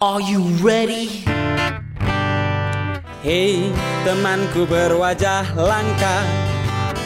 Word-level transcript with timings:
Are 0.00 0.24
you 0.24 0.40
ready? 0.64 1.28
Hei 3.20 3.68
temanku 4.00 4.64
berwajah 4.64 5.52
langka. 5.52 6.24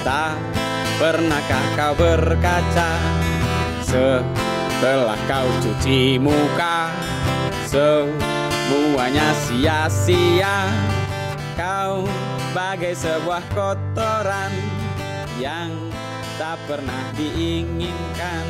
Tak 0.07 0.39
pernahkah 1.03 1.65
kau 1.75 1.99
berkaca? 1.99 2.95
Setelah 3.83 5.19
kau 5.27 5.51
cuci 5.59 6.23
muka 6.23 6.95
Semuanya 7.67 9.35
sia-sia. 9.43 10.71
Kau 11.59 12.07
bagai 12.55 12.95
sebuah 12.95 13.43
kotoran 13.59 14.55
Yang 15.43 15.91
tak 16.39 16.63
pernah 16.71 17.11
diinginkan 17.19 18.47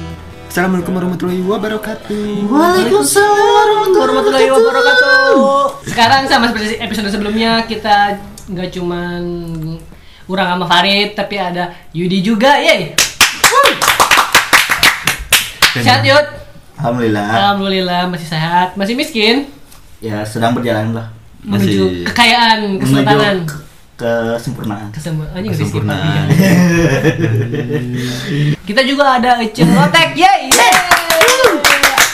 Assalamualaikum 0.55 0.95
warahmatullahi 0.95 1.43
wabarakatuh. 1.43 2.47
Waalaikumsalam 2.47 3.91
warahmatullahi 3.91 4.47
wabarakatuh. 4.55 5.35
Sekarang 5.83 6.31
sama 6.31 6.47
seperti 6.47 6.79
episode 6.79 7.11
sebelumnya 7.11 7.67
kita 7.67 8.23
nggak 8.47 8.71
cuman 8.71 9.19
Urang 10.31 10.55
sama 10.55 10.71
Farid 10.71 11.19
tapi 11.19 11.43
ada 11.43 11.75
Yudi 11.91 12.23
juga, 12.23 12.55
yeay. 12.63 12.95
Sehat 15.75 16.07
Yud? 16.07 16.23
Alhamdulillah. 16.79 17.27
Alhamdulillah 17.35 18.03
masih 18.07 18.29
sehat, 18.31 18.79
masih 18.79 18.95
miskin 18.95 19.51
Ya 19.99 20.23
sedang 20.23 20.55
berjalan 20.55 20.95
lah 20.95 21.11
menuju 21.43 22.07
kekayaan, 22.07 22.79
kesultanan. 22.79 23.43
ke- 23.43 23.59
kesempurnaan. 23.95 24.91
Anjing 24.91 25.53
Kesempurnaan. 25.55 26.27
sih, 26.31 26.51
Kita 28.69 28.81
juga 28.83 29.19
ada 29.21 29.39
Ece 29.39 29.63
Lotek, 29.63 30.19
yeay. 30.19 30.51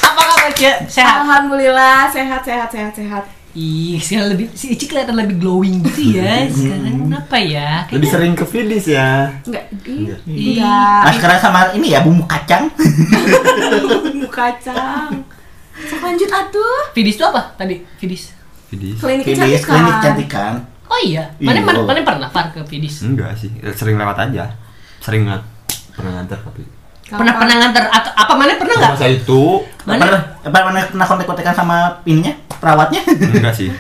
Apa 0.03 0.21
kabar 0.21 0.49
Ece? 0.53 0.71
Sehat? 0.87 1.25
Alhamdulillah 1.25 2.11
sehat 2.11 2.43
sehat 2.45 2.69
sehat 2.69 2.93
sehat. 2.93 3.25
Ih, 3.51 3.99
sekarang 3.99 4.39
lebih 4.39 4.47
si 4.55 4.79
Ici 4.79 4.87
kelihatan 4.87 5.19
lebih 5.19 5.43
glowing 5.43 5.83
gitu 5.83 6.23
ya. 6.23 6.47
Sekarang 6.55 7.03
kenapa 7.03 7.35
ya? 7.35 7.83
Lebih 7.91 8.07
sering 8.07 8.39
ke 8.39 8.47
Fidis 8.47 8.87
ya. 8.87 9.27
Enggak, 9.43 9.67
ih, 9.91 10.15
Ih, 10.31 10.63
Nah 10.63 11.11
sekarang 11.11 11.39
sama 11.43 11.61
ini 11.75 11.91
ya 11.91 11.99
bumbu 11.99 12.23
kacang. 12.31 12.71
bumbu 14.07 14.31
kacang. 14.31 15.27
Sok 15.83 15.99
lanjut 15.99 16.31
atuh. 16.31 16.95
Fidis 16.95 17.19
itu 17.19 17.27
apa 17.27 17.51
tadi? 17.59 17.83
Fidis. 17.99 18.31
Fidis? 18.71 19.03
Klinik 19.03 19.27
Klinik 19.27 19.43
kecantikan. 19.43 19.67
klinik 19.67 19.95
kecantikan. 19.99 20.55
Oh 20.91 21.01
iya, 21.07 21.31
mana 21.39 21.63
mana, 21.63 21.87
mana 21.87 22.01
pernah 22.03 22.29
Far 22.35 22.51
ke 22.51 22.61
Fidis? 22.67 23.07
Enggak 23.07 23.39
sih, 23.39 23.51
sering 23.79 23.95
lewat 23.95 24.27
aja. 24.27 24.51
Sering 24.99 25.31
nggak 25.31 25.43
pernah 25.95 26.13
nganter 26.19 26.39
tapi. 26.43 26.63
Pernah 27.07 27.35
pernah 27.39 27.57
nganter 27.63 27.85
atau 27.87 28.11
apa 28.15 28.33
mana 28.35 28.59
pernah 28.59 28.75
nggak? 28.75 28.93
Masa 28.99 29.07
itu 29.07 29.43
Mana? 29.87 30.03
Pernah 30.03 30.21
apa 30.43 30.59
pernah 30.67 30.83
pernah 30.91 31.07
kontek-kontekan 31.07 31.55
sama 31.55 31.77
ininya 32.03 32.35
perawatnya? 32.59 33.07
enggak 33.07 33.55
sih. 33.55 33.71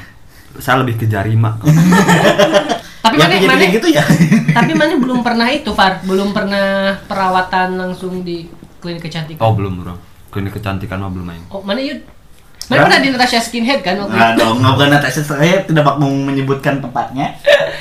Saya 0.63 0.87
lebih 0.87 1.03
ke 1.03 1.07
jarima. 1.11 1.59
Tapi 3.11 3.17
ya 3.17 3.27
mana 3.27 3.35
kayak 3.35 3.49
mana 3.49 3.65
gitu 3.75 3.89
ya. 3.91 4.05
tapi 4.61 4.73
mana 4.77 4.93
belum 5.01 5.25
pernah 5.25 5.49
itu 5.49 5.73
Far, 5.73 6.05
belum 6.05 6.37
pernah 6.37 6.95
perawatan 7.09 7.81
langsung 7.81 8.23
di 8.23 8.45
klinik 8.79 9.03
kecantikan. 9.03 9.41
Oh 9.41 9.57
belum 9.57 9.83
bro. 9.83 9.97
Klinik 10.31 10.55
kecantikan 10.55 11.03
mah 11.03 11.11
belum 11.11 11.27
main. 11.27 11.43
Oh, 11.51 11.65
mana 11.65 11.83
Yud? 11.83 12.07
Mana 12.71 12.87
pernah 12.87 13.01
di 13.01 13.09
Natasha 13.11 13.39
Skinhead 13.41 13.81
kan 13.81 13.99
waktu 13.99 14.15
Nah 14.15 14.29
itu? 14.29 14.39
dong, 14.39 14.57
nggak 14.57 14.73
bukan 14.73 14.89
Natasha 14.91 15.23
saya 15.23 15.57
tidak 15.61 15.83
bak 15.83 15.97
mau 15.97 16.07
menyebutkan 16.09 16.79
tempatnya. 16.79 17.35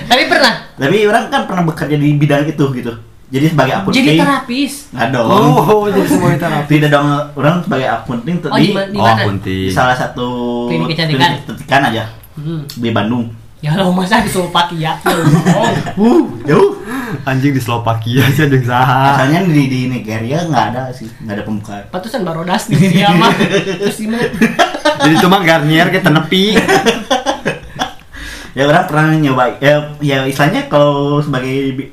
Tapi 0.04 0.23
pernah. 0.26 0.54
Tapi 0.73 1.06
orang 1.06 1.30
kan 1.30 1.42
pernah 1.46 1.64
bekerja 1.64 1.94
di 1.94 2.09
bidang 2.16 2.44
itu 2.44 2.66
gitu. 2.73 2.94
Jadi 3.30 3.46
sebagai 3.48 3.73
akunting. 3.76 4.02
Jadi 4.02 4.18
terapis. 4.18 4.73
Nggak 4.90 5.08
dong. 5.14 5.30
Oh, 5.30 5.86
jadi 5.86 6.08
semua 6.09 6.34
terapi. 6.42 6.70
Tidak 6.72 6.90
dong, 6.90 7.06
orang 7.36 7.56
sebagai 7.62 7.88
akunting 7.88 8.36
tuh 8.40 8.50
Oh, 8.50 8.58
di, 8.58 8.73
di, 8.73 8.98
Oh, 8.98 9.30
di 9.38 9.58
salah 9.70 9.94
satu 9.94 10.28
Klinik 10.66 10.90
kecantikan. 10.90 11.22
klinik 11.22 11.40
kecantikan 11.46 11.81
aja 11.86 12.03
Hmm. 12.34 12.64
di 12.66 12.90
Bandung. 12.90 13.30
Ya 13.60 13.76
lo 13.76 13.92
masa 13.92 14.24
di 14.24 14.32
Slovakia. 14.32 14.96
Oh. 15.04 15.76
Uh, 16.00 16.22
jauh. 16.48 16.80
Anjing 17.28 17.52
di 17.52 17.60
Slovakia 17.60 18.24
sih 18.32 18.48
ada 18.48 18.56
yang 18.56 18.64
saha. 18.64 19.02
Asalnya 19.20 19.44
di, 19.44 19.68
di 19.68 19.80
Nigeria 19.92 20.47
nggak 20.47 20.66
ada 20.72 20.84
sih, 20.96 21.12
nggak 21.20 21.36
ada 21.36 21.44
pembukaan. 21.44 21.84
Patusan 21.92 22.24
barodas 22.24 22.72
di 22.72 22.80
dia 22.80 23.12
mah. 23.12 23.36
Terus 23.84 24.00
gimana? 24.00 24.24
Jadi 25.03 25.16
cuma 25.19 25.44
Garnier 25.44 25.92
kita 25.92 26.08
nepi. 26.08 26.56
Ya 28.56 28.66
orang 28.66 28.88
pernah 28.90 29.14
nyoba, 29.14 29.59
ya, 29.62 29.94
ya 30.02 30.25
istilahnya 30.25 30.72
kalau 30.72 31.19
sebagai 31.19 31.92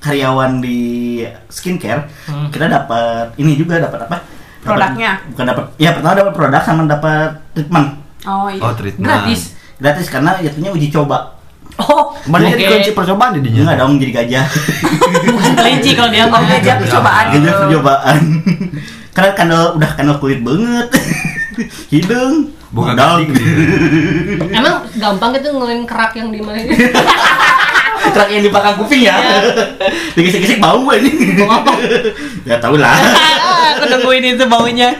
karyawan 0.00 0.62
di 0.62 1.20
skincare, 1.50 2.06
Hmm. 2.24 2.48
kita 2.48 2.70
dapat 2.70 3.34
ini 3.36 3.58
juga 3.58 3.76
dapat 3.82 4.06
apa? 4.08 4.16
Produknya? 4.64 5.22
bukan 5.30 5.44
dapat, 5.46 5.64
ya 5.78 5.94
pertama 5.94 6.14
dapat 6.18 6.32
produk 6.34 6.62
sama 6.64 6.82
dapat 6.84 7.30
treatment 7.54 7.88
Oh 8.26 8.50
iya. 8.50 8.60
Oh, 8.60 8.72
treatment. 8.74 9.06
Gratis. 9.06 9.54
Gratis 9.78 10.06
karena 10.10 10.38
jatuhnya 10.42 10.70
uji 10.74 10.90
coba. 10.90 11.38
Oh, 11.78 12.10
Mana 12.26 12.50
jadi 12.50 12.66
kunci 12.66 12.90
percobaan 12.90 13.38
di 13.38 13.40
dinya? 13.46 13.70
Enggak 13.70 13.78
dong 13.78 14.02
jadi 14.02 14.12
gajah. 14.18 14.46
Bukan 15.34 15.52
kelinci 15.54 15.90
kalau 15.94 16.10
dia 16.10 16.26
mah. 16.26 16.42
Oh, 16.42 16.42
ngajak 16.42 16.76
percobaan 16.82 17.24
gajah 17.38 17.54
percobaan. 17.62 18.18
karena 19.14 19.30
kandel 19.38 19.62
udah 19.78 19.90
kandel 19.94 20.16
kulit 20.18 20.40
banget. 20.42 20.88
Hidung, 21.94 22.54
Bukan 22.70 22.94
gitu. 23.26 23.42
Emang 24.54 24.86
gampang 24.98 25.30
gitu 25.38 25.54
ngelin 25.54 25.82
kerak 25.86 26.14
yang 26.14 26.30
di 26.30 26.38
mana? 26.42 26.62
Kerak 28.14 28.30
yang 28.30 28.42
di 28.46 28.50
belakang 28.50 28.78
kuping 28.78 29.02
ya. 29.06 29.18
Digesek-gesek 30.14 30.62
bau 30.62 30.86
gue 30.86 31.02
ini. 31.02 31.34
Bau 31.42 31.50
apa? 31.62 31.72
ya 32.46 32.62
tau 32.62 32.78
lah. 32.78 32.94
Aku 33.74 33.90
nungguin 33.90 34.38
itu 34.38 34.46
baunya. 34.46 34.94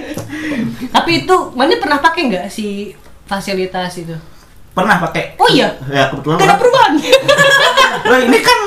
Tapi 0.90 1.22
itu, 1.22 1.36
mana 1.54 1.78
pernah 1.78 2.02
pakai 2.02 2.26
nggak 2.26 2.46
si 2.50 2.90
fasilitas 3.26 4.02
itu? 4.02 4.18
Pernah 4.78 4.96
pakai. 5.02 5.24
Oh 5.36 5.48
iya, 5.50 5.68
Ya 5.90 6.06
kebetulan. 6.06 6.38
ada 6.38 6.54
perubahan. 6.54 6.92
Lah, 8.06 8.18
ini 8.30 8.38
kan 8.38 8.58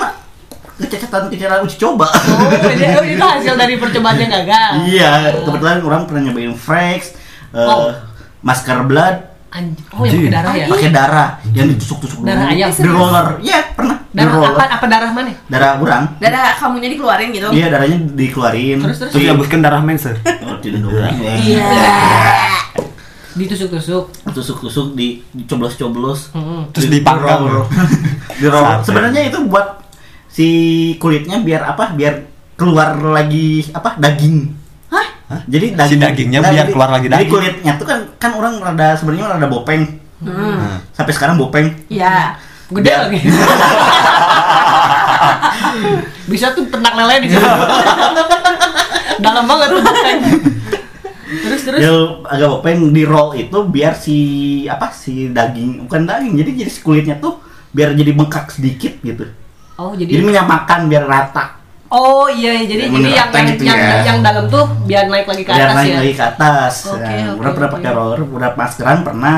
kecacatan 0.76 1.30
kecacatan 1.30 1.62
uji 1.64 1.78
coba. 1.80 2.08
Oh, 2.12 2.52
jadi 2.52 2.84
oh, 3.00 3.06
itu 3.06 3.22
hasil 3.24 3.54
dari 3.56 3.80
percobaannya 3.80 4.28
gagal. 4.28 4.72
iya, 4.90 5.32
kebetulan 5.40 5.80
orang 5.80 6.02
pernah 6.04 6.22
nyobain 6.28 6.52
Frex, 6.52 7.16
eh, 7.54 7.64
Oh. 7.64 7.94
masker 8.42 8.82
blood, 8.84 9.16
Anj- 9.52 9.78
oh, 9.94 10.04
yang 10.04 10.16
pakai 10.18 10.32
darah 10.32 10.54
ya? 10.56 10.66
pakai 10.68 10.90
darah 10.90 11.30
yang 11.54 11.68
ditusuk-tusuk 11.70 12.24
dulu. 12.24 12.28
Darah 12.28 12.46
ayam. 12.50 12.70
Di 12.72 12.90
roller. 12.90 13.28
Iya, 13.40 13.60
pernah. 13.72 13.98
Darah 14.12 14.34
roller. 14.34 14.52
apa? 14.58 14.64
Apa 14.80 14.86
darah 14.90 15.12
mana? 15.14 15.32
Darah 15.48 15.72
kurang. 15.78 16.04
Darah 16.18 16.56
kamunya 16.58 16.90
dikeluarin 16.90 17.30
gitu. 17.30 17.48
Iya, 17.52 17.66
darahnya 17.68 17.98
dikeluarin. 18.12 18.80
Terus, 18.84 18.98
terus? 19.06 19.12
Terus 19.16 19.60
darah 19.62 19.82
menser. 19.84 20.16
Oh, 20.44 20.56
tidak 20.60 20.80
dong. 20.82 20.96
Iya. 21.46 21.68
Ditusuk-tusuk. 23.32 24.12
Tusuk-tusuk 24.28 24.94
di 24.94 25.24
dicoblos-coblos. 25.32 26.32
Hmm. 26.32 26.68
Terus 26.72 26.88
dipanggang. 26.90 27.48
Di. 28.36 28.50
Sebenarnya 28.88 29.28
itu 29.28 29.40
buat 29.46 29.80
si 30.28 30.48
kulitnya 30.96 31.40
biar 31.40 31.64
apa? 31.66 31.92
Biar 31.92 32.28
keluar 32.56 32.94
lagi 32.98 33.64
apa? 33.72 33.96
Daging. 33.96 34.52
Hah? 34.90 35.08
Jadi 35.48 35.74
Si 35.88 35.96
dagingnya 35.96 36.40
biar 36.42 36.68
jadi- 36.68 36.72
keluar 36.72 36.90
lagi 36.90 37.08
Jadi 37.08 37.16
daging. 37.18 37.32
kulitnya 37.32 37.72
tuh 37.76 37.88
kan 37.88 38.00
kan 38.18 38.32
orang 38.36 38.60
rada 38.60 38.96
sebenarnya 38.96 39.32
rada 39.32 39.48
bopeng. 39.48 39.84
Hmm. 40.20 40.32
Nah. 40.60 40.78
Sampai 40.92 41.14
sekarang 41.14 41.40
bopeng. 41.40 41.72
Iya. 41.88 42.36
Gede 42.70 42.84
Biar- 42.86 43.02
lagi. 43.08 43.20
Bisa 46.28 46.52
tuh 46.52 46.64
ternak 46.68 46.94
lele 46.96 47.16
di 47.22 47.30
situ. 47.30 47.44
Dalam 49.22 49.44
banget 49.46 49.68
tuh 49.70 49.82
bopeng. 49.82 50.20
Terus 51.32 51.62
terus. 51.64 51.80
Dia 51.80 51.92
agak 52.28 52.48
bopeng 52.52 52.92
di 52.92 53.04
roll 53.04 53.40
itu 53.40 53.58
biar 53.64 53.96
si 53.96 54.18
apa 54.68 54.92
si 54.92 55.32
daging 55.32 55.88
bukan 55.88 56.04
daging 56.04 56.34
jadi 56.36 56.52
jadi 56.60 56.72
si 56.72 56.80
kulitnya 56.84 57.16
tuh 57.18 57.40
biar 57.72 57.96
jadi 57.96 58.12
bengkak 58.12 58.52
sedikit 58.52 59.00
gitu. 59.00 59.24
Oh 59.76 59.96
Jadi 59.96 60.12
jadi. 60.12 60.22
menyamakan 60.22 60.92
biar 60.92 61.08
rata. 61.08 61.58
Oh 61.88 62.28
iya 62.28 62.64
jadi 62.64 62.88
Ya, 62.88 62.92
jadi 62.92 63.10
yang 63.12 63.30
yang, 63.32 63.46
gitu 63.52 63.64
yang, 63.68 63.80
ya. 63.80 63.96
yang 64.08 64.20
dalam 64.22 64.48
tuh 64.48 64.64
biar 64.86 65.08
naik 65.08 65.28
lagi 65.28 65.44
ke 65.44 65.52
biar 65.52 65.68
atas 65.68 65.76
naik 65.76 65.92
ya. 65.92 65.98
lagi 66.00 66.14
ke 66.14 66.24
atas. 66.26 66.74
Oke, 66.88 67.00
Nah, 67.04 67.28
oke, 67.32 67.40
udah 67.40 67.52
pernah 67.52 67.70
oke. 67.70 67.76
pakai 67.76 67.92
roller, 67.92 68.20
udah 68.24 68.50
maskeran 68.56 69.00
pernah. 69.04 69.38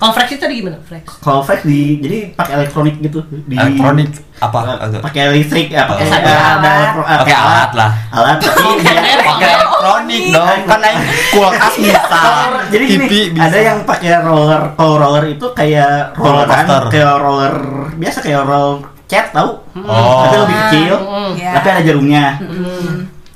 Kalau 0.00 0.10
flex 0.10 0.26
itu 0.30 0.40
tadi 0.40 0.54
gimana 0.56 0.76
flex? 0.80 1.02
Kalau 1.20 1.40
flex 1.40 1.60
di 1.62 2.00
jadi 2.00 2.32
pakai 2.32 2.52
elektronik 2.56 2.94
gitu 2.98 3.20
di 3.28 3.52
Elektronik 3.52 4.08
apa? 4.40 4.58
Pakai 4.98 5.20
listrik 5.30 5.68
ya 5.68 5.84
pakai 5.84 6.02
Oh. 6.02 6.08
eh, 6.08 6.24
ada 6.24 6.70
elektro- 6.80 7.04
eh, 7.04 7.16
Pakai 7.20 7.36
alat 7.36 7.70
lah. 7.76 7.90
alat 8.10 8.36
tapi 8.40 8.62
dia 8.80 9.20
Pakai 9.20 9.48
elektronik 9.52 10.22
dong. 10.32 10.58
Kan 10.64 10.78
naik 10.80 10.96
kulkas 11.30 11.74
bisa. 11.76 12.20
jadi 12.68 12.84
gini, 12.86 13.20
ada 13.36 13.58
yang 13.60 13.78
pakai 13.84 14.08
roller 14.18 14.72
kalau 14.72 14.94
roller 14.96 15.24
itu 15.28 15.46
kayak 15.52 16.14
roller 16.14 16.46
kayak 16.88 17.14
roller 17.14 17.54
biasa 17.94 18.18
kayak 18.20 18.40
roller 18.40 18.80
cat 19.04 19.26
tahu 19.30 19.50
Oh. 19.76 20.22
tapi 20.24 20.34
lebih 20.38 20.56
kecil 20.62 20.94
Hmm. 20.96 21.30
Iya. 21.34 21.50
tapi 21.54 21.66
ada 21.68 21.80
jarumnya 21.82 22.24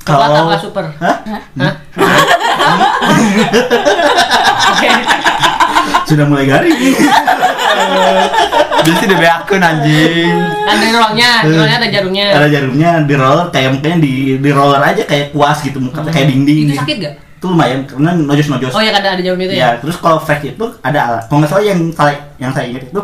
Coklat 0.00 0.28
kalau 0.30 0.58
super? 0.58 0.84
Hah? 0.96 1.16
Hah? 1.54 1.74
Sudah 6.04 6.24
mulai 6.24 6.44
garing 6.44 6.76
Jadi 8.84 8.96
sih 8.98 9.08
dibeakeun 9.08 9.62
anjing. 9.64 10.36
Ada 10.68 10.86
rollnya, 10.92 11.30
di 11.40 11.48
rollnya 11.50 11.76
ada 11.78 11.88
jarumnya. 11.88 12.24
ada 12.30 12.46
jarumnya 12.46 12.90
di 13.00 13.14
roller 13.16 13.46
kayak 13.48 13.68
mukanya 13.72 13.98
di 13.98 14.12
di 14.36 14.50
roller 14.52 14.76
aja 14.78 15.02
kayak 15.02 15.32
kuas 15.32 15.64
gitu 15.64 15.80
muka 15.80 16.04
kayak 16.04 16.28
dinding 16.28 16.68
Itu 16.68 16.76
sakit 16.78 16.96
gak? 17.00 17.14
itu 17.34 17.46
lumayan 17.46 17.84
karena 17.84 18.10
nojos-nojos. 18.14 18.72
Oh 18.72 18.80
ya 18.80 18.88
kan 18.90 19.00
ada 19.02 19.20
jarum 19.20 19.36
itu 19.38 19.52
Ya, 19.52 19.76
ya. 19.76 19.76
terus 19.76 19.96
kalau 19.96 20.16
flex 20.18 20.44
itu 20.46 20.64
ada 20.80 20.98
alat. 21.02 21.24
Kalau 21.26 21.38
nggak 21.40 21.50
salah 21.50 21.64
yang 21.64 21.80
saya 21.92 22.16
yang 22.36 22.52
saya 22.52 22.66
ingat 22.68 22.88
itu 22.88 23.00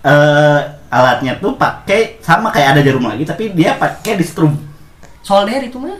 eh 0.00 0.60
alatnya 0.88 1.32
tuh 1.36 1.54
pakai 1.54 2.18
sama 2.18 2.48
kayak 2.48 2.74
ada 2.74 2.80
jarum 2.82 3.02
lagi 3.02 3.22
tapi 3.22 3.50
dia 3.50 3.74
pakai 3.74 4.14
di 4.14 4.22
strum. 4.22 4.54
Solder 5.22 5.60
itu 5.60 5.76
mah. 5.76 5.98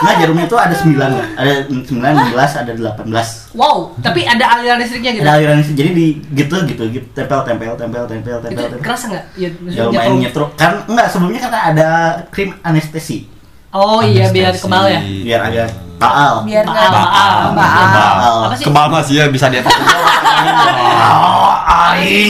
Nah, 0.00 0.12
jarumnya 0.16 0.48
itu 0.48 0.56
ada 0.56 0.72
9 0.72 0.96
lah. 0.96 1.28
Ada 1.36 1.52
9, 1.68 1.92
16, 1.92 2.32
ada 2.56 2.72
18. 2.72 3.04
Wow, 3.52 3.92
tapi 4.00 4.24
ada 4.24 4.44
aliran 4.56 4.80
listriknya 4.80 5.12
gitu. 5.12 5.22
Ada 5.28 5.32
aliran 5.36 5.56
listrik. 5.60 5.76
Jadi 5.76 5.90
di 5.92 6.06
gitu 6.32 6.56
gitu 6.64 6.82
gitu 6.88 7.06
tempel 7.12 7.44
tempel 7.44 7.76
tempel 7.76 8.04
tempel 8.08 8.36
tempel. 8.40 8.48
Itu 8.48 8.62
tempel. 8.64 8.80
kerasa 8.80 9.04
nggak? 9.12 9.24
Ya, 9.36 9.48
Ya 9.48 9.48
maksudnya 9.60 9.84
lumayan 9.92 10.12
nyetrum. 10.24 10.48
Kan 10.56 10.72
enggak 10.88 11.06
sebelumnya 11.12 11.40
kan 11.44 11.52
ada 11.52 11.88
krim 12.32 12.56
anestesi 12.64 13.28
Oh 13.70 14.02
iya 14.02 14.26
biar 14.34 14.50
kebal 14.50 14.90
ya. 14.90 14.98
biar 14.98 15.40
agak 15.46 15.68
baal. 16.00 16.42
Biar 16.42 16.64
Baal, 16.66 16.90
baal, 16.90 17.54
baal. 17.54 17.86
Baal. 17.94 18.36
Apa 18.50 18.54
sih? 18.58 18.64
Kebal 18.66 18.86
masih 18.90 19.14
ya 19.20 19.24
bisa 19.30 19.46
dia. 19.46 19.62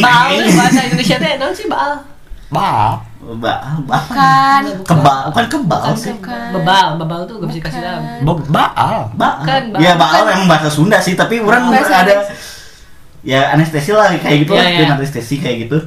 Baal 0.04 0.28
bahasa 0.58 0.80
Indonesia 0.84 1.16
teh 1.16 1.32
naon 1.38 1.54
sih 1.54 1.64
baal? 1.70 2.02
Baal, 2.50 2.98
baal. 3.20 3.76
Bukan. 3.88 4.62
Kebal, 4.80 5.20
bukan 5.28 5.46
kebal 5.52 5.84
sih. 5.92 6.12
Bukan. 6.16 6.48
Bebal, 6.56 6.86
bebal 6.96 7.20
tuh 7.28 7.34
gak 7.44 7.48
bisa 7.52 7.60
kasih 7.68 7.80
tahu. 7.84 8.00
Bal. 8.24 8.36
Baal. 8.48 8.96
Bukan, 9.12 9.62
baal. 9.76 9.80
Ya 9.80 9.92
baal 10.00 10.24
yang 10.24 10.48
bahasa 10.48 10.68
Sunda 10.72 10.98
sih, 10.98 11.12
tapi 11.14 11.38
orang 11.44 11.68
Bahasa 11.68 12.04
ada 12.04 12.14
ya 13.20 13.52
anestesi 13.52 13.92
lah 13.92 14.16
kayak 14.16 14.48
gitu 14.48 14.56
Iya, 14.56 14.64
lah, 14.64 14.68
iya. 14.72 14.78
krim 14.80 14.92
anestesi 14.96 15.34
kayak 15.36 15.56
gitu. 15.68 15.78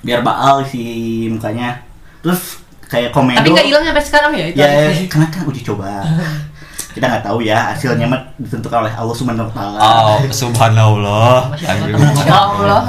Biar 0.00 0.24
baal 0.24 0.64
si 0.64 0.80
mukanya. 1.28 1.84
Terus 2.24 2.64
kayak 2.88 3.12
komedo. 3.12 3.44
Tapi 3.44 3.48
nggak 3.52 3.66
hilang 3.68 3.84
sampai 3.84 4.04
sekarang 4.04 4.32
ya 4.32 4.44
itu. 4.48 4.56
Ya, 4.56 4.66
anestesi. 4.66 5.04
karena 5.12 5.26
kan 5.28 5.42
uji 5.44 5.60
coba. 5.60 5.88
Kita 6.96 7.06
nggak 7.06 7.22
tahu 7.22 7.38
ya 7.46 7.70
hasilnya 7.70 8.02
mah 8.08 8.18
ditentukan 8.34 8.82
oleh 8.82 8.90
Allah 8.96 9.14
Subhanahu 9.14 9.46
wa 9.46 9.54
taala. 9.54 9.78
Oh, 9.78 10.18
subhanallah. 10.26 11.54
Masya 11.54 11.68
Allah. 11.70 11.86
Anjing. 11.86 12.26
Ya 12.26 12.34
Allah. 12.34 12.80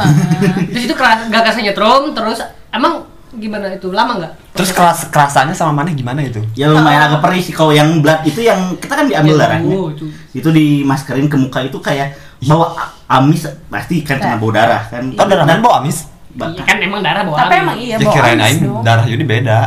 Terus 0.74 0.84
itu 0.90 0.96
keras, 0.98 1.30
gak 1.30 1.44
kasih 1.46 1.62
nyetrum, 1.70 2.10
terus 2.18 2.42
emang 2.74 3.11
gimana 3.34 3.66
itu 3.70 3.90
lama 3.90 4.18
nggak? 4.18 4.32
Terus 4.52 4.70
keras 4.72 4.98
kerasannya 5.08 5.52
sama 5.52 5.72
mana 5.74 5.90
gimana 5.92 6.20
itu? 6.20 6.38
Ya 6.52 6.68
lumayan 6.68 7.08
agak 7.08 7.20
perih 7.22 7.40
sih 7.40 7.52
kalau 7.52 7.72
yang 7.72 8.00
blood 8.00 8.22
itu 8.24 8.42
yang 8.42 8.76
kita 8.76 8.94
kan 8.94 9.06
diambil 9.06 9.34
Ya, 9.34 9.40
darahnya. 9.42 9.74
oh, 9.74 9.88
itu. 9.90 10.04
Itu 10.32 10.48
dimaskerin 10.50 11.26
ke 11.26 11.36
muka 11.36 11.60
itu 11.62 11.78
kayak 11.78 12.14
bawa 12.42 12.74
amis 13.08 13.46
pasti 13.68 14.02
kan 14.02 14.18
kena 14.18 14.36
bau 14.36 14.50
darah 14.50 14.82
kan. 14.86 15.10
Oh, 15.14 15.24
darah 15.24 15.44
mana 15.44 15.60
bau 15.60 15.78
amis? 15.78 16.06
Iya 16.32 16.64
kan 16.64 16.76
emang 16.80 17.00
darah 17.00 17.22
bau 17.24 17.36
Tapi 17.36 17.54
amis. 17.54 17.62
emang 17.62 17.76
iya 17.78 17.94
Ya 17.94 17.98
bau 18.02 18.12
kirain 18.14 18.38
amis 18.38 18.58
dong. 18.60 18.82
darah 18.82 19.04
Yuni 19.06 19.24
beda. 19.26 19.58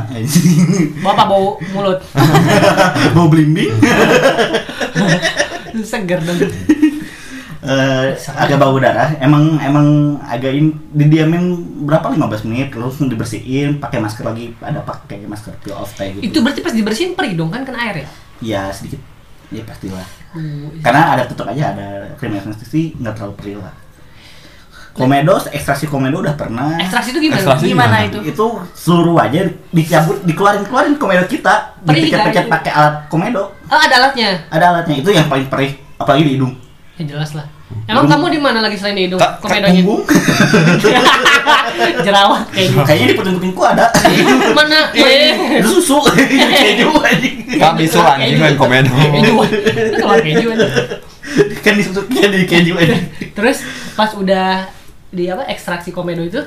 Bau 1.00 1.10
apa 1.12 1.22
bau 1.24 1.44
mulut? 1.70 1.98
bau 3.14 3.26
blimbing. 3.26 3.70
Seger 5.84 6.18
dong. 6.20 6.36
Eh, 7.64 8.08
agak 8.36 8.60
bau 8.60 8.76
darah. 8.76 9.16
Emang 9.16 9.56
emang 9.56 10.20
agak 10.20 10.52
in, 10.52 10.76
didiamin 10.92 11.56
berapa 11.82 12.12
15 12.12 12.44
menit 12.44 12.68
terus 12.68 13.00
dibersihin, 13.00 13.80
pakai 13.80 14.04
masker 14.04 14.20
lagi, 14.20 14.52
ada 14.60 14.84
pakai 14.84 15.24
masker 15.24 15.56
peel 15.64 15.72
off 15.72 15.96
kayak 15.96 16.20
gitu. 16.20 16.28
Itu 16.28 16.38
berarti 16.44 16.60
pas 16.60 16.76
dibersihin 16.76 17.16
perih 17.16 17.32
dong 17.32 17.48
kan 17.48 17.64
kena 17.64 17.80
air 17.80 18.04
ya? 18.04 18.08
ya 18.44 18.62
sedikit 18.68 19.00
ya 19.48 19.64
pastilah. 19.64 20.04
Uh, 20.36 20.68
Karena 20.84 21.16
ada 21.16 21.24
tutup 21.24 21.48
aja 21.48 21.72
ada 21.72 22.12
krim 22.20 22.36
anestesi 22.36 22.92
nggak 23.00 23.16
terlalu 23.16 23.34
perih 23.40 23.56
lah. 23.64 23.72
Komedo, 24.92 25.34
ekstraksi 25.50 25.88
komedo 25.88 26.22
udah 26.22 26.36
pernah. 26.36 26.78
ekstraksi 26.78 27.10
itu 27.10 27.26
gimana? 27.26 27.40
Ekstraksi 27.40 27.64
Gimana 27.66 27.96
gimana? 27.98 27.98
itu? 28.06 28.18
itu 28.28 28.44
seluruh 28.76 29.16
aja 29.18 29.40
dicabut 29.72 30.22
dikeluarin 30.22 30.62
keluarin 30.62 30.94
komedo 30.94 31.24
kita 31.26 31.74
Perih 31.82 32.06
dipecet-pecet 32.06 32.44
kan? 32.46 32.52
pakai 32.60 32.70
alat 32.70 32.94
komedo 33.08 33.50
Oh 33.66 33.80
ada 33.80 33.94
alatnya. 33.98 34.46
ada 34.52 34.64
alatnya 34.70 35.00
itu 35.00 35.10
yang 35.10 35.26
paling 35.26 35.50
perih 35.50 35.74
apalagi 35.98 36.22
di 36.22 36.32
hidung 36.38 36.54
Ya 36.94 37.04
jelas 37.08 37.34
lah. 37.34 37.46
Emang 37.84 38.06
kamu 38.06 38.30
di 38.30 38.38
mana 38.38 38.58
lagi 38.60 38.74
selain 38.74 38.94
di 38.94 39.04
hidung? 39.04 39.18
Ka- 39.18 39.34
ka- 39.34 39.50
Komedonya. 39.50 39.82
Jerawat 42.00 42.46
kayaknya. 42.48 42.82
kayaknya 42.84 43.06
di 43.08 43.16
puting-putingku 43.16 43.62
ada 43.62 43.90
Mana? 44.58 44.94
Eh. 44.94 45.58
itu 45.58 45.68
susu 45.74 45.98
keju 46.06 46.88
anjing 46.96 47.34
Kami 47.52 47.76
bisul 47.80 47.98
anjing 48.00 48.38
main 48.38 48.54
komedo. 48.54 48.90
Keju. 48.90 49.32
Itu 49.42 49.96
keluar 49.96 50.20
keju 50.20 50.46
aja. 50.54 50.66
kan 51.60 51.74
di 51.74 51.82
susu 51.82 52.00
kan 52.04 52.30
di 52.30 52.46
keju 52.46 52.72
aja 52.76 52.94
Terus 53.34 53.58
pas 53.92 54.14
udah 54.14 54.70
di 55.08 55.26
apa 55.26 55.46
ekstraksi 55.46 55.90
komedo 55.90 56.22
itu 56.22 56.38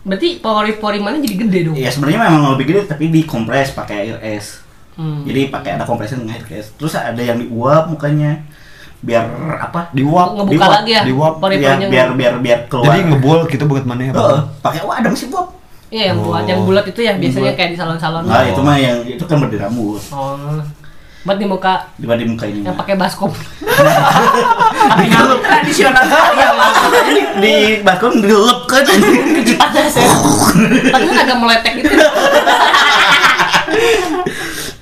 berarti 0.00 0.36
pori-pori 0.36 1.00
mana 1.00 1.16
jadi 1.16 1.36
gede 1.38 1.60
dong? 1.64 1.74
ya 1.74 1.88
sebenarnya 1.88 2.20
memang 2.22 2.52
lebih 2.54 2.66
gede 2.66 2.80
tapi 2.86 3.08
dikompres 3.08 3.72
pakai 3.72 3.96
air 4.04 4.18
es 4.22 4.64
Hmm. 4.94 5.26
jadi 5.26 5.50
pakai 5.50 5.74
ada 5.74 5.82
kompresan 5.82 6.22
dengan 6.22 6.38
air 6.38 6.46
es 6.54 6.70
terus 6.72 6.94
ada 6.94 7.18
yang 7.18 7.34
diuap 7.36 7.90
mukanya 7.90 8.46
biar 9.04 9.24
apa 9.60 9.92
Diuap. 9.92 10.28
ngebuka 10.34 10.56
diuap, 10.56 10.70
lagi 10.74 10.90
ya 10.90 11.02
diuap. 11.04 11.34
biar 11.34 11.42
pori-porinya. 11.42 11.86
biar 11.86 12.08
biar 12.10 12.34
biar 12.40 12.60
keluar 12.66 12.88
Jadi 12.88 13.00
ngebul 13.06 13.38
gitu 13.46 13.64
buat 13.64 13.84
mana 13.84 14.02
ya? 14.02 14.12
Heeh, 14.12 14.40
pakai 14.58 14.80
wah 14.82 14.96
ada 14.96 15.08
mesin 15.08 15.28
uap 15.28 15.48
Iya 15.86 16.04
yang 16.10 16.18
buat 16.18 16.42
Oh. 16.42 16.48
yang 16.48 16.60
bulat 16.64 16.84
itu 16.84 17.00
ya 17.00 17.12
biasanya 17.14 17.44
Bulat. 17.46 17.58
kayak 17.60 17.70
di 17.70 17.78
salon-salon. 17.78 18.22
nah 18.24 18.42
itu 18.42 18.60
mah 18.60 18.76
yang 18.76 18.98
itu 19.04 19.22
kan 19.22 19.36
berdiramu 19.38 19.94
Oh. 20.10 20.58
Buat 21.22 21.40
di 21.40 21.46
muka 21.46 21.88
di 21.96 22.04
di 22.04 22.26
muka 22.26 22.44
ini 22.44 22.60
yang 22.60 22.74
pakai 22.74 22.96
baskom. 22.96 23.32
Kalau 25.14 25.36
tradisional 25.40 26.04
ya 26.36 26.52
di, 27.02 27.16
di 27.40 27.54
balkon 27.80 28.20
dilep 28.20 28.60
kan 28.68 28.84
Panas 29.56 29.94
ya. 29.94 30.04
Tapi 30.90 31.06
agak 31.08 31.36
meletek 31.38 31.72
gitu. 31.80 31.96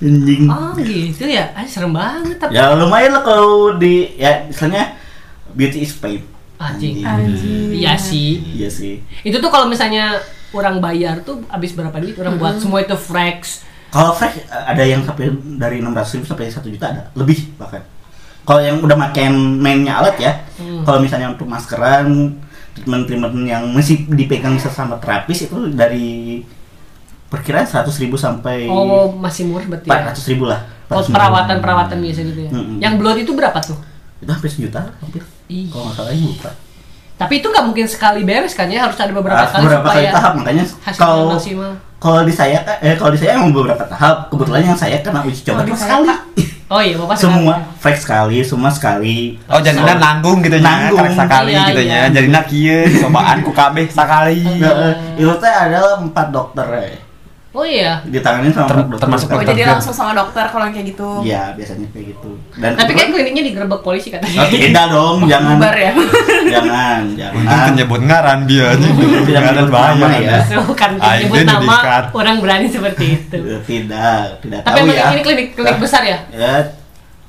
anjing 0.02 0.44
Oh 0.44 0.74
gitu 0.74 1.24
ya. 1.24 1.48
Ah, 1.52 1.62
serem 1.64 1.90
banget 1.90 2.36
tapi. 2.36 2.52
ya 2.52 2.74
lumayan 2.74 3.12
lah 3.12 3.22
kalau 3.22 3.74
di 3.74 4.12
ya 4.14 4.44
misalnya 4.44 4.98
beauty 5.50 5.80
is 5.80 5.94
pain 5.94 6.26
Anjing. 6.56 7.02
Anjing. 7.02 7.70
Iya 7.72 7.94
sih. 7.96 8.38
iya 8.52 8.68
sih 8.68 9.02
Itu 9.22 9.38
tuh 9.38 9.48
kalau 9.48 9.66
misalnya 9.66 10.18
orang 10.50 10.78
bayar 10.78 11.18
tuh 11.20 11.42
habis 11.46 11.72
berapa 11.72 11.94
duit 11.96 12.14
orang 12.16 12.36
buat 12.36 12.54
semua 12.56 12.78
itu 12.80 12.94
fresh. 12.94 13.62
kalau 13.88 14.10
fresh 14.10 14.36
ada 14.46 14.80
yang 14.80 15.00
sampai 15.00 15.28
dari 15.56 15.78
600 15.78 15.90
ribu 16.14 16.26
sampai 16.26 16.46
1 16.46 16.60
juta 16.66 16.86
ada 16.88 17.02
lebih 17.12 17.54
bahkan 17.56 17.82
kalau 18.42 18.58
yang 18.58 18.78
udah 18.78 18.96
makan 18.96 19.32
mainnya 19.56 19.96
alat 19.96 20.16
ya 20.18 20.32
Hmm. 20.54 20.82
kalau 20.82 20.98
misalnya 20.98 21.28
untuk 21.28 21.44
maskeran 21.44 22.36
treatment 22.72 23.04
treatment 23.04 23.34
yang 23.42 23.66
masih 23.68 24.06
dipegang 24.06 24.54
sesama 24.56 24.94
terapis 24.96 25.44
itu 25.44 25.56
dari 25.70 26.40
perkiraan 27.32 27.64
100 27.64 27.88
ribu 27.98 28.14
sampai 28.14 28.68
Oh 28.68 29.08
masih 29.10 29.48
murah 29.48 29.64
berarti 29.66 29.88
ya. 29.88 30.12
400 30.12 30.28
ribu 30.28 30.44
lah 30.44 30.60
Oh 30.86 31.00
400 31.00 31.02
ribu. 31.02 31.14
perawatan-perawatan 31.14 31.96
biasa 31.98 32.20
gitu 32.22 32.40
ya. 32.42 32.50
Mm-mm. 32.52 32.76
Yang 32.78 32.94
blood 32.94 33.18
itu 33.18 33.32
berapa 33.32 33.58
tuh? 33.58 33.78
itu 34.20 34.30
hampir 34.30 34.46
sejuta 34.48 34.78
hampir 34.98 35.18
kalau 35.66 35.82
nggak 35.84 35.96
salah 35.96 36.12
ibu 36.12 36.30
lupa 36.30 36.50
Tapi 37.14 37.32
itu 37.34 37.46
nggak 37.48 37.64
mungkin 37.64 37.86
sekali 37.86 38.20
beres 38.22 38.52
kan 38.52 38.66
ya 38.66 38.82
harus 38.82 38.94
ada 38.96 39.10
beberapa 39.10 39.34
Harus 39.36 39.50
kali 39.50 39.62
beberapa 39.64 39.82
kali 39.84 39.94
supaya 39.96 40.10
tahap 40.12 40.32
makanya 40.34 40.64
kalau 40.94 41.26
maksimal. 41.28 41.72
kalau 41.96 42.20
di 42.22 42.30
saya 42.30 42.58
eh 42.78 42.94
kalau 42.94 43.10
di 43.10 43.18
saya 43.18 43.30
emang 43.36 43.50
beberapa 43.50 43.82
tahap 43.84 44.28
kebetulan 44.28 44.62
yang 44.64 44.76
saya 44.76 44.98
kena 44.98 45.22
uji 45.22 45.42
coba 45.42 45.62
saya, 45.62 45.74
sekali 45.76 46.04
Kak. 46.06 46.20
Oh 46.68 46.80
iya 46.80 46.94
bapak 46.96 47.16
semua 47.16 47.54
fresh 47.76 48.00
sekali 48.00 48.38
semua 48.40 48.70
sekali 48.70 49.36
Oh 49.44 49.58
jadinya 49.58 49.92
nanggung 49.94 50.38
gitu 50.40 50.56
nya, 50.56 50.88
Nanggung. 50.88 51.10
sakali 51.12 51.50
Iya, 51.50 51.62
gitu 51.68 51.80
iya. 51.80 51.98
nya. 52.00 52.14
Jadinya 52.14 52.40
kieu 52.42 52.78
cobaan 53.02 53.38
ku 53.40 53.50
kabeh 53.52 53.84
sakali. 53.88 54.40
Nah, 54.56 54.72
eh, 54.88 54.94
itu 55.18 55.34
teh 55.36 55.50
adalah 55.52 55.98
empat 55.98 56.26
dokter 56.28 56.66
eh. 56.80 56.94
Oh 57.52 57.60
iya. 57.62 58.00
ditanganin 58.02 58.48
sama 58.48 58.64
Ter- 58.64 58.80
dokter 58.82 58.96
termasuk 58.98 59.26
Oh, 59.26 59.32
dokter 59.34 59.52
jadi 59.52 59.62
Fir. 59.62 59.70
langsung 59.70 59.92
sama 59.92 60.12
dokter 60.14 60.44
kalau 60.46 60.64
kayak 60.66 60.86
gitu. 60.88 61.08
Iya 61.20 61.52
biasanya 61.52 61.84
kayak 61.86 62.06
gitu 62.10 62.30
dan 62.54 62.72
Tapi 62.74 62.92
kan 62.92 63.06
kliniknya 63.08 63.42
digerebek 63.44 63.80
polisi 63.80 64.08
katanya. 64.08 64.38
Oh, 64.38 64.48
tidak 64.48 64.84
dong 64.88 65.16
jangan 65.30 65.56
Bubar 65.56 65.76
ya. 65.76 65.92
jangan 66.48 67.00
Untung 67.04 67.44
jangan 67.44 67.64
penyebut 67.68 68.00
ngaran 68.02 68.38
dia. 68.46 68.66
Tidak 68.72 68.88
Ngaran 69.36 69.52
menyebut 69.52 69.68
bahaya. 69.70 70.18
ya. 70.40 70.58
Bukan 70.62 70.90
Ah, 70.96 71.14
nyebut 71.14 71.36
itu 71.36 71.44
nama 71.46 71.76
orang 72.10 72.36
berani 72.38 72.66
seperti 72.66 73.04
itu. 73.14 73.36
Eh, 73.36 73.60
tidak 73.62 74.40
tidak 74.40 74.60
Tapi 74.62 74.78
tahu 74.78 74.88
ya 74.90 75.04
ini 75.10 75.20
klinik 75.20 75.46
klinik 75.52 75.70
Nah, 75.70 75.78
besar 75.78 76.02
ya? 76.02 76.18
ya 76.30 76.54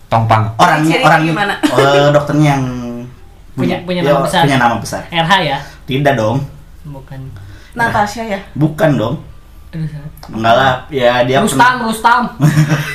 Tongpang. 0.07 0.43
orang 0.55 0.79
orang 1.01 1.21
gimana? 1.25 1.53
eh, 1.59 2.07
dokternya 2.09 2.47
yang 2.53 2.63
Punya- 3.53 3.83
punya 3.83 4.01
ya, 4.01 4.09
nama 4.09 4.23
besar. 4.23 4.41
punya 4.41 4.57
nama 4.57 4.75
besar 4.77 5.01
RH 5.05 5.33
ya? 5.43 5.57
tidak 5.83 6.13
dong 6.15 6.37
Bukan. 6.85 7.19
Natasha 7.73 8.23
ya. 8.23 8.39
bukan 8.53 8.91
dong. 8.93 9.15
Enggak 9.73 10.53
lah 10.53 10.73
ya 10.87 11.25
dia 11.25 11.41
Rustam, 11.41 11.57
pernah- 11.57 11.83
Rustam. 11.83 12.21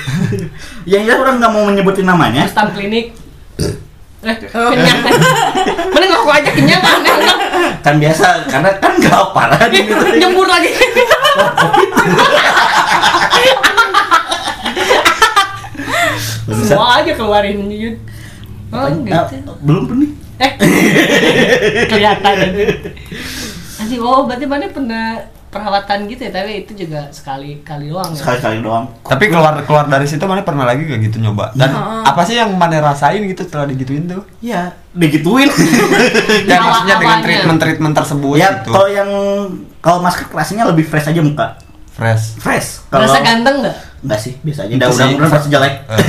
yang 0.90 1.02
jelas 1.04 1.18
orang 1.18 1.36
nggak 1.38 1.52
mau 1.52 1.66
menyebutin 1.66 2.06
namanya 2.06 2.46
Rustam 2.46 2.70
klinik. 2.72 3.12
Eh, 4.18 4.34
kenyang 4.50 4.98
kan? 5.00 5.14
Mana 5.90 6.04
ngaku 6.06 6.30
aja 6.32 6.50
kenyang 6.50 6.82
kan? 6.82 7.00
Kan 7.78 7.94
biasa 7.98 8.26
karena 8.46 8.70
kan 8.78 8.92
nggak 8.94 9.22
parah 9.30 9.58
Eh, 9.66 9.82
Nyembur 10.20 10.46
lagi. 10.46 10.70
Semua 16.48 17.00
aja 17.00 17.12
keluarin 17.12 17.68
Yud. 17.68 17.96
Oh 18.68 18.84
gitu. 18.84 19.52
belum 19.64 19.84
nih 19.96 20.10
Eh, 20.38 20.52
kelihatan. 21.88 22.34
Anjing, 23.78 23.98
oh 23.98 24.22
berarti 24.22 24.46
mana 24.46 24.70
pernah 24.70 25.18
perawatan 25.48 26.04
gitu 26.06 26.20
ya 26.22 26.30
tapi 26.30 26.62
itu 26.62 26.72
juga 26.76 27.08
sekali 27.08 27.60
kali 27.60 27.88
doang 27.88 28.12
ya. 28.12 28.20
sekali-kali 28.20 28.60
doang 28.60 28.84
Tapi 29.00 29.24
keluar 29.26 29.56
keluar 29.64 29.84
dari 29.84 30.04
situ 30.04 30.20
mana 30.22 30.44
pernah 30.44 30.62
lagi 30.62 30.84
gak 30.84 31.00
gitu 31.02 31.16
nyoba? 31.18 31.56
Dan 31.56 31.72
apa 32.04 32.20
sih 32.22 32.36
yang 32.36 32.52
mana 32.52 32.78
rasain 32.78 33.24
gitu 33.24 33.42
setelah 33.42 33.64
digituin 33.64 34.04
tuh? 34.04 34.20
ya 34.38 34.68
digituin 34.92 35.48
Ya 36.50 36.60
maksudnya 36.60 36.96
dengan 36.96 37.18
treatment 37.20 37.58
treatment 37.58 37.94
tersebut 37.94 38.36
ya 38.36 38.60
gitu. 38.60 38.70
kalau 38.70 38.88
yang 38.88 39.10
kalau 39.78 39.98
masker 39.98 40.28
kerasnya 40.28 40.68
lebih 40.68 40.84
fresh 40.84 41.08
aja 41.08 41.20
muka 41.20 41.56
Fresh. 41.90 42.38
fresh 42.38 42.68
kalau 42.86 43.08
Rasa 43.08 43.18
ganteng 43.20 43.64
nggak? 43.64 43.76
Enggak 43.98 44.20
sih 44.20 44.32
biasa 44.38 44.60
aja 44.62 44.72
Itu 44.72 44.86
udah 44.88 45.06
udah 45.12 45.28
fresh 45.28 45.48
jelek 45.48 45.74
Eh, 45.88 46.04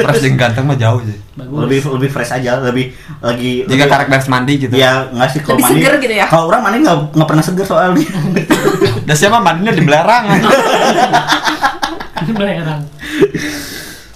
fresh 0.00 0.20
dengan 0.20 0.38
ganteng 0.40 0.64
mah 0.64 0.76
jauh 0.76 1.00
sih. 1.00 1.18
Bagus. 1.34 1.58
lebih 1.60 1.78
lebih 1.92 2.10
fresh 2.10 2.32
aja 2.32 2.52
lebih 2.60 2.84
lagi 3.18 3.50
Jika 3.60 3.74
lebih- 3.76 3.90
karakter 3.90 4.18
mandi 4.28 4.52
gitu. 4.56 4.72
ya 4.72 4.92
nggak 5.08 5.28
sih 5.28 5.40
kalau 5.40 5.58
mandi 5.58 5.74
seger 5.76 5.94
gitu 5.98 6.14
ya? 6.14 6.26
kalau 6.26 6.44
orang 6.46 6.60
mandi 6.60 6.78
nggak 6.80 6.96
nggak 7.12 7.28
pernah 7.28 7.42
seger 7.42 7.64
soalnya 7.64 8.06
Dan 9.08 9.14
siapa 9.14 9.38
mandinya 9.38 9.70
di 9.70 9.82
belerang. 9.82 10.24
Belerang. 12.28 12.82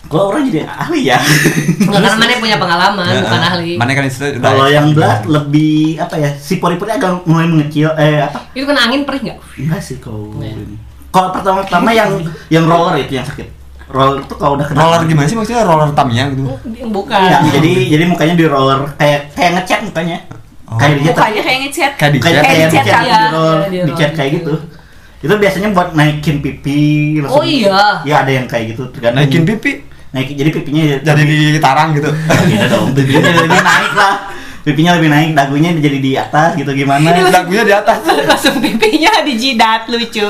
kalau 0.05 0.29
orang 0.29 0.45
jadi 0.45 0.69
ahli 0.69 1.09
ya 1.09 1.17
Nggak 1.17 1.89
karena 1.97 2.13
mana 2.15 2.37
punya 2.37 2.57
pengalaman 2.57 3.07
Ya, 3.09 3.21
bukan 3.25 3.43
ahli. 3.43 3.73
Mana 3.75 3.91
kan 3.93 4.05
itu 4.05 4.21
udah 4.21 4.37
kalau 4.37 4.67
yang 4.69 4.85
experience. 4.85 4.95
belah 4.95 5.17
lebih 5.33 5.75
apa 5.97 6.15
ya 6.17 6.31
si 6.37 6.55
pori-pori 6.57 6.93
agak 6.93 7.25
mulai 7.25 7.47
mengecil 7.47 7.89
eh 7.97 8.21
apa 8.21 8.53
Itu 8.53 8.69
kan 8.69 8.77
angin 8.79 9.03
perih 9.03 9.21
nggak? 9.25 9.39
enggak 9.59 9.81
sih 9.81 9.97
kalau 9.97 10.37
Ya. 10.37 10.53
ini. 10.53 10.77
Kalau 11.13 11.29
pertama-tama 11.31 11.91
yang 11.91 12.11
yang 12.49 12.65
roller 12.65 12.97
itu 12.99 13.15
yang 13.15 13.23
sakit 13.23 13.47
roller 13.87 14.19
itu 14.19 14.35
kalau 14.35 14.57
udah 14.57 14.65
kena 14.65 14.81
roller 14.81 15.01
gimana 15.05 15.27
sih 15.27 15.37
maksudnya 15.37 15.63
roller 15.63 15.93
Tamiya 15.93 16.33
gitu? 16.33 16.43
Bukan. 16.89 17.21
Iya, 17.21 17.39
jadi 17.53 17.73
jadi 17.91 18.05
mukanya 18.07 18.35
di 18.35 18.47
roller 18.47 18.81
kayak 18.97 19.31
kayak 19.33 19.51
ngecat 19.55 19.81
mukanya 19.85 20.19
Oh. 20.65 20.81
kayak 20.81 20.95
dicat 20.97 21.13
Mukanya 21.15 21.43
kayak 21.43 21.59
ngechat. 21.61 21.93
Kayak 21.95 22.11
di 22.11 22.19
kayak 22.19 22.33
Kayak 22.33 22.45
kayak 22.49 22.57
dicat 22.65 22.73
dicat 22.81 22.95
kan? 22.97 23.03
di 23.05 23.11
roller 23.13 23.59
roller 23.61 23.85
dicat 23.85 24.11
kayak 24.17 24.31
gitu. 24.33 24.53
gitu 24.57 24.81
itu 25.23 25.35
biasanya 25.39 25.69
buat 25.71 25.89
naikin 25.93 26.37
pipi 26.41 26.81
langsung- 27.21 27.39
Oh 27.39 27.45
iya. 27.45 28.03
ya 28.03 28.15
ada 28.19 28.33
yang 28.33 28.49
kayak 28.49 28.73
gitu 28.73 28.89
tergantung 28.89 29.21
naikin 29.21 29.45
pipi 29.45 29.73
naikin 30.11 30.35
jadi 30.35 30.51
pipinya 30.51 30.83
jadi 30.99 31.23
di 31.23 31.61
tarang 31.61 31.93
gitu. 31.93 32.09
Beda 32.09 32.67
dong, 32.67 32.91
pipinya 32.91 33.21
jadi 33.23 33.59
naik 33.61 33.93
lah. 33.95 34.15
Pipinya 34.63 34.95
lebih 34.95 35.11
naik, 35.11 35.35
dagunya 35.35 35.75
jadi 35.75 35.99
di 35.99 36.15
atas 36.15 36.55
gitu 36.55 36.71
gimana? 36.71 37.11
Dagunya 37.35 37.67
di 37.67 37.75
atas. 37.75 37.99
Langsung 38.31 38.63
pipinya 38.63 39.11
dijidat 39.27 39.91
lucu. 39.91 40.29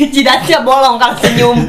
Jidatnya 0.16 0.64
bolong 0.64 0.96
kalau 0.96 1.12
senyum. 1.20 1.60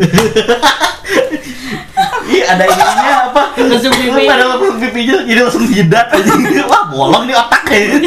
Ih, 2.31 2.43
ada 2.47 2.63
ininya 2.63 3.27
apa? 3.27 3.43
Langsung 3.59 3.91
pipi. 3.91 4.23
Pada 4.23 4.55
langsung 4.55 4.79
pipinya 4.79 5.19
jadi 5.27 5.41
langsung 5.43 5.67
jidat 5.67 6.07
aja. 6.15 6.31
Wah, 6.63 6.87
bolong 6.87 7.27
di 7.27 7.35
otak 7.35 7.67
kayak 7.67 7.99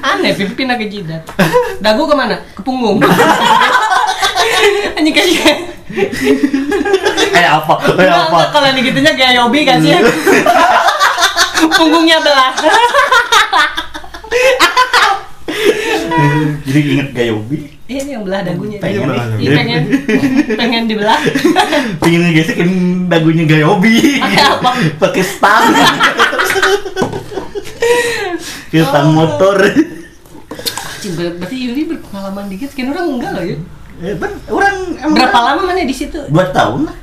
Aneh, 0.00 0.32
pipi 0.32 0.64
pindah 0.64 0.80
ke 0.80 0.88
jidat. 0.88 1.20
Dagu 1.84 2.08
ke 2.08 2.16
mana? 2.16 2.40
Ke 2.56 2.64
punggung. 2.64 2.96
Anjing 4.96 5.12
kasihan. 5.12 5.58
Kayak 7.28 7.52
apa? 7.60 7.74
Kayak 7.92 8.16
apa? 8.24 8.36
Nggak, 8.40 8.48
Kalau 8.56 8.68
digitunya 8.72 9.12
kayak 9.12 9.32
Yobi 9.36 9.60
kan 9.68 9.76
sih. 9.84 10.00
Punggungnya 11.70 12.18
belah. 12.22 12.52
Jadi 16.62 16.78
inget 16.96 17.08
Gayobi. 17.12 17.56
Iya 17.86 18.08
ini 18.08 18.10
yang 18.16 18.24
belah 18.24 18.40
dagunya. 18.40 18.78
Pengen 18.80 19.04
nih. 19.04 19.20
Iya 19.36 19.50
pengen. 19.52 19.82
Pengen 20.56 20.82
dibelah. 20.88 21.20
Pengen 22.00 22.20
ngegesekin 22.24 22.70
dagunya 23.12 23.44
Gayobi. 23.44 24.18
Pakai 24.18 24.44
apa? 24.48 24.70
Pakai 24.96 25.22
stang. 25.22 25.64
Pakai 28.72 28.82
stang 28.88 29.08
motor. 29.12 29.56
Cing, 31.02 31.12
ber- 31.18 31.34
berarti 31.36 31.56
Yuli 31.58 31.82
berpengalaman 31.90 32.46
dikit, 32.46 32.70
kan 32.78 32.94
orang 32.94 33.06
enggak 33.18 33.30
loh 33.34 33.44
ya. 33.44 33.56
Eh, 34.02 34.14
orang 34.48 34.76
emang 35.02 35.14
Berapa 35.18 35.38
lama 35.42 35.62
mana 35.66 35.82
di 35.82 35.94
situ? 35.94 36.18
Dua 36.30 36.46
tahun 36.54 36.86
lah. 36.86 36.96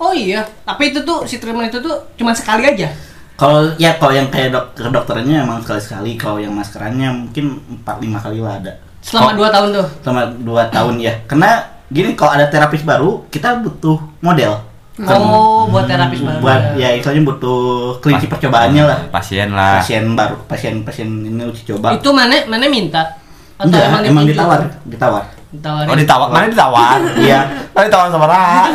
Oh 0.00 0.16
iya, 0.16 0.48
tapi 0.64 0.90
itu 0.90 1.04
tuh 1.06 1.28
si 1.28 1.36
treatment 1.38 1.70
itu 1.70 1.78
tuh 1.78 2.08
cuma 2.18 2.34
sekali 2.34 2.66
aja. 2.66 2.90
Kalau 3.34 3.66
ya 3.82 3.98
kalau 3.98 4.14
yang 4.14 4.30
kayak 4.30 4.54
dok 4.54 4.64
ke 4.78 4.86
dokternya 4.86 5.42
emang 5.42 5.58
sekali 5.58 5.82
sekali, 5.82 6.10
kalau 6.14 6.38
yang 6.38 6.54
maskerannya 6.54 7.10
mungkin 7.10 7.58
empat 7.66 7.96
lima 7.98 8.18
kali 8.22 8.38
lah 8.38 8.62
ada. 8.62 8.72
Selama. 9.02 9.34
2 9.34 9.50
tahun 9.50 9.68
tuh. 9.74 9.86
Selama 10.06 10.22
dua 10.38 10.62
tahun 10.70 10.94
ya. 11.02 11.12
Karena 11.26 11.50
gini 11.90 12.14
kalau 12.14 12.32
ada 12.38 12.46
terapis 12.48 12.86
baru 12.86 13.26
kita 13.28 13.58
butuh 13.60 13.98
model. 14.22 14.62
Oh, 14.94 15.66
buat 15.66 15.90
terapis 15.90 16.22
baru. 16.22 16.38
Buat 16.38 16.78
ya 16.78 16.94
istilahnya 16.94 17.26
butuh 17.26 17.98
kelinci 17.98 18.30
percobaannya 18.30 18.82
lah. 18.86 18.98
Pasien 19.10 19.50
lah. 19.50 19.82
Pasien 19.82 20.14
baru, 20.14 20.38
pasien 20.46 20.86
pasien 20.86 21.10
ini 21.10 21.42
uji 21.42 21.66
coba. 21.74 21.98
Itu 21.98 22.14
mana 22.14 22.46
mana 22.46 22.70
minta? 22.70 23.18
Atau 23.58 23.74
Enggak, 23.74 24.02
emang, 24.06 24.26
ditawar, 24.26 24.60
ditawar. 24.82 25.24
Ditawarin. 25.54 25.86
Oh 25.86 25.96
ditawar, 25.96 26.28
mana 26.34 26.46
ditawar? 26.50 26.98
Iya, 27.24 27.40
Oh 27.70 27.82
ditawar 27.86 28.10
sama 28.10 28.26
Ra. 28.26 28.66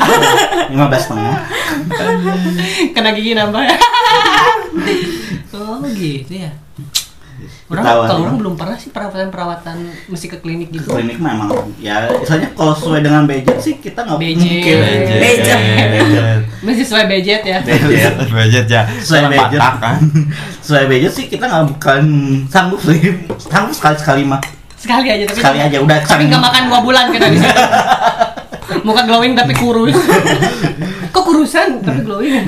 lima 0.71 0.86
belas 0.88 1.03
setengah. 1.07 1.36
Kena 2.95 3.09
gigi 3.12 3.36
nambah. 3.36 3.63
oh 5.59 5.83
gitu 5.91 6.33
ya. 6.33 6.51
Orang 7.69 7.86
kalau 7.86 8.01
ya. 8.01 8.17
orang 8.25 8.36
belum 8.41 8.53
pernah 8.57 8.74
sih 8.81 8.89
perawatan-perawatan 8.89 9.77
mesti 10.09 10.25
ke 10.25 10.41
klinik 10.41 10.74
gitu. 10.74 10.89
Klinik 10.89 11.21
mah 11.21 11.38
emang 11.38 11.69
ya 11.77 12.09
istilahnya 12.17 12.50
kalau 12.57 12.74
sesuai 12.74 13.05
dengan 13.05 13.29
budget 13.29 13.57
sih 13.62 13.77
kita 13.77 14.09
nggak 14.09 14.17
Budget. 14.17 14.41
mungkin. 14.41 14.77
Budget. 15.21 16.39
Mesti 16.65 16.81
sesuai 16.81 17.05
budget 17.05 17.41
ya. 17.45 17.57
Budget. 17.62 18.13
Budget 18.25 18.65
ya. 18.65 18.81
Sesuai 18.89 19.21
budget. 19.29 19.62
Kan. 19.62 20.00
Sesuai 20.65 20.83
budget 20.89 21.12
sih 21.13 21.25
kita 21.29 21.45
nggak 21.45 21.65
bukan 21.77 22.03
sanggup 22.50 22.81
sih. 22.81 23.00
Sanggup 23.38 23.74
sekali 23.77 23.98
sekali 24.01 24.21
mah. 24.25 24.41
Sekali 24.79 25.07
aja 25.09 25.24
tapi 25.25 25.38
Sekali 25.38 25.59
aja 25.59 25.77
udah 25.77 25.98
Tapi 26.00 26.07
saking- 26.09 26.29
nggak 26.29 26.39
makan 26.41 26.63
dua 26.65 26.79
bulan 26.79 27.05
kita 27.09 27.27
di 27.27 27.38
situ. 27.38 27.63
Muka 28.88 29.01
glowing 29.03 29.33
tapi 29.33 29.51
kurus. 29.53 29.98
Kok 31.13 31.24
kurusan 31.25 31.81
tapi 31.81 32.01
glowing? 32.01 32.45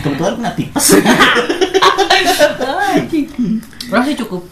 Kebetulan 0.00 0.32
kena 0.36 0.50
tipes. 0.54 0.86
Orang 3.90 4.04
sih 4.04 4.16
cukup 4.16 4.46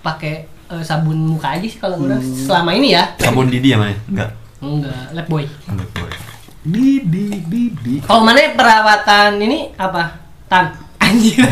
pakai 0.00 0.46
eh, 0.46 0.82
sabun 0.82 1.18
muka 1.28 1.50
aja 1.50 1.64
sih 1.64 1.76
kalau 1.76 1.98
orang 1.98 2.20
Hmm. 2.20 2.34
selama 2.38 2.70
ini 2.72 2.94
ya. 2.94 3.10
Sabun 3.18 3.48
Didi 3.48 3.72
ya 3.72 3.78
mana? 3.78 3.94
Enggak. 4.06 4.30
Enggak, 4.58 5.04
lab 5.12 5.26
boy. 5.26 5.44
di 6.60 7.00
di 7.02 7.24
di 7.42 7.62
di. 7.74 7.94
Kalau 8.00 8.20
mana 8.20 8.52
perawatan 8.52 9.38
ini 9.38 9.72
apa? 9.74 10.18
Tan. 10.46 10.74
Anjir. 11.08 11.40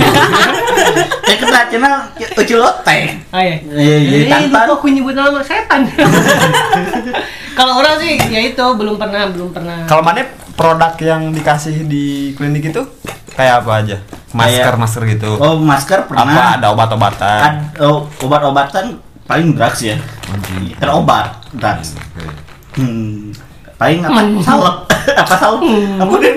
Ya 1.26 1.34
kena 1.42 1.66
cina 1.66 1.90
ucul 2.38 2.62
teh. 2.86 3.02
Oh 3.34 3.42
iya. 3.42 3.58
Iya 3.66 3.96
iya 3.98 4.18
tantan. 4.30 4.46
lupa 4.46 4.78
aku 4.78 4.86
nyebut 4.86 5.10
nama 5.10 5.42
setan. 5.42 5.82
Kalau 7.58 7.82
orang 7.82 7.98
sih 7.98 8.14
ya 8.30 8.40
itu 8.46 8.62
belum 8.62 8.94
pernah, 8.94 9.26
belum 9.34 9.50
pernah. 9.50 9.82
Kalau 9.90 10.06
mana 10.06 10.22
produk 10.54 10.94
yang 11.02 11.34
dikasih 11.34 11.82
di 11.90 12.30
klinik 12.38 12.70
itu 12.70 12.78
kayak 13.34 13.66
apa 13.66 13.82
aja? 13.82 13.96
Masker, 14.30 14.70
Kayak- 14.70 14.78
masker 14.78 15.02
gitu. 15.18 15.30
Oh 15.42 15.58
masker 15.58 16.06
apa 16.06 16.14
pernah. 16.14 16.54
ada 16.54 16.66
obat-obatan? 16.70 17.40
Ad- 17.42 17.82
oh, 17.82 18.06
obat-obatan 18.22 19.02
paling 19.26 19.56
drugs 19.58 19.82
ya. 19.82 19.98
Anjing. 20.30 20.78
Kan 20.78 20.88
obat 20.94 21.42
drugs. 21.58 21.98
Oke. 21.98 22.22
Hmm. 22.78 23.34
Paling 23.82 23.98
apa? 24.06 24.20
Salep. 24.46 24.76
apa 25.26 25.34
salep? 25.34 25.60
Apa 25.98 26.12
dia 26.22 26.32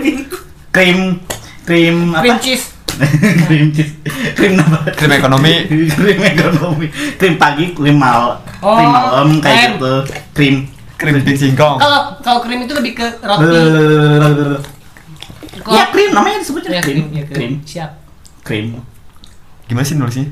Krim 0.74 1.22
krim 1.62 2.18
apa? 2.18 2.26
Cream 2.26 2.38
cheese. 2.42 2.79
Krim 3.46 3.70
cheese. 3.72 3.94
Krim 4.36 4.60
apa? 4.60 4.92
Krim 4.94 5.12
ekonomi. 5.12 5.54
krim 5.90 6.20
ekonomi. 6.22 6.88
Krim 7.16 7.36
pagi, 7.36 7.72
krim 7.72 7.96
mal. 7.96 8.40
Oh, 8.60 8.76
krim 8.76 8.90
malam 8.90 9.28
krim. 9.30 9.42
kayak 9.42 9.62
gitu. 9.76 9.94
Krim. 10.36 10.56
Krim 11.00 11.16
singkong. 11.24 11.80
Kalau 11.80 12.00
kalau 12.20 12.40
krim 12.44 12.60
itu 12.64 12.74
lebih 12.76 12.94
ke 12.94 13.08
roti. 13.24 13.48
Kalau- 15.60 15.76
Ya 15.76 15.84
krim 15.92 16.12
namanya 16.12 16.40
disebutnya 16.40 16.80
Ya, 16.80 16.82
krim. 16.82 17.08
ya, 17.12 17.24
Krim. 17.28 17.52
Siap. 17.64 17.92
Krim. 18.44 18.80
Gimana 19.68 19.86
sih 19.86 19.96
nulisnya? 19.96 20.28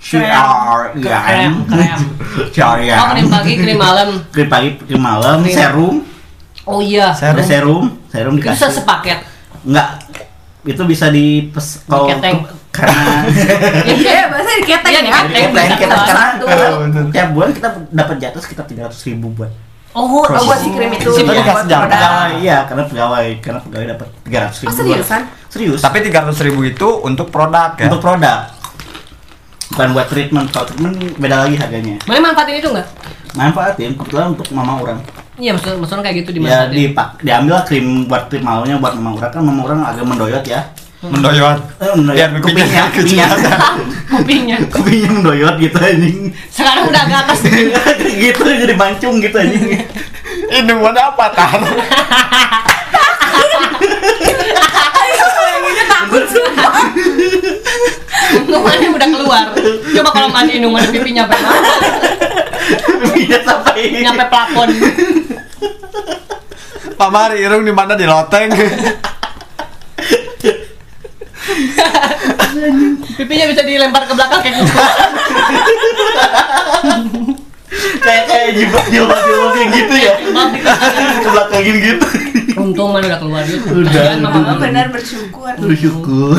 C 0.00 0.16
R 0.16 0.96
Krem, 0.96 1.28
M. 1.28 1.54
krem. 1.68 2.00
C 2.54 2.56
R 2.58 2.78
I 2.80 2.88
Oh, 2.90 3.06
krim 3.12 3.28
pagi, 3.28 3.52
krim 3.54 3.76
malam. 3.76 4.08
Krim 4.32 4.48
pagi, 4.48 4.68
krim 4.80 5.02
malam, 5.02 5.44
Krim. 5.44 5.52
serum. 5.52 5.96
Oh 6.64 6.80
iya. 6.80 7.12
Serum. 7.12 7.44
Serum, 7.44 7.84
serum 8.08 8.34
dikasih. 8.40 8.56
bisa 8.56 8.68
sepaket. 8.72 9.18
Enggak. 9.60 9.88
Itu 10.62 10.82
bisa 10.84 11.08
dipes 11.08 11.84
kalau 11.84 12.06
karena 12.70 13.26
Iya, 13.90 14.30
bahasa 14.30 14.50
diketeng 14.58 14.92
Iya, 14.94 15.02
ya. 15.02 15.76
karena 15.76 16.06
Satu. 16.06 16.44
karena 16.46 17.02
tiap 17.10 17.28
bulan 17.32 17.50
kita 17.50 17.68
dapat 17.90 18.16
jatuh 18.18 18.40
sekitar 18.40 18.64
tiga 18.64 18.86
ratus 18.86 19.00
ribu 19.04 19.32
buat 19.32 19.50
Oh, 19.90 20.06
oh, 20.06 20.22
buat 20.22 20.54
si 20.56 20.70
krim 20.70 20.86
itu. 20.88 21.10
Si 21.10 21.26
buat 21.26 21.34
dikasih 21.34 21.66
jam. 21.66 21.82
pegawai 21.82 22.30
iya 22.38 22.62
karena 22.62 22.86
pegawai 22.86 23.26
karena 23.40 23.58
pegawai 23.58 23.86
dapat 23.90 24.08
tiga 24.22 24.38
ratus 24.46 24.58
ribu 24.60 24.70
Oh, 24.70 24.76
seriusan? 24.76 25.20
serius 25.50 25.80
Tapi 25.82 25.98
300 26.00 26.46
ribu 26.46 26.60
itu 26.62 26.88
untuk 27.02 27.26
produk 27.28 27.74
ya? 27.74 27.90
untuk 27.90 27.98
produk 28.00 28.38
bukan 29.70 29.88
buat 29.90 30.06
treatment 30.06 30.46
kalau 30.48 30.66
treatment 30.66 30.94
beda 31.16 31.36
lagi 31.42 31.54
harganya 31.54 31.94
Mana 32.04 32.18
manfaatin 32.24 32.54
itu 32.56 32.68
enggak? 32.68 32.86
manfaatin 33.32 33.90
kebetulan 33.94 34.26
untuk 34.30 34.46
mama 34.50 34.72
orang 34.78 34.98
Iya, 35.40 35.56
maksud 35.56 35.80
maksudnya 35.80 36.04
kayak 36.04 36.16
gitu 36.20 36.30
ya 36.30 36.36
dimanfaatin. 36.36 36.76
dipak 36.76 37.08
diambil 37.24 37.52
lah 37.56 37.64
krim 37.64 37.86
buat 38.04 38.22
krim 38.28 38.42
malamnya 38.44 38.76
buat 38.76 38.92
mama 39.00 39.16
orang 39.16 39.30
kan 39.32 39.40
mama 39.40 39.60
orang 39.64 39.80
agak 39.88 40.04
mendoyot 40.04 40.44
ya. 40.44 40.60
Mendoyot. 41.00 41.58
Eh, 41.80 41.92
mendoyot. 41.96 42.18
Biar 42.20 42.28
pipinya 42.44 42.44
Kupingnya, 42.44 42.84
kecil. 42.92 43.24
kupingnya. 44.12 44.56
Kupingnya. 44.68 45.10
Mendoyot 45.16 45.54
gitu 45.56 45.76
anjing. 45.80 46.18
Sekarang 46.52 46.92
udah 46.92 47.02
ke 47.08 47.14
atas 47.24 47.38
gitu 48.28 48.44
jadi 48.44 48.74
mancung 48.76 49.16
gitu 49.16 49.36
anjing. 49.40 49.80
Ini 50.52 50.72
mana 50.76 51.08
apa 51.08 51.24
tar? 51.32 51.56
Numannya 58.46 58.88
udah 58.94 59.08
keluar. 59.08 59.44
Coba 59.96 60.10
kalau 60.12 60.28
mandi 60.30 60.60
numan 60.60 60.84
pipinya 60.92 61.24
sampai 61.26 61.40
mana? 61.40 61.70
kupingnya 62.70 63.40
sampai 63.42 64.02
Nyampe 64.04 64.24
plafon. 64.28 64.68
Pak 67.00 67.08
Mari 67.08 67.40
irung 67.40 67.64
di 67.64 67.72
mana 67.72 67.96
di 67.96 68.04
loteng? 68.04 68.52
Pipinya 73.16 73.44
bisa 73.48 73.62
dilempar 73.64 74.04
ke 74.04 74.12
belakang 74.12 74.40
kayak 74.44 74.54
gitu. 74.60 74.72
kayak 78.02 78.24
kayak 78.26 78.48
jilbab 78.58 78.86
jilbab 78.90 79.20
jilbab 79.22 79.50
kayak 79.54 79.68
gitu 79.78 79.94
ya 79.94 80.14
ke 81.22 81.28
belakangin 81.30 81.76
gitu 81.78 82.06
Untung 82.60 82.92
mana 82.92 83.06
udah 83.08 83.20
keluar 83.22 83.42
gitu. 83.46 83.62
Udah, 83.72 84.20
benar 84.58 84.90
bersyukur. 84.92 85.54
bersyukur 85.56 86.36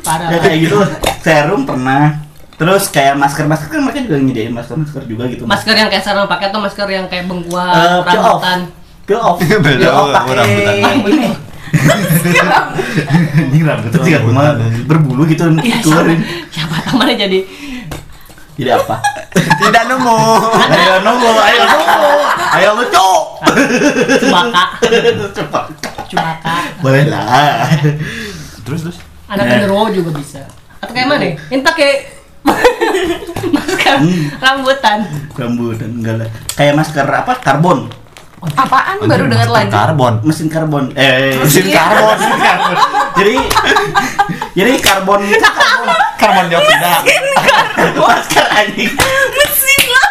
Parah. 0.00 0.28
ya 0.28 0.38
kayak 0.38 0.58
gitu 0.62 0.78
serum 1.20 1.62
pernah. 1.64 2.20
Terus 2.54 2.86
kayak 2.86 3.18
masker 3.18 3.44
masker 3.44 3.66
kan 3.68 3.82
mereka 3.82 3.98
juga 4.00 4.16
nyediain 4.16 4.48
masker 4.48 4.78
masker 4.78 5.02
juga 5.04 5.26
gitu 5.26 5.42
Masker 5.42 5.74
yang 5.74 5.90
kayak 5.90 6.02
sekarang 6.02 6.26
pakai 6.26 6.46
atau 6.48 6.60
masker 6.60 6.86
yang 6.86 7.06
kayak 7.06 7.24
Eh, 7.24 7.28
bengkuang, 7.28 7.74
peel 8.06 8.22
off. 8.22 8.38
rambutan. 8.38 8.58
peel 9.04 9.20
off. 9.20 9.38
Beda, 9.64 9.74
peel 9.76 9.90
off 9.90 10.06
oh, 10.06 10.32
rambutan. 10.32 10.74
pakai 10.78 10.94
ini 11.10 11.26
ini 13.50 13.58
rambutnya 13.60 13.98
juga 13.98 14.18
cuma 14.22 14.42
berbulu 14.86 15.26
gitu 15.26 15.42
Iya, 15.50 15.58
siapa, 15.58 15.82
keluarin 15.82 16.20
siapa 16.48 16.74
tahu 16.80 16.94
mana 16.96 17.12
jadi. 17.12 17.38
Jadi 18.54 18.70
apa? 18.70 18.96
Tidak 19.60 19.84
nemu. 19.90 20.18
ayo 20.70 20.94
nunggu 21.02 21.30
ayo 21.34 21.62
nunggu 21.66 22.02
ayo 22.54 22.68
lu 22.72 22.84
cok. 22.86 23.22
Cubaka, 24.22 24.64
coba 25.34 25.60
cubaka. 26.06 26.54
boleh 26.78 27.10
lah. 27.10 27.66
Terus 28.62 28.80
terus. 28.86 28.98
Anak 29.26 29.42
Eh. 29.42 29.50
genderuwo 29.54 29.88
juga 29.88 30.10
bisa. 30.12 30.42
Atau 30.78 30.92
kayak 30.92 31.06
mana? 31.06 31.24
Ini 31.48 31.62
pakai 31.62 31.90
masker 33.56 33.96
Hmm. 33.96 34.28
rambutan. 34.36 34.98
rambutan 35.32 35.90
enggak 35.94 36.14
lah 36.16 36.28
kayak 36.50 36.74
masker 36.74 37.04
apa 37.04 37.32
karbon 37.38 37.88
Apaan 38.54 39.00
baru 39.02 39.24
dengar 39.24 39.48
lagi? 39.48 39.72
Karbon. 39.72 40.20
mesin 40.20 40.46
karbon 40.46 40.92
eh 40.94 41.32
Mesin 41.34 41.64
karbon. 41.66 42.16
jadi 43.14 43.34
jadi 44.52 44.70
karbon 44.78 45.24
Karbon 46.14 46.44
dioksida. 46.48 46.92
masker 47.96 48.46
anjing 48.46 48.92
Mesin 49.32 49.82
lah. 49.88 50.08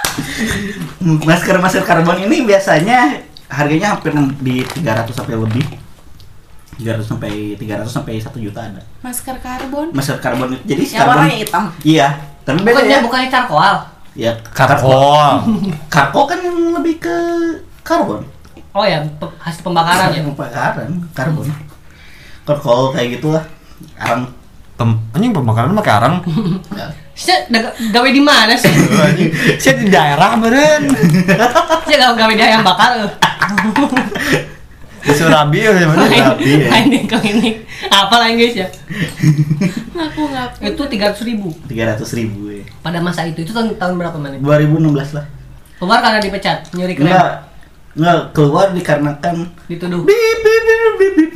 masker 1.23 1.55
masker 1.59 1.83
karbon 1.83 2.17
ini 2.19 2.41
biasanya 2.43 3.21
harganya 3.47 3.93
hampir 3.93 4.09
di 4.39 4.65
300 4.65 5.13
sampai 5.13 5.37
lebih 5.37 5.65
300 6.75 7.01
sampai 7.03 7.31
300 7.55 7.85
sampai 7.85 8.13
1 8.17 8.29
juta 8.35 8.59
ada 8.59 8.81
Masker 8.99 9.37
karbon. 9.37 9.87
masker 9.91 10.17
karbon 10.17 10.49
itu 10.51 10.63
jadi 10.65 10.81
Yang 10.81 10.93
karbon 10.95 11.11
warnanya 11.15 11.37
hitam. 11.37 11.63
iya 11.83 12.07
tapi 12.41 12.57
beda 12.59 12.71
Bukannya 12.73 12.91
ya 12.91 12.99
bukannya 13.01 13.29
charcoal. 13.29 13.75
ya 14.13 14.31
Karkol. 14.47 15.33
karko 15.87 16.21
kan 16.25 16.39
lebih 16.73 16.95
ke 16.99 17.15
karbon 17.81 18.21
Oh 18.73 18.81
ya, 18.81 18.99
pe- 19.13 19.37
hasil 19.39 19.61
pembakaran 19.61 20.09
ya. 20.09 20.21
pembakaran 20.23 20.89
karbon 21.11 21.45
karkol 22.41 22.89
kayak 22.89 23.15
gitu 23.15 23.31
lah 23.31 23.43
arang 23.95 24.25
Pem 24.73 24.89
anjing 25.13 25.29
pembakaran 25.29 25.69
pakai 25.75 25.93
arang. 25.93 26.15
Saya 27.13 27.45
gawe 27.93 28.09
di 28.09 28.17
mana 28.17 28.57
sih? 28.57 28.73
Saya 29.61 29.77
di 29.77 29.85
daerah 29.85 30.33
beren. 30.33 30.89
Saya 31.85 31.97
gawe 32.01 32.17
gawe 32.17 32.33
di 32.33 32.41
ayam 32.41 32.65
bakar. 32.65 32.97
Di 35.03 35.11
Surabi 35.11 35.59
ya 35.59 35.71
mana? 35.83 36.07
Surabi, 36.07 36.47
ya. 36.57 36.67
Lain 36.69 36.87
di 36.87 36.99
klinik. 37.03 37.55
Apa 37.85 38.15
lah 38.17 38.31
guys 38.31 38.55
ya? 38.55 38.67
Ngaku 39.91 40.21
ngaku. 40.25 40.57
Itu 40.63 40.83
tiga 40.87 41.11
ratus 41.11 41.23
ribu 41.23 41.51
300 41.67 41.99
ribu 42.15 42.39
ya 42.49 42.63
pada 42.79 42.97
masa 42.97 43.23
itu. 43.23 43.43
Itu 43.43 43.51
tahun, 43.51 43.75
tahun 43.75 43.93
berapa 43.97 44.15
mana? 44.15 44.39
2016 44.39 44.79
lah 45.13 45.25
Keluar 45.75 45.99
karena 45.99 46.17
dipecat, 46.17 46.63
nyuri 46.71 46.95
krem, 46.95 47.05
enggak 47.05 47.51
enggak 47.93 48.17
keluar 48.31 48.71
dikarenakan 48.71 49.51
dituduh. 49.67 50.01
bip 50.01 50.15
bip 50.39 50.61
bip 50.63 50.93
bip 50.95 51.13
bip 51.29 51.31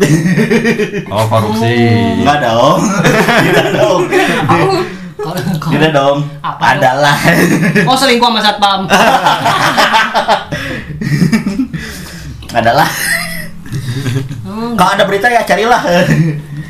Oh, 1.07 1.27
korupsi. 1.27 1.75
enggak 2.23 2.39
dong 2.41 2.79
tidak 3.43 3.67
dong 3.75 4.01
tidak 5.67 5.91
dong 5.91 6.17
Apa 6.39 6.79
adalah 6.79 7.17
Oh 7.83 7.93
selingkuh 7.93 8.25
sama 8.25 8.39
satpam. 8.39 8.79
adalah 12.49 12.87
Hmm. 14.47 14.73
kalau 14.79 14.91
ada 14.95 15.03
berita 15.03 15.27
ya 15.27 15.41
carilah 15.43 15.81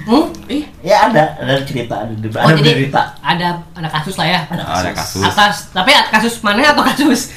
Hmm? 0.07 0.31
Ih, 0.47 0.63
ya 0.79 1.11
ada 1.11 1.35
ada 1.35 1.59
cerita 1.67 2.07
ada, 2.07 2.15
ada 2.15 2.47
Oh 2.47 2.51
jadi 2.55 2.79
berita 2.79 3.11
ada 3.19 3.59
ada 3.75 3.91
kasus 3.91 4.15
lah 4.15 4.23
ya. 4.23 4.39
Ada 4.47 4.95
kasus. 4.95 5.19
Atas, 5.19 5.55
tapi 5.75 5.91
kasus 6.07 6.39
mana 6.39 6.71
atau 6.71 6.79
kasus 6.79 7.35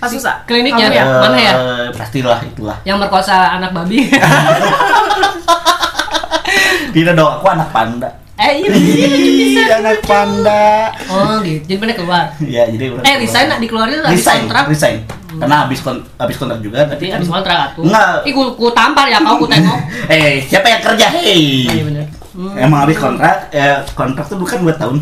kasus 0.00 0.24
ah. 0.24 0.40
kliniknya 0.48 0.88
ya? 0.88 1.04
Eh, 1.04 1.20
Mana 1.20 1.36
ya? 1.36 1.52
pastilah 1.92 2.40
itulah 2.40 2.80
yang 2.88 2.96
merkosa 2.96 3.60
anak 3.60 3.76
babi? 3.76 4.08
tidak 6.96 7.12
dong 7.12 7.28
aku 7.36 7.46
anak 7.52 7.68
panda 7.68 8.08
eh 8.36 8.52
iya. 8.58 8.68
Ih, 8.68 9.64
anak 9.66 10.00
panda. 10.02 10.92
Oh 11.06 11.40
gitu. 11.40 11.64
Jadi 11.64 11.76
mana 11.78 11.92
keluar? 11.92 12.24
ya 12.38 12.62
jadi 12.66 12.84
udah 12.90 13.02
Eh 13.02 13.14
resign 13.18 13.46
nak 13.46 13.58
dikeluarin 13.58 13.98
habis 13.98 14.20
resign 14.20 14.40
kontrak. 14.44 14.64
resign 14.66 14.96
karena 15.36 15.56
habis 15.62 15.80
kon 15.80 16.00
habis 16.16 16.36
kontrak 16.36 16.60
juga 16.60 16.80
Tapi 16.86 17.08
habis 17.08 17.26
kontrak 17.26 17.72
tuh. 17.72 17.82
Enggak. 17.82 18.22
Ih 18.22 18.32
ku, 18.32 18.42
ku 18.54 18.66
tampar 18.70 19.04
ya 19.06 19.18
kau 19.18 19.36
ku 19.36 19.46
tengok. 19.46 19.80
eh 20.14 20.40
siapa 20.42 20.66
yang 20.66 20.82
kerja 20.82 21.06
hei 21.10 21.64
Iya 21.66 21.82
benar. 21.84 22.06
Hmm. 22.30 22.52
emang 22.54 22.80
habis 22.82 22.96
kontrak 22.96 23.48
eh 23.50 23.76
kontrak 23.90 24.24
tuh 24.26 24.36
bukan 24.36 24.60
dua 24.60 24.74
tahun 24.74 25.00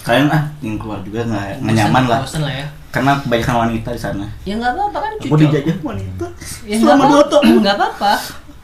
kalian 0.00 0.26
ah 0.28 0.42
yang 0.58 0.74
keluar 0.76 0.98
juga 1.00 1.22
nggak 1.24 1.62
nyaman 1.64 2.04
lah 2.04 2.20
Bosen 2.20 2.42
lah 2.42 2.50
ya. 2.52 2.66
karena 2.90 3.18
kebanyakan 3.18 3.54
wanita 3.60 3.88
di 3.90 4.00
sana 4.00 4.26
Ya 4.42 4.54
nggak 4.54 4.70
apa-apa 4.72 4.98
kan 4.98 5.10
aku 5.16 5.26
cucu. 5.28 5.42
dijajah 5.44 5.76
wanita 5.80 6.26
Ya, 6.62 6.74
selama 6.76 7.02
dua 7.08 7.22
tahun 7.24 7.44
Nggak 7.58 7.74
apa-apa. 7.74 8.12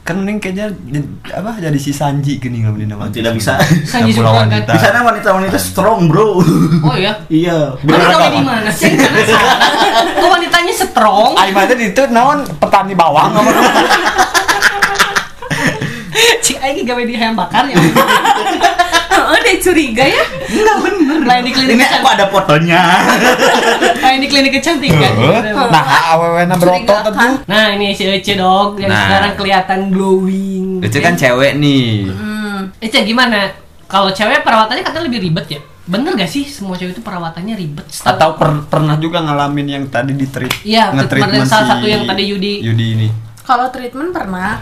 Kan 0.09 0.25
mending 0.25 0.41
kayaknya 0.41 0.73
jadi- 0.89 1.05
apa 1.29 1.61
jadi 1.61 1.77
si 1.77 1.93
Sanji 1.93 2.41
gini 2.41 2.65
nggak 2.65 2.73
beli 2.73 2.89
nama. 2.89 3.05
Tidak 3.07 3.29
bisa. 3.29 3.61
Sanji 3.85 4.09
Sultan 4.09 4.49
kan. 4.49 4.49
wanita. 4.49 4.73
di 4.73 4.79
sana 4.81 5.05
wanita-wanita 5.05 5.53
strong 5.55 6.09
bro 6.09 6.41
Oh 6.81 6.95
iya. 6.97 7.13
iya 7.29 7.77
kau 7.77 7.93
apa? 7.93 8.33
di 8.33 8.41
mana 8.41 8.73
sih? 8.73 8.89
Kok 10.17 10.29
wanitanya 10.31 10.73
strong? 10.73 11.37
Aing 11.37 11.53
mah 11.53 11.63
teh 11.63 11.77
itu 11.77 12.01
naon 12.09 12.41
petani 12.57 12.97
bawang 12.97 13.37
apa? 13.37 13.51
Cik 16.41 16.57
Aing 16.57 16.81
gawe 16.83 17.03
di 17.05 17.13
ayam 17.13 17.37
bakar 17.37 17.69
ya. 17.69 17.77
Oh, 19.21 19.37
deh 19.37 19.55
curiga 19.57 20.01
ya. 20.01 20.23
enggak 20.45 20.77
bener 20.79 21.19
Lain 21.21 21.43
di 21.43 21.51
klinik 21.51 21.75
ini 21.75 21.85
aku 21.85 22.07
ada 22.07 22.25
fotonya 22.25 22.81
Lain 23.99 24.19
di 24.23 24.27
klinik 24.27 24.51
kecantikan. 24.53 25.13
Nah, 25.69 25.83
awewena 26.09 26.55
berotot 26.55 26.85
Curigakan. 26.85 27.13
tuh. 27.13 27.35
Nah 27.45 27.65
ini 27.71 27.91
si 27.91 28.03
Ece 28.03 28.33
dong 28.33 28.75
yang 28.75 28.87
Nah. 28.87 29.03
sekarang 29.03 29.33
kelihatan 29.35 29.79
glowing. 29.89 30.79
Itu 30.79 30.97
kan 30.97 31.13
cewek 31.13 31.55
nih. 31.55 32.07
Hmm. 32.07 32.59
Ece 32.77 33.03
gimana? 33.03 33.51
Kalau 33.85 34.09
cewek 34.09 34.41
perawatannya 34.41 34.81
katanya 34.81 35.05
lebih 35.05 35.21
ribet 35.21 35.45
ya? 35.49 35.61
Bener 35.83 36.13
gak 36.13 36.27
sih 36.27 36.45
semua 36.45 36.73
cewek 36.73 36.93
itu 36.93 37.01
perawatannya 37.01 37.53
ribet? 37.53 37.85
Setahu- 37.87 38.13
Atau 38.13 38.29
per- 38.35 38.65
pernah 38.67 38.95
juga 38.95 39.19
ngalamin 39.19 39.67
yang 39.67 39.83
tadi 39.87 40.13
di 40.13 40.25
treat 40.25 40.53
Iya, 40.61 40.93
kemarin 40.93 41.41
salah 41.43 41.65
si 41.65 41.69
satu 41.75 41.85
yang 41.85 42.05
tadi 42.05 42.23
Yudi. 42.25 42.61
Yudi 42.61 42.85
ini. 42.95 43.07
Kalau 43.41 43.65
treatment 43.67 44.09
pernah 44.09 44.61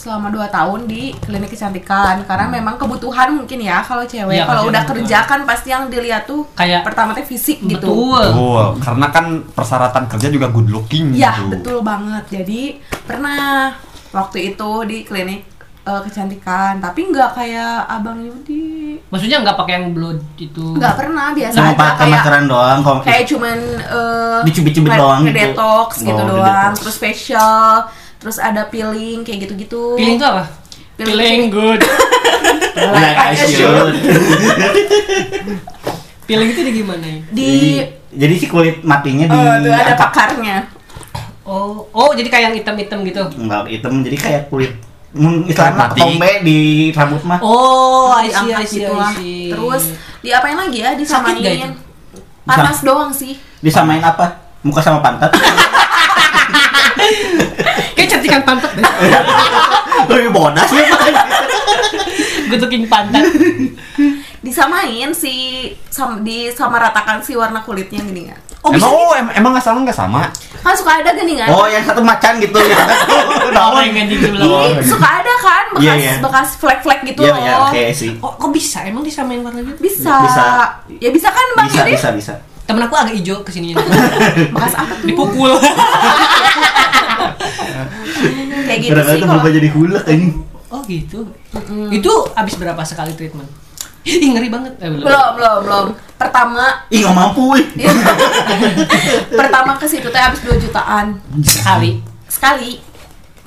selama 0.00 0.32
2 0.32 0.48
tahun 0.48 0.80
di 0.86 1.12
klinik 1.14 1.52
kecantikan 1.52 2.24
karena 2.24 2.48
memang 2.48 2.74
kebutuhan 2.74 3.36
mungkin 3.36 3.60
ya 3.60 3.84
kalau 3.84 4.00
cewek 4.02 4.32
Iya, 4.32 4.48
kalau 4.48 4.64
pasti 4.64 4.72
udah 4.72 4.82
kerja 4.86 5.18
kan 5.22 5.40
pasti 5.44 5.68
yang 5.68 5.84
dilihat 5.86 6.24
tuh 6.24 6.48
Kayak- 6.54 6.80
pertama 6.82 7.12
teh 7.12 7.20
fisik 7.22 7.60
gitu. 7.62 7.84
Betul. 7.84 8.24
Betul, 8.24 8.64
karena 8.80 9.06
kan 9.10 9.24
persyaratan 9.46 10.08
kerja 10.08 10.28
juga 10.28 10.48
good 10.48 10.72
looking 10.72 11.12
Iya, 11.12 11.36
gitu. 11.36 11.52
betul 11.52 11.78
banget. 11.82 12.24
Jadi 12.32 12.80
pernah 13.04 13.76
waktu 14.10 14.38
itu 14.50 14.70
di 14.88 15.04
klinik 15.04 15.42
eh, 15.82 16.00
kecantikan, 16.02 16.76
tapi 16.78 17.08
nggak 17.08 17.30
kayak 17.34 17.84
Abang 17.86 18.20
Yudi. 18.20 19.00
Maksudnya 19.06 19.40
nggak 19.40 19.56
pakai 19.58 19.74
yang 19.74 19.92
blood 19.92 20.20
itu? 20.38 20.76
Nggak 20.76 20.94
pernah 20.94 21.32
biasa 21.32 21.56
cuma 21.56 21.72
aja 21.72 21.88
kayak 21.94 22.12
makaran 22.14 22.44
doang 22.46 22.78
kayak 23.00 23.24
cuman 23.26 23.58
eh 23.82 24.40
Dicubit-cubit 24.44 24.92
doang 24.92 25.20
gitu. 25.24 25.34
detox 25.34 25.90
gitu 26.00 26.16
Oh, 26.16 26.28
doang, 26.30 26.72
di-detox. 26.72 26.80
terus 26.80 26.96
facial, 26.96 27.88
terus 28.20 28.36
ada 28.36 28.68
peeling 28.68 29.24
kayak 29.24 29.48
gitu-gitu. 29.48 29.96
Feeling 29.96 30.20
itu 30.20 30.26
apa? 30.28 30.44
Feeling- 31.00 31.16
Feeling 31.16 31.42
good. 31.48 31.80
like 32.94 33.16
I 33.16 33.32
should. 33.34 33.96
Feeling 36.28 36.48
itu 36.54 36.60
di 36.62 36.72
gimana 36.78 37.02
ya? 37.02 37.18
di 37.34 37.50
jadi 38.14 38.34
si 38.38 38.46
kulit 38.46 38.86
matinya 38.86 39.26
di 39.26 39.34
oh, 39.34 39.54
tuh 39.66 39.72
ada 39.74 39.94
pakarnya. 39.98 40.56
Oh, 41.42 41.90
oh 41.90 42.14
jadi 42.14 42.30
kayak 42.30 42.44
yang 42.52 42.56
hitam-hitam 42.62 43.02
gitu. 43.02 43.26
enggak 43.34 43.66
hitam 43.66 43.98
jadi 44.06 44.14
kayak 44.14 44.42
kulit 44.46 44.70
Istilahnya 45.10 45.90
Mati. 45.90 45.98
tombe 45.98 46.30
di 46.46 46.58
rambut 46.94 47.18
mah. 47.26 47.42
Oh, 47.42 48.14
I 48.14 48.30
see, 48.30 48.36
I 48.46 48.46
diangkat 48.46 48.68
see, 48.70 48.78
gitu 48.78 48.94
lah. 48.94 49.10
Terus 49.50 49.84
diapain 50.22 50.54
lagi 50.54 50.78
ya? 50.78 50.94
Disamain. 50.94 51.74
Panas 52.46 52.78
doang 52.86 53.10
sih. 53.10 53.34
Disamain 53.58 53.98
apa? 53.98 54.38
Muka 54.62 54.78
sama 54.78 55.02
pantat. 55.02 55.34
Cantikan 58.30 58.42
pantat 58.46 58.70
deh. 58.78 58.84
Lebih 60.14 60.30
bodas 60.30 60.70
ya 60.70 60.86
Pak. 60.94 61.26
Gutukin 62.54 62.86
pantat. 62.86 63.26
Disamain 64.40 65.10
si 65.12 65.34
sam, 65.90 66.22
disamaratakan 66.24 67.20
si 67.20 67.34
warna 67.36 67.60
kulitnya 67.60 68.00
gini 68.00 68.30
kan. 68.30 68.38
Oh, 68.60 68.72
emang 68.76 68.92
oh 68.92 69.12
em- 69.16 69.32
emang 69.34 69.52
nggak 69.56 69.64
sama 69.64 70.28
Kan 70.60 70.76
suka 70.76 71.00
ada 71.00 71.16
gini 71.16 71.40
kan? 71.40 71.48
Oh, 71.48 71.64
yang 71.64 71.80
satu 71.80 72.04
macan 72.04 72.36
gitu 72.38 72.56
ya. 72.60 72.76
Oh, 73.60 73.80
yang 73.80 73.92
ganti 73.92 74.16
sebelah. 74.20 74.72
Ih, 74.72 74.84
suka 74.84 75.08
ada 75.20 75.32
kan 75.40 75.64
bekas 75.76 75.84
Iya, 75.84 75.94
iya. 75.96 76.14
bekas 76.20 76.48
flek-flek 76.56 77.00
gitu 77.04 77.20
Iya, 77.24 77.32
loh. 77.32 77.40
iya, 77.40 77.54
oke 77.68 77.82
sih. 77.92 78.10
Oh, 78.20 78.32
kok 78.36 78.50
bisa? 78.52 78.84
Emang 78.84 79.04
disamain 79.04 79.40
warna 79.40 79.60
gitu? 79.64 79.80
Bisa. 79.80 80.12
Bisa. 80.24 80.44
Ya 81.00 81.08
bisa 81.12 81.28
kan 81.28 81.46
Bang 81.56 81.68
Bisa, 81.68 81.84
bisa, 81.84 82.08
bisa. 82.12 82.34
Temen 82.64 82.86
aku 82.86 82.94
agak 82.94 83.14
hijau 83.16 83.42
ke 83.42 83.50
sini 83.50 83.74
Bekas 84.52 84.74
apa 84.76 84.92
tuh? 84.94 85.06
Dipukul. 85.08 85.52
Kayak 88.66 88.78
gitu 88.82 88.90
Kadang-kadang 88.94 89.16
sih 89.16 89.22
kalau 89.22 89.32
berubah 89.40 89.52
jadi 89.52 89.68
hulek 89.72 90.04
ini. 90.10 90.28
Oh 90.70 90.80
gitu. 90.86 91.18
Itu 91.90 92.12
abis 92.32 92.54
berapa 92.54 92.82
sekali 92.86 93.12
treatment? 93.18 93.50
Ih 94.06 94.32
ngeri 94.32 94.48
banget. 94.48 94.72
Eh, 94.80 94.88
belum. 94.88 95.04
belum 95.04 95.28
belum 95.36 95.56
belum. 95.66 95.86
Pertama 96.16 96.64
Ih, 96.88 97.00
nggak 97.04 97.16
mampu, 97.16 97.42
wih. 97.56 97.64
pertama 99.40 99.76
ke 99.76 99.86
situ 99.88 100.08
teh 100.08 100.20
habis 100.20 100.40
2 100.44 100.56
jutaan 100.60 101.16
Sekali. 101.42 102.00
sekali. 102.30 102.89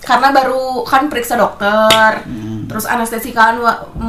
Karena 0.04 0.30
baru 0.30 0.84
kan 0.84 1.08
periksa 1.08 1.36
dokter. 1.36 2.24
Hmm. 2.28 2.68
Terus 2.68 2.88
anestesi 2.88 3.32
kan 3.32 3.60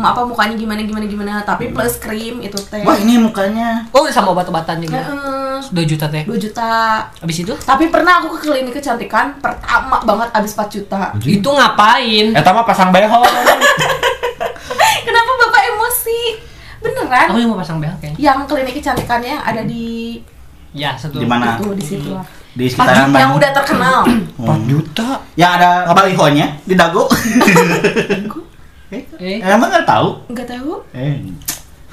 apa 0.04 0.20
mukanya 0.22 0.54
gimana 0.54 0.82
gimana 0.82 1.04
gimana 1.06 1.32
tapi 1.42 1.70
plus 1.70 1.98
krim 1.98 2.38
itu 2.38 2.58
teh. 2.66 2.82
Wah, 2.82 2.98
ini 2.98 3.18
mukanya. 3.18 3.86
Oh 3.90 4.06
sama 4.10 4.30
obat-obatannya 4.30 4.86
gitu. 4.86 4.94
Heeh. 4.94 5.58
2 5.70 5.90
juta 5.90 6.06
teh. 6.10 6.22
2 6.26 6.34
juta. 6.38 6.70
Abis 7.18 7.36
itu? 7.42 7.54
Tapi 7.54 7.88
pernah 7.88 8.20
aku 8.20 8.36
ke 8.36 8.46
klinik 8.46 8.74
kecantikan 8.74 9.38
pertama 9.38 10.02
banget 10.02 10.28
habis 10.34 10.52
4 10.54 10.66
juta. 10.70 11.14
Itu 11.18 11.48
ngapain? 11.50 12.34
eh 12.34 12.42
tama 12.44 12.62
pasang 12.62 12.90
behel 12.90 13.10
Kenapa 15.06 15.30
Bapak 15.40 15.62
emosi? 15.70 16.20
Beneran? 16.80 17.26
Aku 17.32 17.38
yang 17.38 17.50
mau 17.52 17.58
pasang 17.60 17.78
behel 17.80 17.96
kayaknya. 18.00 18.18
Yang 18.18 18.38
klinik 18.50 18.74
kecantikannya 18.76 19.34
ada 19.40 19.62
di 19.64 20.18
Ya 20.74 20.98
satu. 20.98 21.22
Di 21.22 21.26
mana? 21.26 21.54
itu 21.54 21.70
di 21.78 21.84
situ 21.84 22.10
lah. 22.10 22.26
Di 22.54 22.70
sekitaran 22.70 23.10
yang 23.10 23.34
Bandung. 23.34 23.38
udah 23.38 23.50
terkenal. 23.52 23.98
4 24.38 24.70
juta 24.70 25.08
Yang 25.34 25.50
ada 25.52 25.70
balihonya 25.90 26.46
di 26.62 26.74
dagu. 26.74 27.02
eh, 28.90 29.02
Eh, 29.18 29.38
emang 29.42 29.68
nggak 29.68 29.82
tahu? 29.84 30.08
Enggak 30.28 30.46
tahu. 30.48 30.72
Eh, 30.92 31.18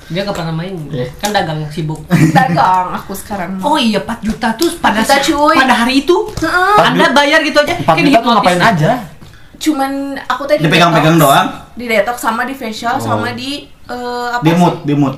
dia 0.07 0.21
gak 0.21 0.35
pernah 0.35 0.53
main. 0.53 0.75
Eh. 0.91 1.07
Kan 1.17 1.31
dagang 1.31 1.63
sibuk. 1.67 2.03
Dagang 2.29 2.91
aku 2.93 3.15
sekarang. 3.15 3.57
Oh 3.59 3.73
iya 3.73 3.97
4 3.97 4.21
juta 4.21 4.53
tuh 4.53 4.69
pada 4.77 4.99
4 4.99 5.07
juta, 5.07 5.15
cuy. 5.23 5.55
pada 5.55 5.75
hari 5.77 5.93
itu. 6.01 6.15
Heeh. 6.37 6.75
Anda 6.83 7.07
bayar 7.09 7.39
gitu 7.41 7.57
aja. 7.57 7.73
4 7.73 7.81
juta 7.81 7.87
tuh 7.87 8.03
dihipnotis. 8.03 8.35
ngapain 8.35 8.61
aja 8.61 8.91
Cuman 9.55 9.91
aku 10.25 10.43
tadi 10.43 10.61
Dipegang-pegang 10.61 11.15
doang? 11.15 11.47
Di 11.73 11.85
detox 11.85 12.17
sama 12.17 12.43
di 12.43 12.53
facial 12.53 12.97
Oh. 12.97 13.03
sama 13.03 13.31
di 13.31 13.65
eh, 13.87 14.27
apa 14.29 14.41
di 14.41 14.49
sih? 14.49 14.57
mood, 14.57 14.75
di 14.83 14.93
mood. 14.93 15.15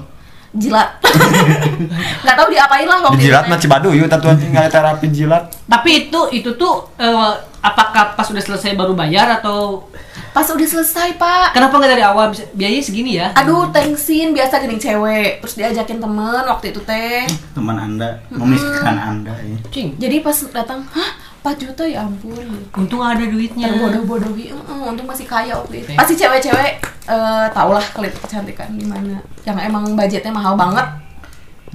Jilat. 0.54 1.02
Nggak 2.24 2.36
tahu 2.36 2.48
diapain 2.50 2.86
lah 2.86 3.00
waktu 3.02 3.18
dijilat 3.18 3.44
itu. 3.44 3.50
mah 3.50 3.60
cibadu 3.60 3.90
yuk 3.90 4.06
tatuan 4.06 4.38
tinggal 4.38 4.66
terapi 4.68 5.10
jilat 5.10 5.50
Tapi 5.66 6.08
itu 6.08 6.22
itu 6.32 6.50
tuh 6.54 6.94
eh, 6.96 7.32
apakah 7.60 8.14
pas 8.14 8.28
udah 8.28 8.38
selesai 8.40 8.74
baru 8.74 8.94
bayar 8.94 9.42
atau 9.42 9.90
Pas 10.30 10.50
udah 10.50 10.66
selesai, 10.66 11.14
Pak. 11.14 11.54
kenapa 11.54 11.78
nggak 11.78 11.92
dari 11.94 12.02
awal 12.02 12.34
Bisa- 12.34 12.50
biayanya 12.58 12.82
segini 12.82 13.22
ya? 13.22 13.30
Aduh, 13.38 13.70
thanksin 13.70 14.34
biasa 14.34 14.66
gini 14.66 14.82
cewek. 14.82 15.46
Terus 15.46 15.54
diajakin 15.54 16.02
temen 16.02 16.44
waktu 16.44 16.74
itu 16.74 16.82
teh. 16.82 17.30
Teman 17.54 17.78
Anda 17.78 18.18
memiskinkan 18.34 18.98
Anda 18.98 19.30
ya. 19.38 19.58
Cing. 19.70 19.94
Jadi 19.94 20.26
pas 20.26 20.34
datang, 20.50 20.90
hah 20.90 21.12
4 21.44 21.60
juta 21.60 21.84
ya 21.84 22.08
ampun. 22.08 22.48
Untung 22.72 23.04
ada 23.04 23.20
duitnya. 23.20 23.68
Terbodoh-bodohi, 23.76 24.56
Heeh, 24.56 24.80
untung 24.88 25.04
masih 25.04 25.28
kaya 25.28 25.60
waktu 25.60 25.84
itu. 25.84 25.92
Oke. 25.92 26.00
Pasti 26.00 26.14
cewek-cewek 26.16 26.72
eh 27.04 27.46
tau 27.52 27.76
lah 27.76 27.84
klinik 27.84 28.16
kecantikan 28.24 28.72
di 28.80 28.88
mana. 28.88 29.20
Yang 29.44 29.58
emang 29.68 29.84
budgetnya 29.92 30.32
mahal 30.32 30.56
banget. 30.56 30.88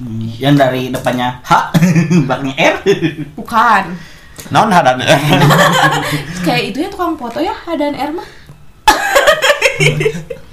Hmm, 0.01 0.25
yang 0.41 0.57
dari 0.57 0.89
depannya 0.89 1.37
H, 1.45 1.51
belakangnya 2.25 2.55
R. 2.57 2.75
Bukan. 3.37 3.83
non 4.49 4.71
hadan 4.71 5.03
Kayak 6.47 6.63
itu 6.71 6.77
ya 6.81 6.89
tukang 6.89 7.13
foto 7.19 7.37
ya, 7.43 7.53
dan 7.77 7.93
R 7.93 8.09
mah. 8.09 8.27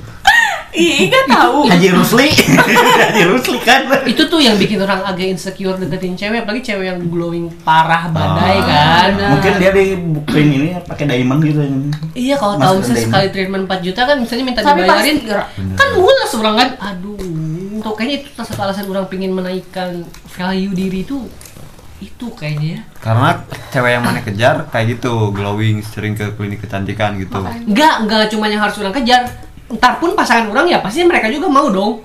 Ih, 0.77 1.09
gak 1.09 1.25
tahu. 1.27 1.65
Haji 1.65 1.89
Rusli. 1.91 2.29
Haji 3.03 3.23
Rusli 3.27 3.59
kan. 3.61 3.81
Itu 4.05 4.29
tuh 4.29 4.39
yang 4.39 4.55
bikin 4.55 4.77
orang 4.79 5.01
agak 5.03 5.25
insecure 5.27 5.73
deketin 5.75 6.13
cewek, 6.13 6.45
apalagi 6.45 6.61
cewek 6.63 6.87
yang 6.87 7.01
glowing 7.03 7.49
parah 7.65 8.07
badai 8.07 8.57
Ah. 8.57 8.63
kan. 8.63 9.11
Mungkin 9.33 9.53
dia 9.57 9.71
dibukuin 9.73 10.49
ini 10.51 10.69
pakai 10.79 11.05
diamond 11.07 11.41
gitu. 11.41 11.65
Iya 12.13 12.37
kalau 12.37 12.55
tahu 12.57 12.77
Rendeng. 12.79 13.01
sekali 13.03 13.27
treatment 13.31 13.65
4 13.65 13.81
juta 13.83 14.01
kan 14.05 14.17
misalnya 14.17 14.45
minta 14.45 14.61
Tapi 14.61 14.85
dibayarin 14.85 15.17
pasti 15.19 15.73
kan 15.73 15.89
mulus 15.95 16.33
orang 16.35 16.55
kan 16.55 16.69
aduh 16.79 17.17
untuk 17.75 17.95
kayaknya 17.95 18.17
itu 18.19 18.29
salah 18.35 18.47
satu 18.47 18.61
alasan 18.63 18.87
orang 18.87 19.07
pingin 19.07 19.33
menaikkan 19.33 20.05
value 20.29 20.73
diri 20.73 21.01
itu 21.03 21.25
itu 21.97 22.27
kayaknya 22.31 22.69
ya 22.71 22.81
karena 23.01 23.29
cewek 23.71 23.91
yang 23.91 24.05
mana 24.05 24.21
kejar 24.21 24.69
kayak 24.69 24.87
gitu 24.93 25.33
glowing 25.33 25.81
sering 25.81 26.13
ke 26.13 26.29
klinik 26.31 26.61
kecantikan 26.61 27.17
gitu 27.17 27.41
enggak 27.41 27.95
enggak 27.99 28.29
cuma 28.29 28.47
yang 28.47 28.61
harus 28.61 28.77
orang 28.77 28.93
kejar 28.93 29.25
ntar 29.67 29.99
pun 29.99 30.15
pasangan 30.15 30.47
orang 30.47 30.67
ya 30.67 30.79
pasti 30.79 31.03
mereka 31.03 31.27
juga 31.27 31.51
mau 31.51 31.67
dong 31.67 31.99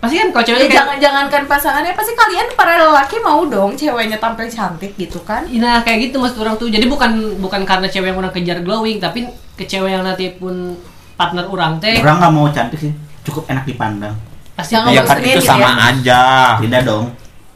pasti 0.00 0.16
kan 0.16 0.32
kalau 0.32 0.40
cewek 0.40 0.56
Ya, 0.56 0.64
kayak 0.64 0.72
jangan 0.72 0.96
jangankan 0.96 1.42
pasangannya 1.44 1.92
pasti 1.92 2.16
kalian 2.16 2.48
para 2.56 2.80
lelaki 2.80 3.20
mau 3.20 3.44
dong 3.44 3.76
ceweknya 3.76 4.16
tampil 4.16 4.48
cantik 4.48 4.96
gitu 4.96 5.20
kan 5.20 5.44
Nah 5.52 5.84
kayak 5.84 6.08
gitu 6.08 6.16
maksud 6.16 6.40
orang 6.40 6.56
tuh 6.56 6.72
jadi 6.72 6.88
bukan 6.88 7.36
bukan 7.36 7.68
karena 7.68 7.84
cewek 7.84 8.08
yang 8.08 8.18
orang 8.24 8.32
kejar 8.32 8.64
glowing 8.64 8.96
tapi 8.96 9.28
ke 9.52 9.68
cewek 9.68 9.92
yang 9.92 10.00
nanti 10.00 10.32
pun 10.32 10.72
partner 11.12 11.44
orang 11.44 11.76
teh 11.76 12.00
Orang 12.00 12.16
nggak 12.16 12.32
mau 12.32 12.48
cantik 12.48 12.80
sih, 12.80 12.92
cukup 13.20 13.44
enak 13.52 13.68
dipandang. 13.68 14.16
pasti 14.56 14.72
Jangan 14.80 14.96
ya 14.96 15.02
kan 15.04 15.16
itu 15.20 15.40
sama 15.44 15.68
ya. 15.68 15.92
aja 15.92 16.20
Tidak 16.64 16.80
dong. 16.80 17.04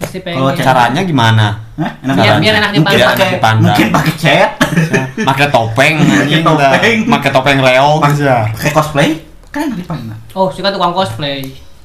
Pasti 0.04 0.18
Kalau 0.20 0.52
pengen 0.52 0.60
caranya 0.60 1.00
gimana? 1.02 1.46
Hah? 1.74 1.92
Enak 1.98 2.14
Biar- 2.14 2.38
biar 2.38 2.54
enak 2.54 2.70
mungkin 2.70 2.84
dipandang. 2.84 3.08
pakai 3.10 3.26
Dipandang. 3.32 3.64
mungkin 3.64 3.88
pakai 3.90 4.12
cat, 4.14 4.50
pakai 5.24 5.46
topeng. 5.48 5.94
Anjing 5.98 6.42
topeng. 6.42 6.98
pakai 7.08 7.30
topeng 7.30 7.58
reog 7.58 8.00
aja 8.00 8.34
pakai 8.52 8.70
cosplay, 8.70 9.08
kan 9.48 9.66
enak 9.66 9.78
dipandang. 9.78 10.20
oh 10.32 10.48
suka 10.48 10.68
tukang 10.68 10.92
cosplay. 10.92 11.40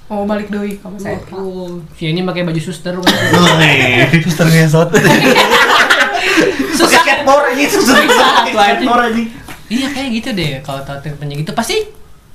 Oh 0.05 0.25
balik 0.25 0.49
doi 0.49 0.73
kamu 0.75 0.97
saya. 0.97 1.21
Oh, 1.31 1.77
si 1.93 2.05
ini 2.07 2.21
pakai 2.21 2.41
baju 2.41 2.57
suster. 2.57 2.97
Suster 4.25 4.47
ngesot. 4.47 4.89
Susah. 6.71 6.97
Pakai 6.97 7.13
skateboard 7.19 7.43
aja, 7.47 7.65
susah. 7.69 7.95
Pakai 7.99 8.53
skateboard 8.53 9.03
aja. 9.07 9.23
Iya 9.69 9.87
kayak 9.87 10.09
gitu 10.11 10.29
deh 10.33 10.51
kalau 10.59 10.81
tahu 10.81 10.97
treatmentnya 10.99 11.37
gitu 11.37 11.53
pasti 11.53 11.77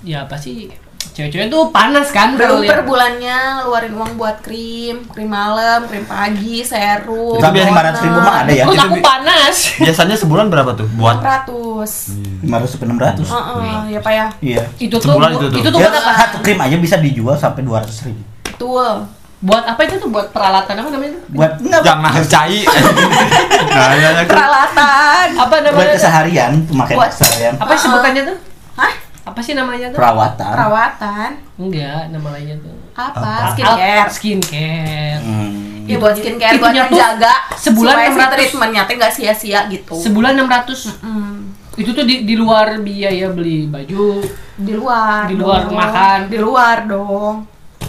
ya 0.00 0.22
pasti 0.24 0.70
cewek-cewek 1.10 1.46
tuh 1.46 1.68
panas 1.68 2.08
kan 2.08 2.32
per, 2.32 2.46
kalau 2.46 2.62
per 2.62 2.80
bulannya 2.82 3.36
ngeluarin 3.58 3.92
uang 3.92 4.12
buat 4.14 4.40
krim 4.40 5.04
krim 5.06 5.26
malam 5.26 5.84
krim 5.84 6.02
pagi 6.02 6.60
serum 6.60 7.34
Itu 7.34 7.46
biar 7.46 7.66
500 7.68 8.00
ribu 8.00 8.18
mah 8.18 8.34
ada 8.40 8.52
ya. 8.52 8.64
Terus 8.64 8.80
aku 8.80 8.96
panas. 8.98 9.56
biasanya 9.82 10.16
sebulan 10.16 10.46
berapa 10.48 10.70
tuh 10.72 10.88
buat 10.94 11.18
600 11.18 12.40
Lima 12.40 12.56
ratus 12.56 12.70
sampai 12.72 12.86
enam 12.86 12.98
ratus. 12.98 13.26
Heeh, 13.26 13.78
ya 13.90 14.00
pak 14.00 14.12
ya 14.12 14.26
Iya. 14.40 14.62
Itu 14.78 14.96
tuh 14.96 15.10
Sebulan 15.10 15.30
itu 15.32 15.46
tuh. 15.46 15.58
itu 15.58 15.68
tuh 15.68 15.78
Ya, 15.78 15.88
buat 15.88 15.98
apa? 15.98 16.12
satu 16.18 16.36
krim 16.40 16.58
aja 16.58 16.76
bisa 16.76 16.96
dijual 16.96 17.34
sampai 17.34 17.60
dua 17.60 17.80
ratus 17.80 18.00
ribu. 18.02 18.22
betul 18.42 19.04
Buat 19.40 19.64
apa 19.66 19.80
itu 19.82 19.98
tuh 19.98 20.08
buat 20.08 20.30
peralatan 20.30 20.72
apa 20.74 20.88
namanya? 20.88 21.14
tuh? 21.14 21.22
Buat 21.30 21.52
enggak 21.58 21.80
jangan 21.82 22.12
cai 22.24 22.58
ya, 24.00 24.08
peralatan 24.24 25.26
Apa 25.34 25.52
buat 25.52 25.62
namanya? 25.62 25.84
tuh? 25.86 25.96
keseharian, 25.96 26.50
pemakaian 26.64 26.96
Buat- 26.96 27.12
keseharian. 27.12 27.52
Apa 27.56 27.72
sebutannya 27.74 28.22
tuh? 28.24 28.36
hah 28.74 28.92
Apa 29.24 29.40
sih 29.40 29.52
namanya 29.52 29.88
tuh? 29.88 29.96
Perawatan. 29.96 30.52
perawatan 30.52 31.30
Enggak, 31.56 32.12
nama 32.12 32.28
lainnya 32.30 32.56
tuh. 32.58 32.76
apa 32.92 33.18
Apa? 33.18 33.52
skincare 33.52 34.00
Al- 34.00 34.12
skincare. 34.12 35.18
Hmm. 35.18 35.82
ya 35.84 35.96
buat 35.96 36.14
skincare 36.14 36.56
buat 36.56 36.72
menjaga 36.72 37.32
sebulan 37.54 37.94
supaya 37.94 38.06
si 38.06 38.16
600. 38.16 38.32
treatmentnya 38.32 38.82
teh 38.84 38.94
nggak 38.94 39.12
sia-sia 39.12 39.60
gitu 39.66 39.96
Sebulan 39.96 40.32
600. 40.38 41.00
Hmm, 41.00 41.50
Itu 41.74 41.90
tuh 41.90 42.04
di, 42.04 42.22
di 42.22 42.34
luar 42.34 42.78
biaya 42.78 43.28
beli 43.28 43.66
baju. 43.66 44.22
di 44.54 44.72
luar 44.72 45.26
Di 45.26 45.34
luar 45.34 45.60
dong. 45.64 45.74
makan. 45.74 46.18
di 46.26 46.38
luar 46.38 46.76
dong 46.84 47.34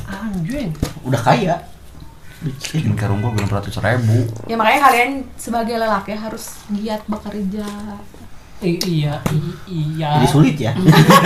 Anjing. 0.06 0.70
Udah 1.04 1.20
kaya. 1.20 1.56
skincare 2.56 3.10
unggul 3.10 3.34
belum 3.34 3.50
ratus 3.50 3.76
ribu 3.78 4.22
ya 4.46 4.54
makanya 4.54 4.82
kalian 4.84 5.10
sebagai 5.34 5.76
lelaki 5.76 6.14
harus 6.14 6.62
giat 6.70 7.02
bekerja 7.06 7.66
I- 8.58 8.80
iya, 8.82 9.20
i- 9.30 9.60
iya. 9.68 10.16
Jadi 10.16 10.28
sulit 10.28 10.56
ya. 10.56 10.72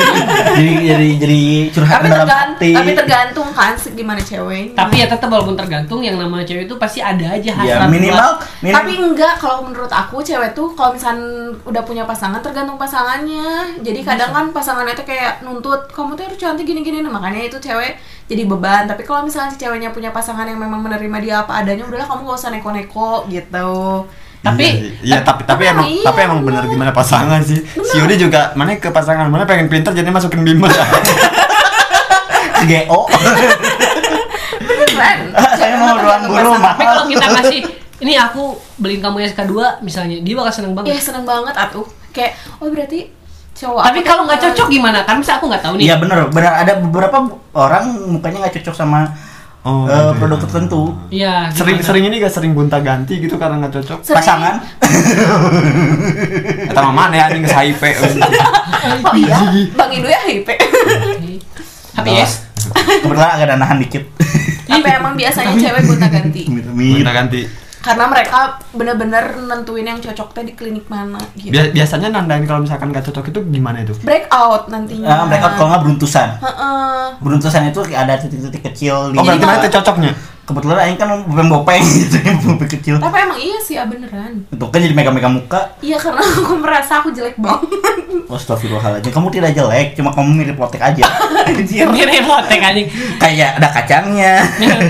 jadi 0.58 0.72
jadi 0.84 1.08
jadi 1.16 1.42
curhat 1.70 1.96
tapi 1.96 2.08
dalam 2.08 2.20
tergantung 2.20 2.58
hati. 2.58 2.72
tapi 2.74 2.92
tergantung 2.96 3.50
kan 3.50 3.72
gimana 3.78 4.20
ceweknya. 4.20 4.74
Tapi 4.76 4.94
ya 4.98 5.06
tetap 5.06 5.30
walaupun 5.30 5.54
tergantung 5.54 6.02
yang 6.02 6.18
namanya 6.18 6.44
cewek 6.44 6.66
itu 6.66 6.76
pasti 6.76 7.00
ada 7.00 7.22
aja 7.30 7.54
ya 7.54 7.54
hasrat 7.54 7.88
minimal, 7.88 8.18
buat- 8.18 8.42
minim- 8.60 8.76
tapi 8.76 8.92
enggak 8.98 9.34
kalau 9.38 9.62
menurut 9.62 9.88
aku 9.88 10.20
cewek 10.20 10.52
tuh 10.52 10.74
kalau 10.74 10.92
misalnya 10.92 11.22
udah 11.64 11.84
punya 11.84 12.04
pasangan 12.04 12.42
tergantung 12.42 12.76
pasangannya. 12.76 13.78
Jadi 13.80 14.00
kadang 14.02 14.32
kan 14.32 14.46
pasangannya 14.50 14.94
tuh 14.94 15.06
kayak 15.06 15.40
nuntut 15.42 15.86
kamu 15.88 16.16
tuh 16.16 16.24
harus 16.26 16.38
cantik 16.38 16.66
gini-gini. 16.66 17.00
Nah, 17.00 17.12
makanya 17.12 17.46
itu 17.46 17.58
cewek 17.58 17.94
jadi 18.26 18.44
beban. 18.44 18.86
Tapi 18.86 19.04
kalau 19.04 19.22
misalnya 19.22 19.50
si 19.50 19.58
ceweknya 19.58 19.90
punya 19.90 20.10
pasangan 20.10 20.44
yang 20.44 20.58
memang 20.58 20.82
menerima 20.82 21.18
dia 21.20 21.36
apa 21.40 21.62
adanya 21.62 21.86
udahlah 21.86 22.06
kamu 22.06 22.26
gak 22.26 22.38
usah 22.38 22.50
neko-neko 22.50 23.30
gitu 23.30 24.06
Tapi- 24.40 25.04
iya, 25.04 25.20
iya, 25.20 25.20
tapi 25.20 25.44
tapi 25.44 25.68
tapi 25.68 25.76
emang 25.76 25.86
iya, 25.86 26.04
tapi 26.04 26.20
emang 26.24 26.40
bener 26.42 26.64
gimana 26.66 26.92
pasangan 26.92 27.44
sih. 27.44 27.60
Si 27.60 27.96
Yudi 27.98 28.16
juga 28.16 28.56
mana 28.56 28.80
ke 28.80 28.88
pasangan 28.88 29.28
mana 29.28 29.44
pengen 29.44 29.68
pinter 29.68 29.92
jadi 29.92 30.08
masukin 30.08 30.48
bimbel. 30.48 30.72
GO. 32.60 33.00
beneran 34.60 35.20
Saya 35.60 35.76
mau 35.76 35.96
ruang 35.96 36.24
guru 36.28 36.52
Tapi 36.56 36.84
kalau 36.84 37.04
kita 37.08 37.26
kasih 37.40 37.62
ini 38.04 38.14
aku 38.16 38.56
beliin 38.80 39.00
kamu 39.00 39.28
SK2 39.28 39.84
misalnya, 39.84 40.18
dia 40.20 40.34
bakal 40.36 40.54
seneng 40.54 40.72
ya 40.72 40.78
banget. 40.78 41.04
seneng 41.04 41.24
banget 41.28 41.56
atuh 41.56 41.84
kayak 42.10 42.32
oh 42.60 42.72
berarti 42.72 43.12
cowok 43.52 43.84
Tapi 43.84 44.00
kalau 44.08 44.24
nggak 44.24 44.40
cocok 44.40 44.68
gimana? 44.72 45.00
Kan 45.04 45.20
bisa 45.20 45.36
aku 45.36 45.52
nggak 45.52 45.64
tahu 45.64 45.74
nih. 45.76 45.84
Iya 45.88 45.96
bener, 46.00 46.32
bener 46.32 46.54
ada 46.54 46.74
beberapa 46.80 47.18
orang 47.52 47.92
mukanya 48.08 48.48
nggak 48.48 48.56
cocok 48.60 48.76
sama 48.76 49.12
Oh, 49.70 49.86
ya. 49.86 50.18
produk 50.18 50.40
tertentu. 50.42 50.82
Iya. 51.14 51.54
sering 51.54 51.78
gimana? 51.78 51.88
sering 51.88 52.04
ini 52.10 52.16
gak 52.18 52.34
sering 52.34 52.52
gonta 52.58 52.82
ganti 52.82 53.22
gitu 53.22 53.38
karena 53.38 53.62
nggak 53.62 53.74
cocok. 53.78 54.00
Sering. 54.02 54.18
Pasangan. 54.18 54.56
Eta 56.70 56.80
mah 56.82 56.94
mana 56.94 57.30
anjing 57.30 57.46
ke 57.46 57.54
HIV. 57.54 57.84
oh 59.06 59.16
iya 59.16 59.38
bang 59.78 59.90
Indo 59.94 60.10
ya 60.10 60.20
HP 60.26 60.50
Tapi 61.94 62.10
yes. 62.16 62.50
Kebetulan 63.04 63.30
agak 63.38 63.46
ada 63.50 63.56
nahan 63.56 63.78
dikit. 63.80 64.04
tapi 64.70 64.86
emang 64.86 65.14
biasanya 65.18 65.54
cewek 65.58 65.82
gonta 65.88 66.08
ganti. 66.12 66.44
Gonta 66.46 67.12
ganti. 67.14 67.42
Karena 67.80 68.06
mereka 68.06 68.40
bener-bener 68.70 69.24
nentuin 69.40 69.84
yang 69.84 69.98
cocok 69.98 70.32
teh 70.32 70.44
di 70.44 70.52
klinik 70.52 70.86
mana 70.86 71.16
gitu 71.34 71.50
Bia- 71.50 71.72
biasanya 71.72 72.12
nandain 72.12 72.44
kalau 72.44 72.60
misalkan 72.60 72.90
gak 72.90 73.04
cocok 73.04 73.26
itu 73.28 73.40
gimana 73.50 73.80
itu? 73.80 73.96
breakout 74.00 74.68
nantinya 74.68 75.08
Ah, 75.08 75.24
mereka 75.24 75.56
kalau 75.56 75.70
nggak 75.70 75.84
beruntusan. 75.84 76.28
Heeh. 76.38 77.04
Beruntusan 77.20 77.62
itu 77.66 77.80
ada 77.90 78.14
titik-titik 78.16 78.64
kecil 78.66 79.10
di 79.10 79.16
Oh 79.16 79.24
berarti 79.24 79.46
mana 79.46 79.66
cocoknya? 79.66 80.12
Kebetulan 80.44 80.82
Aing 80.82 80.98
kan 80.98 81.08
bopeng-bopeng 81.24 81.78
gitu, 82.00 82.18
bopeng 82.44 82.66
kecil. 82.68 82.96
tapi 82.98 83.16
emang 83.16 83.38
iya 83.38 83.60
sih 83.60 83.78
ya 83.78 83.86
beneran 83.86 84.42
Itu 84.50 84.66
kan 84.66 84.80
jadi 84.80 84.92
megang-megang 84.92 85.34
muka. 85.36 85.78
iya 85.80 85.94
karena 85.96 86.20
aku 86.20 86.58
merasa 86.58 87.00
aku 87.00 87.10
jelek 87.10 87.38
banget 87.38 87.70
Astagfirullahaladzim, 88.28 89.10
kamu 89.10 89.28
tidak 89.32 89.52
jelek, 89.54 89.88
cuma 89.94 90.10
kamu 90.10 90.30
mirip 90.36 90.58
lotek 90.58 90.82
aja. 90.82 91.06
Anjir. 91.48 91.86
Mirip 91.88 92.26
lotek 92.26 92.60
anjing. 92.60 92.88
Kayak 93.16 93.58
ada 93.58 93.70
kacangnya. 93.72 94.42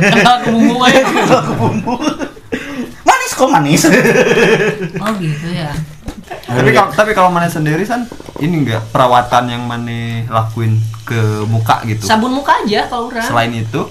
Kental 0.02 0.36
ke 0.40 0.50
bumbu 0.50 0.76
aja. 0.86 1.00
Aku 1.40 1.54
bumbu. 1.56 1.94
Manis 3.30 3.38
kok 3.38 3.50
manis. 3.54 3.84
Oh 5.06 5.12
gitu 5.22 5.48
ya. 5.54 5.70
Tapi 6.50 6.70
kalau 6.74 6.90
tapi 6.90 7.12
kalau 7.14 7.30
mana 7.30 7.46
sendiri 7.46 7.86
san 7.86 8.10
ini 8.42 8.66
enggak 8.66 8.82
perawatan 8.90 9.54
yang 9.54 9.64
mana 9.70 10.26
lakuin 10.26 10.82
ke 11.06 11.46
muka 11.46 11.86
gitu. 11.86 12.10
Sabun 12.10 12.34
muka 12.34 12.58
aja 12.66 12.90
kalau 12.90 13.14
orang. 13.14 13.26
Selain 13.26 13.54
itu 13.54 13.82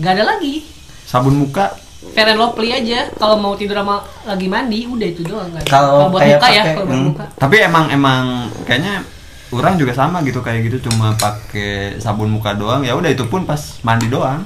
Nggak 0.00 0.12
ada 0.16 0.24
lagi. 0.36 0.64
sabun 1.04 1.36
muka 1.36 1.76
Fair 2.16 2.34
and 2.34 2.40
Lovely 2.40 2.72
aja. 2.72 3.12
Kalau 3.14 3.38
mau 3.38 3.54
tidur 3.54 3.78
sama 3.78 4.02
lagi 4.26 4.50
mandi, 4.50 4.88
udah 4.90 5.06
itu 5.06 5.22
doang 5.22 5.52
ada. 5.54 5.62
Kalau 5.68 6.10
buat 6.10 6.24
muka 6.24 6.48
ya, 6.50 6.74
kalau 6.74 6.86
buat 6.88 6.98
hmm. 6.98 7.08
muka. 7.14 7.24
tapi 7.38 7.56
emang 7.62 7.84
emang 7.94 8.50
kayaknya 8.66 9.06
orang 9.54 9.78
juga 9.78 9.92
sama 9.94 10.24
gitu 10.26 10.42
kayak 10.42 10.66
gitu 10.66 10.88
cuma 10.90 11.14
pakai 11.14 12.00
sabun 12.00 12.32
muka 12.32 12.56
doang 12.56 12.82
ya 12.82 12.96
udah 12.96 13.12
itu 13.12 13.28
pun 13.28 13.44
pas 13.44 13.60
mandi 13.84 14.08
doang 14.08 14.42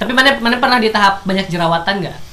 Tapi 0.00 0.10
mana 0.16 0.40
mana 0.40 0.56
pernah 0.58 0.80
di 0.80 0.90
tahap 0.90 1.22
banyak 1.22 1.46
jerawatan 1.52 1.94
nggak? 2.02 2.27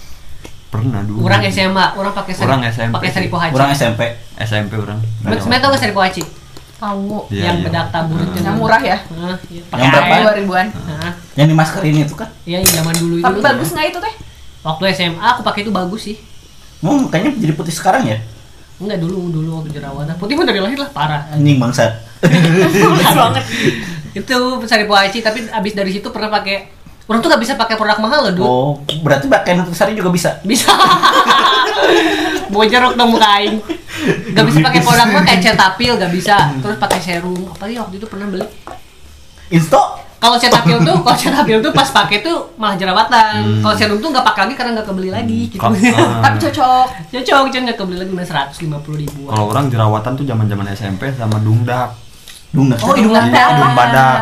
Pernah 0.75 1.01
dulu 1.07 1.19
Orang 1.23 1.41
SMA, 1.47 1.85
orang 1.95 2.13
pakai 2.13 2.33
sari, 2.35 2.45
Orang 2.45 2.61
SMP 2.67 2.91
pakai 2.91 3.09
haji. 3.15 3.53
Orang 3.55 3.69
SMP. 3.71 4.01
SMP 4.35 4.71
orang 4.75 4.97
Sebenarnya 5.23 5.61
tau 5.63 5.71
gak 5.71 5.81
haji? 6.11 6.23
tahu 6.75 7.31
Iya, 7.31 7.43
yang 7.47 7.55
iya. 7.55 7.65
bedak 7.65 7.87
tabur 7.87 8.19
itu. 8.19 8.35
yang 8.43 8.55
murah 8.59 8.81
ya 8.83 8.97
iya, 9.47 9.63
pakai 9.71 9.79
Yang 9.79 9.91
berapa? 9.95 10.15
dua 10.19 10.33
ribuan 10.35 10.65
Yang 11.39 11.47
dimaskerin 11.55 11.95
itu 12.03 12.15
kan. 12.19 12.29
Iya, 12.43 12.57
yang 12.61 12.73
zaman 12.83 12.95
dulu 12.99 13.15
itu. 13.15 13.25
tapi 13.25 13.39
bagus 13.39 13.69
nggak 13.71 13.87
itu 13.95 13.99
teh 14.03 14.15
Waktu 14.65 14.83
SMA 14.91 15.21
aku 15.21 15.41
pakai 15.45 15.61
itu 15.61 15.71
bagus 15.71 16.01
sih. 16.03 16.17
Oh, 16.81 16.97
makanya 17.05 17.31
jadi 17.37 17.53
putih 17.53 17.69
sekarang 17.69 18.03
ya? 18.09 18.17
Enggak 18.81 18.97
dulu 18.97 19.29
dulu 19.29 19.61
waktu 19.61 19.77
jerawatan. 19.77 20.17
Putih 20.17 20.33
mah 20.35 20.43
dari 20.43 20.57
lahir 20.57 20.81
lah 20.81 20.89
parah. 20.89 21.21
Anjing 21.31 21.61
bangsat. 21.61 21.95
bagus 22.25 23.13
banget 23.21 23.45
itu 24.15 24.37
saripo 24.65 24.95
haji 24.95 25.19
tapi 25.19 25.43
abis 25.51 25.73
dari 25.75 25.91
situ 25.91 26.07
pernah 26.07 26.31
pakai 26.31 26.71
orang 27.05 27.19
tuh 27.21 27.29
gak 27.29 27.41
bisa 27.41 27.53
pakai 27.53 27.75
produk 27.77 27.99
mahal 28.01 28.19
loh 28.29 28.33
dulu. 28.33 28.45
Oh, 28.45 28.71
berarti 29.05 29.29
pakai 29.29 29.57
nutrisari 29.57 29.93
juga 29.93 30.09
bisa. 30.09 30.41
Bisa. 30.41 30.73
Bojerok 32.53 32.97
dong 32.97 33.13
muka 33.13 33.29
aing. 33.41 33.61
Gak 34.33 34.45
bisa 34.49 34.57
pakai 34.65 34.81
produk 34.81 35.07
mah 35.13 35.21
kayak 35.21 35.41
Cetaphil 35.41 35.93
gak 36.01 36.11
bisa. 36.13 36.35
Terus 36.61 36.77
pakai 36.81 36.99
serum. 37.01 37.45
Apalagi 37.53 37.77
waktu 37.77 37.95
itu 38.01 38.07
pernah 38.09 38.27
beli. 38.29 38.47
Insto 39.53 40.01
Kalau 40.15 40.41
Cetaphil 40.41 40.81
tuh, 40.81 40.97
kalau 41.05 41.17
Cetaphil 41.21 41.61
tuh 41.61 41.69
pas 41.69 41.85
pakai 41.85 42.25
tuh 42.25 42.49
malah 42.57 42.73
jerawatan. 42.73 43.61
Kalau 43.61 43.75
serum 43.77 44.01
tuh 44.01 44.09
nggak 44.09 44.25
pakai 44.25 44.41
lagi 44.49 44.55
karena 44.57 44.71
nggak 44.81 44.87
kebeli 44.89 45.09
lagi 45.13 45.39
gitu. 45.53 45.61
Ah. 45.61 46.17
tapi 46.25 46.37
cocok 46.41 46.87
Cocok, 47.13 47.37
cuman 47.53 47.61
nggak 47.69 47.77
kebeli 47.77 47.97
lagi 48.01 48.09
cuma 48.09 48.25
150 48.25 49.01
ribu. 49.05 49.21
kalau 49.29 49.45
orang 49.53 49.69
jerawatan 49.69 50.11
tuh 50.17 50.25
zaman 50.25 50.49
zaman 50.49 50.65
SMP 50.73 51.13
sama 51.13 51.37
dungdak 51.37 51.93
Dungdak. 52.55 52.79
Oh, 52.79 52.95
hidung 52.95 53.11
Landak. 53.11 53.47
hidung 53.51 53.73
badak 53.75 54.19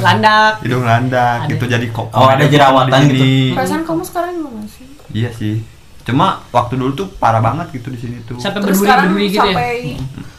Landak. 0.00 0.52
hidung 0.62 0.84
landak 0.84 1.38
Ada. 1.40 1.50
gitu 1.50 1.64
jadi 1.66 1.86
kok 1.88 2.06
Oh, 2.10 2.28
ada 2.28 2.44
jerawatan 2.46 3.00
di 3.04 3.18
gitu. 3.50 3.54
perasaan 3.54 3.82
kamu 3.82 4.02
sekarang 4.02 4.32
gimana 4.36 4.62
sih 4.66 4.86
iya 5.10 5.30
sih 5.30 5.54
cuma 6.02 6.26
waktu 6.48 6.74
dulu 6.76 6.94
tuh 6.94 7.08
parah 7.12 7.40
banget 7.40 7.74
gitu 7.74 7.90
di 7.90 7.98
sini 7.98 8.16
tuh 8.22 8.38
Sampai 8.38 8.62
terus 8.62 8.78
sekarang 8.78 9.10
berduri-berduri 9.10 9.26
gitu 9.28 9.42
ya. 9.42 9.50
sampai 9.50 9.74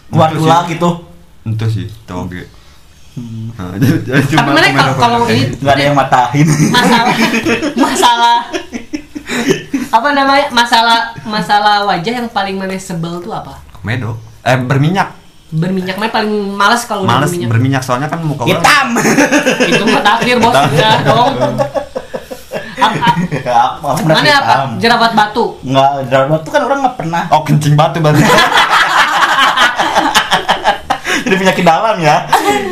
Keluar 0.07 0.29
tulang 0.31 0.65
gitu. 0.67 0.89
itu 1.45 1.65
sih 1.69 1.87
toge 2.03 2.43
Hmm. 3.17 3.49
Nah, 3.51 3.73
Tapi 4.29 4.45
mana 4.45 4.93
kalau 4.93 5.25
ini 5.25 5.49
Nggak 5.57 5.73
ada 5.73 5.83
yang 5.83 5.97
matahin. 5.97 6.45
masalah 6.69 7.15
masalah 7.89 8.37
apa 9.89 10.09
namanya 10.11 10.45
masalah 10.51 10.99
masalah 11.23 11.75
wajah 11.83 12.13
yang 12.13 12.29
paling 12.29 12.53
mana 12.53 12.77
sebel 12.77 13.17
tuh 13.17 13.33
apa 13.33 13.57
komedo 13.73 14.13
eh 14.43 14.53
berminyak 14.55 15.16
berminyak 15.49 15.95
mana 15.95 16.11
paling 16.11 16.27
males 16.51 16.83
kalau 16.83 17.01
udah 17.01 17.17
males 17.17 17.31
berminyak. 17.31 17.49
berminyak 17.49 17.81
soalnya 17.81 18.07
kan 18.07 18.19
muka 18.19 18.43
orang 18.43 18.51
Hitam. 18.53 18.87
itu 19.71 19.83
mah 19.85 20.01
takdir 20.03 20.37
bos. 20.37 20.55
Ya 20.71 20.91
dong 21.01 21.33
Ap- 22.77 22.93
ap- 22.93 23.81
Apa? 23.81 24.05
mana 24.05 24.29
apa? 24.37 24.53
jerawat 24.77 25.11
batu? 25.11 25.57
Enggak, 25.61 26.05
jerawat 26.05 26.39
itu 26.39 26.51
kan 26.51 26.61
orang 26.61 26.79
nggak 26.83 26.95
pernah. 26.95 27.23
oh 27.31 27.41
kencing 27.41 27.73
batu 27.73 27.97
baru 27.97 28.19
Jadi 31.27 31.35
penyakit 31.37 31.63
dalam 31.63 31.95
ya. 31.99 32.23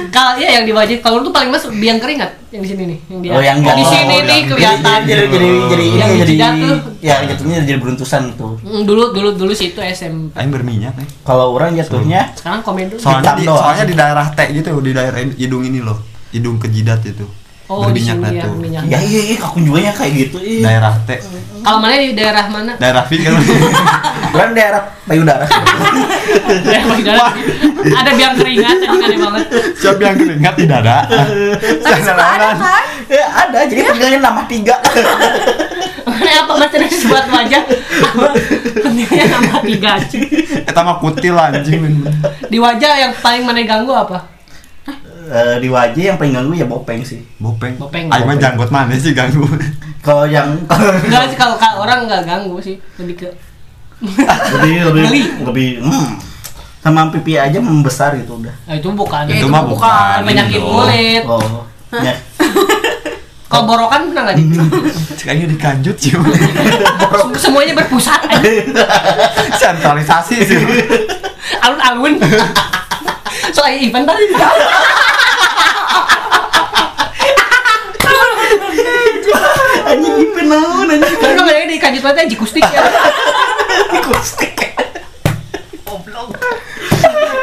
kalau 0.09 0.33
iya 0.35 0.49
yang 0.55 0.63
di 0.63 0.71
wajah 0.71 0.95
kalau 0.99 1.19
tuh 1.19 1.29
paling 1.29 1.51
mas 1.51 1.67
biang 1.67 1.99
keringat 1.99 2.31
yang 2.49 2.63
di 2.63 2.69
sini 2.71 2.83
nih 2.87 2.99
yang 3.05 3.19
di 3.19 3.27
Oh, 3.29 3.41
yang 3.41 3.57
di 3.59 3.67
oh, 3.67 3.83
sini 3.85 4.15
yang- 4.15 4.25
nih 4.25 4.39
kelihatan. 4.47 4.99
Jadi 5.03 5.23
jadi 5.27 5.47
jadi 5.67 5.85
Yang 5.91 6.07
di 6.07 6.17
jadi 6.17 6.31
jidat 6.31 6.53
tuh. 6.55 6.77
ya 6.99 7.15
jatuhnya 7.25 7.57
jadi 7.61 7.77
beruntusan 7.77 8.21
tuh. 8.33 8.53
Hmm, 8.61 8.81
dulu 8.83 9.11
dulu 9.11 9.29
dulu 9.35 9.51
sih 9.51 9.69
itu 9.69 9.79
SM 9.79 10.31
Aing 10.31 10.49
berminyak 10.49 10.95
nih 10.95 11.07
Kalau 11.21 11.51
orang 11.51 11.75
jatuhnya 11.75 12.31
sekarang 12.33 12.63
komen 12.63 12.87
dulu. 12.89 12.99
Soalnya 13.01 13.35
di, 13.35 13.43
soalnya 13.43 13.83
di 13.83 13.93
daerah 13.93 14.25
T 14.29 14.39
gitu 14.53 14.69
di 14.79 14.91
daerah 14.91 15.19
hidung 15.19 15.61
ini 15.61 15.79
loh. 15.79 15.99
Hidung 16.31 16.55
ke 16.57 16.67
jidat 16.67 17.03
itu 17.03 17.27
oh 17.65 17.89
di 17.89 17.97
berminyak 17.97 18.13
sini 18.13 18.21
dah 18.21 18.31
ya 18.31 18.43
tuh 18.45 18.53
minyak 18.61 18.81
ya 18.85 18.99
iya 19.01 19.21
iya 19.33 19.35
aku 19.41 19.57
juga 19.57 19.79
ya 19.81 19.93
kayak 19.97 20.13
gitu. 20.13 20.37
Iya. 20.37 20.61
daerah 20.69 20.93
T. 21.01 21.09
Kalau 21.65 21.79
mana 21.81 21.93
di 21.97 22.13
daerah 22.13 22.45
mana? 22.45 22.71
Daerah 22.77 23.03
V 23.09 23.11
kan 23.25 23.33
Orang 24.35 24.53
daerah 24.53 24.81
payudara. 25.09 25.45
daerah 26.69 26.97
daerah 27.01 27.31
ada 27.85 28.11
biang 28.13 28.35
keringat 28.37 28.75
tadi 28.85 28.97
aneh 29.01 29.17
banget. 29.17 29.43
Siapa 29.81 30.01
yang 30.01 30.17
keringat? 30.17 30.53
Di 30.57 30.65
dada 30.69 30.97
tapi 31.81 32.01
suka 32.05 32.21
ada 32.21 32.47
kan 32.53 32.85
ya 33.09 33.25
ada, 33.29 33.59
jadi 33.69 33.81
pentingnya 33.93 34.19
nama 34.21 34.41
tiga. 34.49 34.75
Mana 36.05 36.31
apa 36.45 36.53
mas? 36.57 36.69
Terus 36.69 37.05
buat 37.09 37.25
wajah? 37.29 37.63
Pentingnya 38.81 39.25
nama 39.29 39.57
tiga 39.65 39.91
cuy. 40.05 40.25
Eta 40.65 40.81
mah 40.85 40.97
kutil 41.01 41.37
anjing. 41.37 41.81
Di 42.45 42.57
wajah 42.61 42.91
yang 43.09 43.13
paling 43.17 43.41
mana 43.45 43.61
ganggu 43.65 43.93
apa? 43.93 44.34
Eh, 45.25 45.57
di 45.57 45.67
wajah 45.67 46.03
yang 46.13 46.17
paling 46.21 46.37
ganggu 46.37 46.53
ya 46.53 46.65
bopeng 46.65 47.01
sih. 47.01 47.17
Bopeng 47.41 47.81
Bopeng. 47.81 48.13
Aing 48.13 48.25
mah 48.25 48.37
janggot 48.37 48.69
mana 48.69 48.93
sih 48.93 49.09
ganggu 49.11 49.41
Kalau 50.05 50.29
yang 50.29 50.53
Enggak 50.69 51.33
sih 51.33 51.37
kalau 51.37 51.57
kalau 51.57 51.81
orang 51.81 52.05
nggak 52.05 52.29
ganggu 52.29 52.61
sih, 52.61 52.77
lebih 53.01 53.25
ke 53.25 53.29
lebih 54.53 54.75
lebih 54.91 55.03
Geli. 55.07 55.23
lebih 55.41 55.67
hmm, 55.81 56.19
sama 56.83 57.09
pipi 57.09 57.41
aja 57.41 57.57
membesar 57.57 58.13
gitu 58.13 58.37
udah. 58.37 58.53
Nah, 58.69 58.75
itu 58.77 58.89
bukan. 58.93 59.23
Ya, 59.25 59.41
Itu 59.41 59.47
itu 59.47 59.47
mah 59.49 59.65
bukan 59.65 60.21
bukan 60.21 60.29
penyakit 60.29 60.59
dong. 60.61 60.69
kulit. 60.69 61.23
Oh. 61.25 61.65
Ya. 61.89 62.13
Kalau 63.49 63.63
borokan 63.65 64.11
pernah 64.11 64.29
nggak? 64.29 64.35
Di? 64.37 64.43
Kayaknya 65.25 65.45
dikanjut 65.53 65.95
sih 65.97 66.11
Semuanya 67.39 67.73
berpusat. 67.73 68.19
aja. 68.29 68.51
Sentralisasi 69.61 70.35
sih 70.43 70.59
Alun-alun. 71.63 72.19
Soal 73.53 73.77
event 73.77 74.05
tadi. 74.07 74.25
Anjing 79.85 80.15
ipe 80.17 80.41
naon 80.49 80.89
anjing. 80.89 81.17
Kan 81.21 81.37
namanya 81.37 81.65
di 81.69 81.77
kanjut 81.77 82.01
banget 82.01 82.33
jikustik 82.33 82.65
ya. 82.65 82.81
Akustik. 84.01 84.53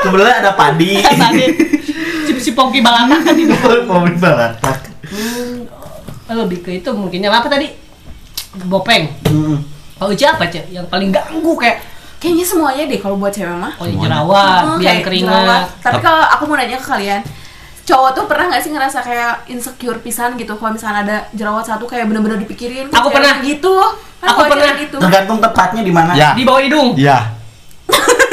Kebetulan 0.03 0.43
ada 0.43 0.53
padi. 0.59 0.99
Tadi 0.99 1.45
si, 2.27 2.33
si 2.43 2.51
Pongki 2.51 2.83
Balata 2.83 3.23
kan 3.23 3.35
itu. 3.39 3.55
Mobil 3.87 4.19
balatak. 4.19 4.91
Lebih 6.33 6.59
ke 6.65 6.81
itu 6.81 6.91
mungkinnya 6.91 7.31
apa 7.31 7.47
tadi? 7.47 7.71
Bopeng. 8.67 9.13
Hmm. 9.29 9.63
Kalau 10.01 10.11
Uci 10.11 10.25
apa 10.27 10.51
cek? 10.51 10.75
Yang 10.75 10.91
paling 10.91 11.15
ganggu 11.15 11.55
kayak 11.55 11.79
Kayaknya 12.23 12.47
semuanya 12.47 12.85
deh 12.87 12.97
kalau 12.97 13.19
buat 13.19 13.29
cewek 13.29 13.51
mah. 13.53 13.75
oh 13.75 13.87
jerawat, 13.99 14.63
Oh, 14.65 14.79
biang 14.79 14.95
kayak 14.95 15.03
keringat. 15.03 15.35
jerawat. 15.35 15.63
Tapi 15.83 15.99
kalau 15.99 16.23
aku 16.25 16.43
mau 16.47 16.55
nanya 16.55 16.79
ke 16.79 16.87
kalian, 16.87 17.21
cowok 17.83 18.11
tuh 18.15 18.25
pernah 18.25 18.47
nggak 18.47 18.63
sih 18.63 18.71
ngerasa 18.71 18.99
kayak 19.03 19.33
insecure 19.49 19.99
pisan 19.99 20.39
gitu 20.39 20.55
kalau 20.55 20.71
misalnya 20.71 21.03
ada 21.03 21.17
jerawat 21.33 21.67
satu 21.67 21.83
kayak 21.83 22.07
bener-bener 22.07 22.39
dipikirin 22.39 22.87
Aku 22.89 23.11
pernah. 23.11 23.43
gitu 23.43 23.75
Kan 24.17 24.29
Aku 24.29 24.47
pernah. 24.47 24.71
gitu 24.79 24.97
Tergantung 24.97 25.43
tepatnya 25.43 25.83
di 25.83 25.91
mana. 25.91 26.15
Ya. 26.15 26.31
Di 26.31 26.47
bawah 26.47 26.63
hidung. 26.63 26.95
Iya. 26.95 27.35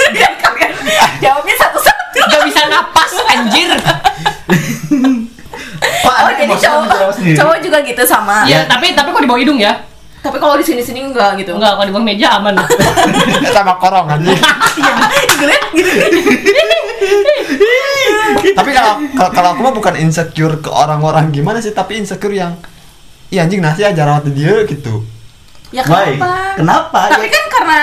Biar 0.10 0.34
kalian 0.38 0.72
jawabnya 1.20 1.56
satu-satu 1.58 2.18
Gak 2.22 2.42
bisa 2.46 2.62
napas 2.68 3.12
anjir. 3.28 3.70
Pak, 6.00 6.18
oh 6.20 6.32
jadi 6.32 6.54
cowok 6.56 6.86
cowok 7.36 7.58
juga 7.60 7.78
gitu 7.82 8.02
sama 8.04 8.46
Ya, 8.46 8.66
tapi 8.66 8.94
tapi 8.94 9.10
kok 9.10 9.20
di 9.20 9.28
bawah 9.28 9.42
hidung 9.42 9.58
ya? 9.58 9.74
Tapi 10.20 10.36
kalau 10.36 10.54
di 10.54 10.64
sini 10.64 10.80
sini 10.80 11.00
enggak 11.02 11.38
gitu 11.38 11.54
Enggak, 11.54 11.74
kalau 11.74 11.86
di 11.86 11.94
bawah 11.94 12.06
meja 12.06 12.28
aman. 12.36 12.56
Sama 13.56 13.74
korong 13.76 14.08
anjing. 14.10 14.36
Giliran 14.36 15.64
gitu 15.72 15.94
tapi 18.52 18.72
kalau 18.72 18.94
kalau- 19.32 19.52
aku 19.52 19.62
mah 19.62 19.74
bukan 19.74 19.96
insecure 19.98 20.60
ke 20.60 20.70
orang-orang 20.70 21.30
gimana 21.30 21.58
sih, 21.58 21.72
tapi 21.72 21.98
insecure 21.98 22.34
yang 22.34 22.56
Iya 23.30 23.46
anjing 23.46 23.62
nasi 23.62 23.82
aja 23.82 23.94
jerawat 23.96 24.26
di 24.26 24.34
dia 24.36 24.66
gitu. 24.66 25.06
ya 25.70 25.86
Why? 25.86 26.18
kenapa 26.18 26.58
Kenapa? 26.58 27.00
tapi 27.14 27.26
Ya- 27.26 27.32
kan 27.32 27.46
karena 27.48 27.78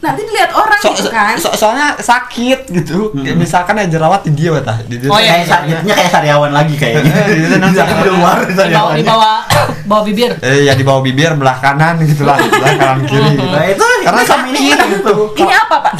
nanti 0.00 0.24
dilihat 0.24 0.48
orang 0.50 0.80
So- 0.80 0.96
gitu 0.96 1.08
kan 1.08 1.36
so- 1.36 1.52
soalnya 1.52 1.92
sakit 1.94 2.72
gitu. 2.72 3.12
Kayak 3.12 3.36
Hmm. 3.36 3.38
misalkan 3.38 3.74
ya 3.76 3.86
jerawat 3.86 4.24
di 4.24 4.32
dia 4.32 4.56
tah. 4.58 4.80
Di 4.80 4.96
dia 4.96 5.06
Oh, 5.06 5.14
teh. 5.14 5.22
iya. 5.22 5.32
kayak 5.36 5.46
sarinya 5.46 5.92
kayak 5.92 6.08
sariawan 6.10 6.50
lagi 6.50 6.74
kayaknya. 6.74 7.12
Gitu, 7.28 7.54
Jadi 7.76 8.00
di 8.00 8.10
luar 8.10 8.36
Di 8.42 8.54
bawah, 8.56 8.92
di 8.96 9.04
bawah, 9.04 9.36
bawah 9.84 10.02
bibir. 10.02 10.32
Eh 10.40 10.64
ya 10.64 10.72
di 10.72 10.80
bawah 10.80 11.00
bibir 11.00 11.36
belah 11.36 11.60
kanan 11.60 12.00
gitu 12.00 12.24
lah, 12.24 12.40
belah 12.40 12.74
kanan 12.74 13.04
kiri. 13.04 13.36
Nah, 13.36 13.64
itu 13.66 13.86
Karena 14.00 14.22
sakit 14.24 14.48
ini 14.50 14.72
gitu. 14.72 15.14
ini 15.36 15.52
apa 15.52 15.76
pak 15.84 15.92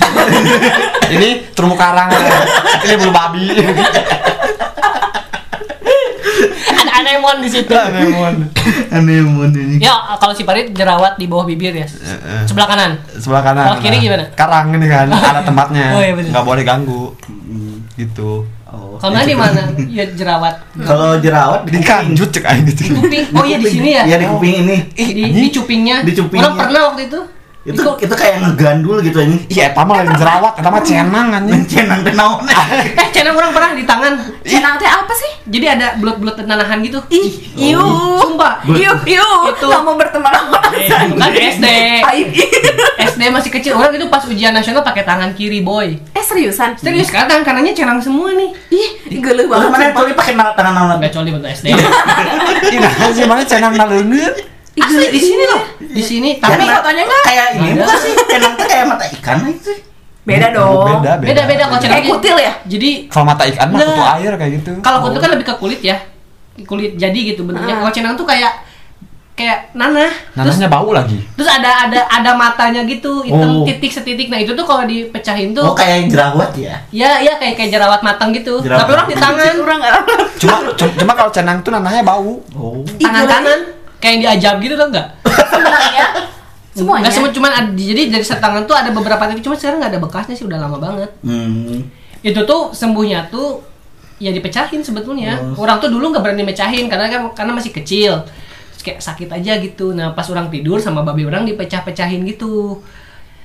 Ini 1.14 1.28
terumbu 1.52 1.76
karang. 1.76 2.08
Ini 2.80 2.94
bulu 2.96 3.12
babi. 3.12 3.44
Ada 6.70 6.92
anemon 7.04 7.36
di 7.44 7.48
situ. 7.50 7.72
Anemon. 7.72 8.34
Aneh 8.90 9.20
mon 9.22 9.50
ini. 9.52 9.76
Ya, 9.82 9.92
kalau 10.16 10.32
si 10.32 10.42
Parit 10.48 10.72
jerawat 10.72 11.20
di 11.20 11.26
bawah 11.28 11.44
bibir 11.44 11.74
ya. 11.76 11.86
Eh, 11.86 12.44
Sebelah 12.48 12.68
kanan. 12.68 12.92
Sebelah 13.16 13.42
kanan. 13.44 13.64
Kalau 13.68 13.78
kiri 13.82 13.96
gimana? 14.00 14.24
Karang 14.32 14.72
ini 14.74 14.86
kan, 14.88 15.06
ada 15.34 15.42
tempatnya. 15.44 15.86
Oh, 15.96 16.02
iya. 16.02 16.12
Nggak 16.16 16.44
boleh 16.46 16.62
ganggu. 16.64 17.12
Gitu. 17.98 18.48
Oh. 18.70 18.96
Kalau 19.02 19.18
di 19.18 19.34
mana? 19.34 19.66
Ya 19.90 20.06
jerawat. 20.06 20.62
Kalau 20.78 21.18
jerawat 21.18 21.66
Di 21.66 21.82
kanjut 21.82 22.30
cek 22.30 22.46
aing 22.46 22.64
gitu. 22.70 22.94
Kuping. 22.94 23.34
Oh 23.34 23.42
iya 23.42 23.58
di 23.58 23.66
sini 23.66 23.90
ya. 23.98 24.02
Iya 24.06 24.16
di 24.22 24.26
kuping 24.30 24.54
ini. 24.62 24.76
Di, 24.94 25.04
di 25.34 25.48
cupingnya. 25.50 26.06
Di 26.06 26.12
cupingnya. 26.14 26.46
Orang 26.46 26.56
pernah 26.56 26.80
waktu 26.92 27.10
itu. 27.10 27.20
Itu 27.60 27.76
itu 27.94 28.14
kayak 28.14 28.40
ngegandul 28.40 28.98
gitu 29.00 29.20
ini. 29.20 29.44
Iya, 29.46 29.68
eta 29.70 29.84
mah 29.84 30.00
lain 30.00 30.16
jerawat, 30.16 30.56
eta 30.56 30.66
mah 30.66 30.80
cenang 30.80 31.28
anjing. 31.36 31.60
Mencenang 31.60 32.00
teh 32.00 32.14
naon. 32.14 32.40
Eh, 32.80 33.08
channel 33.12 33.32
orang 33.32 33.52
pernah 33.52 33.70
di 33.72 33.84
tangan. 33.84 34.16
Cenang 34.40 34.74
teh 34.76 34.86
apa 34.86 35.12
sih 35.12 35.28
Jadi 35.44 35.66
ada 35.68 35.86
bulat-bulat 35.94 36.40
nanahan 36.40 36.80
gitu. 36.80 37.02
ih 37.08 37.28
iu 37.68 37.84
Sumpah. 38.16 38.64
iu 38.64 38.92
iu 39.04 39.28
Itu. 39.46 39.66
nggak 39.66 39.82
mau 39.82 39.92
berteman 39.94 40.30
sama 40.30 40.58
Eh, 40.72 40.88
kan 41.10 41.32
SD. 41.34 41.66
SD 43.10 43.22
masih 43.28 43.50
kecil. 43.50 43.72
Orang 43.74 43.92
itu 43.92 44.06
pas 44.06 44.22
ujian 44.22 44.50
nasional 44.50 44.80
pakai 44.80 45.02
tangan 45.02 45.34
kiri, 45.34 45.60
boy. 45.60 46.00
eh 46.10 46.22
seriusan 46.22 46.76
Serius 46.76 47.10
kan 47.10 47.26
tangan 47.26 47.44
kanannya 47.44 47.74
cenang 47.74 47.98
semua 47.98 48.30
nih. 48.30 48.50
ih 48.70 48.88
geuleuh 49.12 49.44
Terus 49.44 49.50
banget 49.50 49.70
mana 49.70 49.92
coli 49.92 50.12
pakai 50.14 50.32
na- 50.32 50.54
tangan 50.54 50.72
naon? 50.72 50.96
Enggak 50.96 51.12
coli 51.12 51.28
bentuk 51.30 51.50
SD. 51.50 51.66
Ih, 52.70 52.78
nah 52.78 53.10
sih 53.10 53.24
mana 53.26 53.42
cenang 53.42 53.72
naleungeut. 53.74 54.36
Asli 54.72 55.06
di 55.08 55.20
sini 55.20 55.44
loh. 55.44 55.62
Di 55.78 56.02
sini. 56.02 56.30
Tapi 56.36 56.54
Tapi 56.56 56.64
fotonya 56.68 57.02
enggak 57.02 57.22
Kayak 57.22 57.46
ini 57.54 57.70
bukan 57.74 57.98
sih? 57.98 58.14
Cenang 58.28 58.52
teh 58.54 58.66
kayak 58.66 58.86
mata 58.86 59.04
ikan 59.10 59.38
itu. 59.46 59.72
beda 60.20 60.52
dong 60.52 61.00
Beda, 61.00 61.12
beda 61.16 61.42
beda 61.44 61.64
kalau 61.66 61.80
cenang. 61.80 61.96
kayak 61.96 62.06
kutil 62.06 62.36
ya 62.38 62.52
Jadi 62.64 62.90
Kalau 63.08 63.24
mata 63.24 63.42
ikan 63.42 63.66
mah 63.66 63.76
Nah. 63.76 63.88
kutu 63.88 64.02
air 64.14 64.32
kayak 64.36 64.52
gitu. 64.56 64.70
kalau 64.78 64.98
kutil 65.00 65.18
kan 65.18 65.30
lebih 65.30 65.44
ke 65.44 65.54
kulit 65.56 65.80
ya. 65.80 65.96
Kulit 66.62 66.92
jadi 66.94 67.18
gitu 67.26 67.42
bentuknya. 67.42 67.74
Ah. 67.74 67.78
Kalau 67.80 67.92
cenang 67.92 68.14
tuh 68.14 68.24
kayak 68.24 68.52
kayak 69.32 69.72
nanah. 69.72 70.12
Terus 70.30 70.36
Nanasnya 70.54 70.68
bau 70.68 70.92
lagi. 70.92 71.16
terus 71.32 71.48
ada 71.48 71.88
ada 71.88 72.04
ada 72.04 72.30
matanya 72.34 72.84
gitu, 72.84 73.24
hitam 73.24 73.40
Oh. 73.50 73.64
titik 73.64 73.88
setitik. 73.88 74.28
Nah, 74.28 74.36
itu 74.36 74.52
tuh 74.52 74.62
kalau 74.62 74.84
dipecahin 74.84 75.50
tuh 75.50 75.64
Oh 75.64 75.72
kayak 75.72 76.06
jerawat 76.06 76.52
ya. 76.54 76.76
Ya, 76.90 77.16
ya 77.18 77.34
kayak 77.34 77.56
kayak 77.56 77.70
jerawat 77.72 78.00
matang 78.00 78.30
gitu. 78.30 78.60
Jerawat. 78.60 78.84
Tapi 78.84 78.90
orang 78.92 79.06
di 79.08 79.16
tangan, 79.16 79.54
orang 79.64 79.80
cuma, 80.36 80.56
cuma 80.76 81.12
kalau 81.14 81.32
cenang 81.32 81.58
tuh 81.58 81.72
nanahnya 81.72 82.04
bau. 82.04 82.44
Oh. 82.52 82.84
tangan 83.00 83.24
kanan, 83.24 83.60
kayak 84.00 84.12
yang 84.16 84.22
diajab 84.24 84.54
gitu 84.64 84.74
tuh 84.74 84.88
enggak? 84.90 85.08
semuanya 85.52 86.04
semuanya 86.72 87.02
Enggak 87.04 87.14
semua 87.14 87.30
cuman 87.30 87.50
ada, 87.52 87.70
jadi 87.76 88.02
dari 88.08 88.24
setangan 88.24 88.62
tuh 88.64 88.76
ada 88.78 88.90
beberapa 88.90 89.22
titik, 89.28 89.44
cuma 89.44 89.56
sekarang 89.58 89.78
nggak 89.84 89.92
ada 89.94 90.00
bekasnya 90.00 90.34
sih 90.34 90.46
udah 90.48 90.58
lama 90.58 90.78
banget. 90.80 91.10
Hmm. 91.20 91.86
Itu 92.24 92.40
tuh 92.48 92.72
sembuhnya 92.72 93.28
tuh 93.28 93.60
ya 94.20 94.30
dipecahin 94.30 94.84
sebetulnya. 94.84 95.40
Oh. 95.56 95.64
Orang 95.64 95.80
tuh 95.80 95.88
dulu 95.88 96.12
nggak 96.12 96.22
berani 96.22 96.44
mecahin 96.44 96.86
karena 96.86 97.08
kan 97.08 97.32
karena 97.32 97.52
masih 97.56 97.72
kecil. 97.72 98.24
Terus 98.76 98.82
kayak 98.84 99.00
sakit 99.00 99.28
aja 99.32 99.58
gitu. 99.58 99.96
Nah, 99.96 100.12
pas 100.12 100.28
orang 100.28 100.52
tidur 100.52 100.78
sama 100.78 101.00
babi 101.02 101.26
orang 101.26 101.48
dipecah-pecahin 101.48 102.22
gitu. 102.28 102.80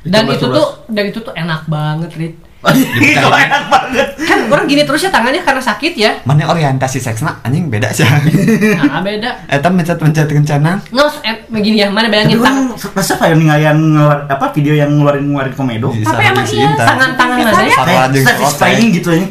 Dan 0.06 0.30
itu 0.30 0.46
terus. 0.46 0.54
tuh 0.54 0.68
dan 0.92 1.04
itu 1.10 1.20
tuh 1.24 1.34
enak 1.34 1.66
banget, 1.66 2.12
Rit. 2.14 2.36
Itu 2.74 3.28
enak 3.30 3.64
banget. 3.70 4.08
Kan 4.26 4.40
orang 4.50 4.66
gini 4.66 4.82
terus 4.88 5.06
ya 5.06 5.12
tangannya 5.14 5.46
karena 5.46 5.62
sakit 5.62 5.94
ya. 5.94 6.12
Mana 6.26 6.50
orientasi 6.50 6.98
seksna 6.98 7.42
anjing 7.46 7.70
beda 7.70 7.94
sih. 7.94 8.06
Nah, 8.06 9.02
beda. 9.06 9.46
Eta 9.46 9.70
mencet-mencet 9.70 10.26
cenang. 10.46 10.82
Nggak, 10.90 11.08
eh, 11.26 11.36
begini 11.50 11.86
ya, 11.86 11.88
mana 11.94 12.10
bayangin 12.10 12.42
tangan, 12.42 12.74
kan 12.74 12.90
masa 12.98 13.14
kayak 13.18 13.38
ngeluar 13.76 14.26
apa 14.26 14.46
video 14.54 14.74
yang 14.74 14.90
ngeluarin 14.98 15.30
ngeluarin 15.30 15.54
komedo. 15.54 15.90
Tapi 15.94 16.24
emang 16.26 16.48
iya, 16.50 16.70
tangan-tangan 16.74 17.38
aja 17.54 18.22
satisfying 18.22 18.90
gitu 18.94 19.10
ya. 19.14 19.26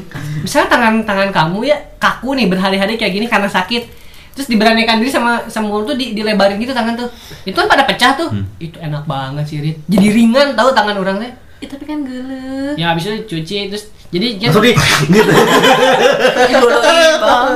Misalnya 0.44 0.68
tangan-tangan 0.68 1.30
kamu 1.32 1.58
ya 1.64 1.76
kaku 1.96 2.36
nih 2.36 2.46
berhari-hari 2.46 2.94
kayak 3.00 3.12
gini 3.16 3.26
karena 3.26 3.48
sakit. 3.48 4.06
Terus 4.34 4.50
diberanikan 4.50 4.98
diri 4.98 5.14
sama 5.14 5.46
sama 5.46 5.70
tuh 5.86 5.94
di, 5.94 6.10
dilebarin 6.10 6.58
gitu 6.58 6.74
tangan 6.74 6.98
tuh. 6.98 7.06
Itu 7.46 7.54
kan 7.54 7.70
pada 7.70 7.86
pecah 7.86 8.18
tuh. 8.18 8.34
Itu 8.58 8.82
enak 8.82 9.06
banget 9.06 9.46
sih, 9.46 9.62
Rit. 9.62 9.78
Jadi 9.86 10.06
ringan 10.10 10.58
tahu 10.58 10.74
tangan 10.74 10.98
orang 10.98 11.22
Ih, 11.64 11.68
tapi 11.72 11.88
kan 11.88 12.04
geuleuh 12.04 12.76
Ya 12.76 12.92
habis 12.92 13.08
itu 13.08 13.24
cuci 13.24 13.72
terus 13.72 13.88
jadi 14.12 14.36
jadi 14.36 14.52
Langsung 14.52 14.62
di 14.62 14.76
gitu. 15.16 15.32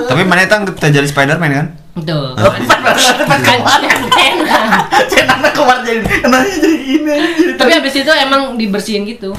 Tapi 0.09 0.23
mana 0.25 0.49
itu 0.49 0.57
kita 0.81 0.89
jadi 0.89 1.07
Spiderman 1.07 1.51
kan? 1.53 1.67
jadi 5.85 7.55
Tapi 7.61 7.71
habis 7.77 7.95
itu 7.95 8.13
emang 8.17 8.57
dibersihin 8.57 9.05
gitu. 9.05 9.37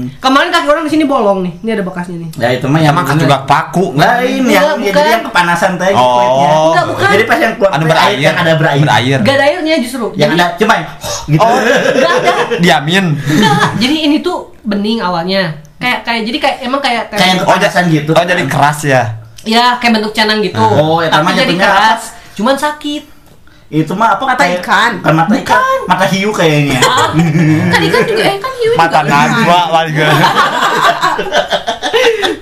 Hmm. 0.00 0.08
Kemarin 0.16 0.48
kaki 0.48 0.66
orang 0.66 0.82
di 0.82 0.90
sini 0.90 1.04
bolong 1.04 1.38
nih. 1.40 1.52
Ini 1.58 1.70
ada 1.72 1.82
bekasnya 1.82 2.16
nih. 2.18 2.30
Ya 2.34 2.48
itu 2.52 2.64
mah 2.64 2.78
yang 2.78 2.90
Emang 2.90 3.04
kan 3.04 3.16
juga 3.16 3.36
paku. 3.42 3.92
lain 3.92 4.00
yang 4.42 4.64
Enggak, 4.64 4.64
ya, 4.64 4.72
bukan. 4.72 4.94
jadi 4.96 5.10
yang 5.10 5.24
kepanasan 5.26 5.70
tadi 5.74 5.92
Oh. 5.92 6.04
kulitnya. 6.06 6.46
Enggak, 6.50 6.84
bukan. 6.86 7.08
Jadi 7.10 7.24
pas 7.24 7.38
yang 7.38 7.52
keluar 7.54 7.70
Anu 7.70 7.78
teh 7.78 7.88
berair. 7.90 8.16
yang 8.18 8.34
ada 8.34 8.52
berair. 8.54 8.80
Berair. 8.80 9.18
Gak 9.20 9.34
ada 9.34 9.44
airnya 9.46 9.74
justru. 9.78 10.06
Yang 10.12 10.30
Jadi 10.30 10.34
ada 10.34 10.46
cuma 10.56 10.74
gitu. 11.26 11.40
Oh. 11.40 11.56
Gak 11.94 12.12
ada. 12.16 12.30
Diamin. 12.58 13.06
Enggak, 13.16 13.68
jadi 13.76 13.96
ini 14.02 14.16
tuh 14.20 14.36
bening 14.62 14.98
awalnya. 14.98 15.42
Kayak 15.76 15.98
kayak 16.02 16.22
jadi 16.24 16.38
kayak 16.38 16.56
emang 16.62 16.80
kayak 16.80 17.02
Kayak 17.08 17.24
yang 17.26 17.38
Oh, 17.38 17.44
kepanasan 17.50 17.84
ja- 17.84 17.92
gitu. 17.92 18.10
Oh 18.12 18.20
jadi 18.22 18.42
keras 18.46 18.78
ya. 18.84 19.02
ya 19.40 19.64
kayak 19.76 19.92
bentuk 19.94 20.12
canang 20.12 20.40
gitu. 20.40 20.56
Oh, 20.56 21.00
ya, 21.00 21.08
Tapi 21.08 21.32
jadi 21.34 21.54
keras. 21.54 22.02
Cuman 22.32 22.54
sakit. 22.54 23.19
Itu 23.70 23.94
mah 23.94 24.12
apa 24.12 24.22
Mata 24.26 24.36
kayak- 24.36 24.60
ikan. 24.60 24.90
Bukan 24.98 25.14
mata 25.14 25.34
ikan, 25.36 25.78
mata 25.86 26.04
hiu 26.04 26.28
kayaknya. 26.28 26.80
kan 27.70 27.80
ikan 27.80 28.02
juga 28.04 28.22
eh 28.24 28.36
kan 28.36 28.52
hiu 28.52 28.70
Mata 28.74 28.98
juga 28.98 29.08
najwa 29.08 29.58
warga. 29.70 30.06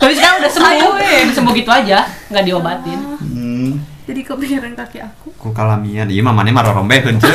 Tapi 0.01 0.13
sekarang 0.15 0.37
udah 0.41 0.51
sembuh, 0.51 0.91
udah 0.91 1.31
sembuh 1.31 1.53
gitu 1.53 1.69
aja, 1.69 1.99
nggak 2.29 2.43
diobatin. 2.43 2.99
Hmm. 3.21 3.71
jadi 4.09 4.25
kepikiran 4.25 4.73
kaki 4.73 4.99
aku 4.99 5.29
Ku 5.37 5.49
kalamian. 5.53 6.09
Iya 6.09 6.23
mamane 6.23 6.49
mah 6.49 6.65
rorombeheun 6.65 7.19
ceu. 7.19 7.29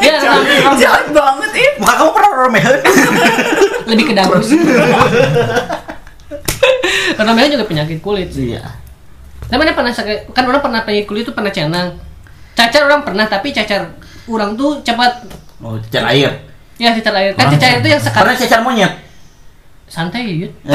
Dia 0.00 0.16
orang- 0.16 0.74
jahat 0.74 1.06
banget 1.06 1.50
ih 1.54 1.70
Muka 1.76 1.92
kamu 1.94 2.10
pernah 2.10 2.30
romehan? 2.38 2.72
lebih 3.84 4.04
ke 4.08 4.12
dagus. 4.16 4.48
Karena 7.14 7.30
mereka 7.30 7.48
juga 7.52 7.64
penyakit 7.66 7.98
kulit. 8.00 8.28
Iya. 8.32 8.62
Tapi 9.44 9.54
mana 9.54 9.72
pernah 9.72 9.92
sakit? 9.92 10.32
Kan 10.32 10.42
orang 10.46 10.58
pernah 10.58 10.80
penyakit 10.82 11.04
kulit 11.04 11.22
itu 11.22 11.32
pernah 11.32 11.52
cenang. 11.52 11.94
Cacar 12.54 12.82
orang 12.84 13.02
pernah, 13.02 13.26
tapi 13.26 13.50
cacar 13.50 13.90
orang 14.24 14.54
tuh 14.54 14.78
cepat 14.80 15.26
Oh, 15.58 15.74
cacar 15.80 16.06
air. 16.08 16.30
ya 16.74 16.90
cacar 16.92 17.14
air. 17.14 17.30
Kan 17.32 17.44
Orang 17.44 17.52
cacar 17.54 17.68
air 17.68 17.78
itu 17.78 17.88
yang 17.88 18.00
sekarang 18.00 18.34
cacar 18.36 18.60
monyet. 18.60 18.92
santai 19.86 20.24
ya 20.24 20.34
Yud. 20.40 20.52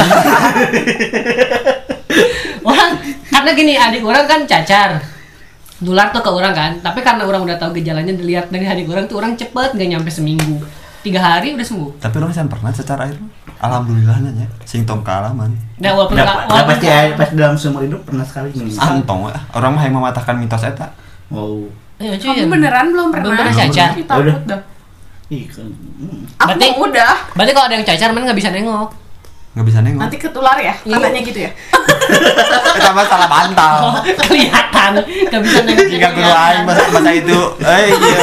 orang 2.62 2.90
karena 3.26 3.52
gini 3.54 3.74
adik 3.76 4.02
orang 4.02 4.26
kan 4.26 4.40
cacar 4.46 5.02
nular 5.80 6.08
tuh 6.10 6.20
ke 6.20 6.30
orang 6.30 6.54
kan 6.54 6.72
tapi 6.80 7.00
karena 7.00 7.24
orang 7.24 7.42
udah 7.42 7.58
tahu 7.58 7.72
gejalanya 7.74 8.12
dilihat 8.12 8.50
dari 8.50 8.66
adik 8.66 8.86
orang 8.86 9.06
tuh 9.06 9.18
orang 9.18 9.34
cepet 9.34 9.74
nggak 9.74 9.90
nyampe 9.90 10.10
seminggu 10.10 10.60
tiga 11.00 11.18
hari 11.18 11.56
udah 11.56 11.64
sembuh 11.64 11.92
Tapi 11.98 12.16
orang 12.18 12.32
saya 12.32 12.46
pernah 12.46 12.72
secara 12.72 13.08
air. 13.08 13.16
Alhamdulillahnya 13.58 14.32
nya 14.34 14.48
sing 14.64 14.84
tong 14.84 15.00
kealaman. 15.02 15.52
nah 15.78 15.92
walaupun 15.92 16.16
Nggak, 16.16 16.24
nggak- 16.24 16.36
nggak 16.38 16.48
walaupun 16.50 16.72
pasti 16.74 16.86
ya, 16.86 17.00
pasti 17.14 17.34
dalam 17.36 17.56
seumur 17.56 17.82
hidup 17.82 18.02
pernah 18.04 18.24
sekali. 18.24 18.50
Antong 18.78 19.28
orang 19.50 19.72
mah 19.74 19.84
yang 19.84 19.96
mematahkan 19.96 20.36
mitos 20.36 20.64
eta. 20.64 20.88
Wow. 21.30 21.70
Cuy, 22.00 22.16
Kamu 22.16 22.48
beneran 22.48 22.86
belum 22.90 23.08
pernah? 23.10 23.24
belum 23.26 23.36
pernah 23.36 23.54
cacar 23.54 23.90
Ih, 23.92 24.04
takut 24.04 24.24
Udah. 24.24 24.36
dah. 24.46 24.62
Ih, 25.30 25.44
kan. 25.46 25.68
hmm. 25.68 26.20
Aku 26.36 26.48
Berarti- 26.50 26.74
udah. 26.76 27.14
berarti 27.34 27.52
kalau 27.52 27.68
ada 27.68 27.76
yang 27.76 27.86
cacar 27.86 28.10
mana 28.10 28.24
nggak 28.26 28.40
bisa 28.40 28.50
nengok 28.50 28.90
Nggak 29.50 29.66
bisa 29.66 29.80
nengok. 29.82 30.00
Nanti 30.00 30.18
ketular 30.18 30.58
ya? 30.58 30.74
Iya. 30.80 30.94
Katanya 30.96 31.20
gitu 31.22 31.40
ya. 31.42 31.52
Kita 32.76 32.90
mah 32.92 33.04
salah 33.04 33.26
bantal. 33.28 33.76
kelihatan 34.22 34.92
nggak 35.26 35.42
bisa 35.42 35.60
nengok 35.60 35.86
Jika 35.90 36.08
guru 36.12 36.32
aing 36.32 36.64
masa 36.64 36.84
masa 36.88 37.12
itu. 37.12 37.40
Eh 37.60 37.86
iya. 37.90 38.18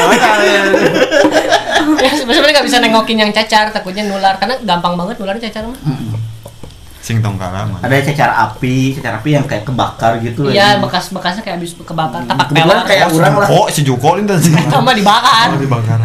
ya, 1.99 2.11
sebenarnya 2.13 2.53
nggak 2.55 2.67
bisa 2.67 2.79
nengokin 2.79 3.19
yang 3.19 3.31
cacar 3.31 3.71
takutnya 3.71 4.03
nular 4.05 4.35
karena 4.37 4.55
gampang 4.63 4.95
banget 4.95 5.19
nular 5.19 5.37
cacar 5.37 5.63
mah 5.63 5.79
Sing 7.07 7.23
tong 7.23 7.39
kealaman. 7.39 7.79
Ada 7.79 8.03
cacar 8.05 8.31
api, 8.51 8.99
cacar 8.99 9.23
api 9.23 9.31
yang 9.31 9.47
kayak 9.47 9.63
kebakar 9.63 10.19
gitu. 10.19 10.51
iya 10.51 10.75
ya. 10.75 10.83
bekas-bekasnya 10.83 11.39
kayak 11.41 11.57
habis 11.57 11.79
kebakar 11.79 12.27
tapak 12.27 12.51
Kebetulan 12.51 12.67
pelor 12.67 12.83
kayak 12.83 13.07
orang 13.09 13.35
lah. 13.37 13.49
Oh, 13.49 13.67
si 13.71 13.81
Joko 13.81 14.19
itu 14.19 14.35
sih. 14.41 14.51
sama 14.75 14.91
dibakar 14.91 15.55
Oh, 15.55 15.57
dibakar. 15.57 16.03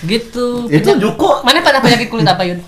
gitu 0.00 0.70
Itu 0.70 0.90
Juko. 0.96 1.42
mana 1.42 1.58
pada 1.58 1.82
penyakit 1.82 2.06
kulit 2.06 2.22
apa 2.24 2.46
Yun? 2.46 2.62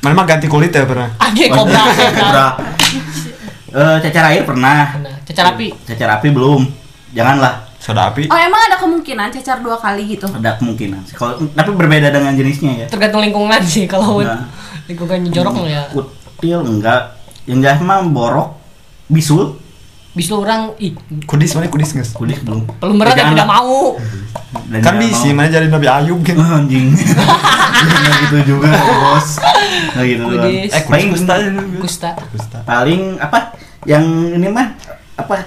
Mana 0.00 0.12
mah 0.12 0.28
ganti 0.28 0.46
kulit 0.46 0.68
ya 0.68 0.84
pernah. 0.84 1.08
Age 1.18 1.48
kobra 1.48 1.80
Kobra. 2.12 2.46
Eh, 3.70 3.96
cacar 4.02 4.24
air 4.28 4.44
pernah. 4.44 4.98
Nah, 4.98 5.16
cacar 5.24 5.54
api 5.54 5.72
Cacar 5.86 6.08
api 6.12 6.28
belum. 6.28 6.68
Janganlah. 7.10 7.72
Soda 7.80 8.12
api. 8.12 8.28
Oh 8.28 8.36
emang 8.36 8.60
ada 8.60 8.76
kemungkinan 8.76 9.32
cacar 9.32 9.64
dua 9.64 9.80
kali 9.80 10.04
gitu? 10.10 10.28
Ada 10.28 10.60
kemungkinan. 10.60 11.00
sih. 11.02 11.16
Kalau 11.16 11.40
tapi 11.48 11.72
berbeda 11.72 12.12
dengan 12.12 12.36
jenisnya 12.36 12.72
ya. 12.76 12.86
tergantung 12.86 13.24
lingkungan 13.24 13.56
sih 13.64 13.88
kalau 13.88 14.20
Nah. 14.20 14.44
lingkungannya 14.84 15.32
jorok 15.32 15.54
mah 15.54 15.64
ya 15.64 15.84
Kutil 16.40 16.64
enggak. 16.64 17.20
Yang 17.44 17.58
jelas 17.60 17.78
mah 17.82 18.00
borok, 18.06 18.56
bisul, 19.06 19.60
bisa 20.10 20.32
orang 20.34 20.72
ih 20.76 20.96
Kudis 21.22 21.52
mana 21.52 21.68
kudis 21.68 21.92
nges? 21.92 22.10
kulis 22.10 22.40
belum. 22.40 22.64
belum 22.80 22.96
berat 22.96 23.14
Jangan 23.14 23.30
tidak 23.32 23.46
mau 23.46 23.94
Dan 24.66 24.80
Kan 24.80 24.94
bisa 24.96 25.22
mau. 25.22 25.36
mana 25.36 25.48
jadi 25.48 25.68
Nabi 25.68 25.86
Ayub 25.86 26.18
kan. 26.20 26.34
Ah, 26.34 26.58
anjing. 26.58 26.96
Nggak 27.80 28.14
gitu 28.24 28.36
juga, 28.48 28.72
bos. 28.72 29.28
Nggak 29.92 30.06
gitu 30.06 30.22
doang. 30.24 30.32
Kudis. 30.40 30.70
Eh, 30.72 30.82
Paling 30.82 31.06
kudis 31.06 31.20
kusta. 31.20 31.34
kusta 31.78 32.10
Kusta. 32.32 32.58
paling 32.64 33.02
apa? 33.18 33.38
Yang 33.84 34.04
ini 34.34 34.48
mah 34.48 34.68
apa? 35.14 35.44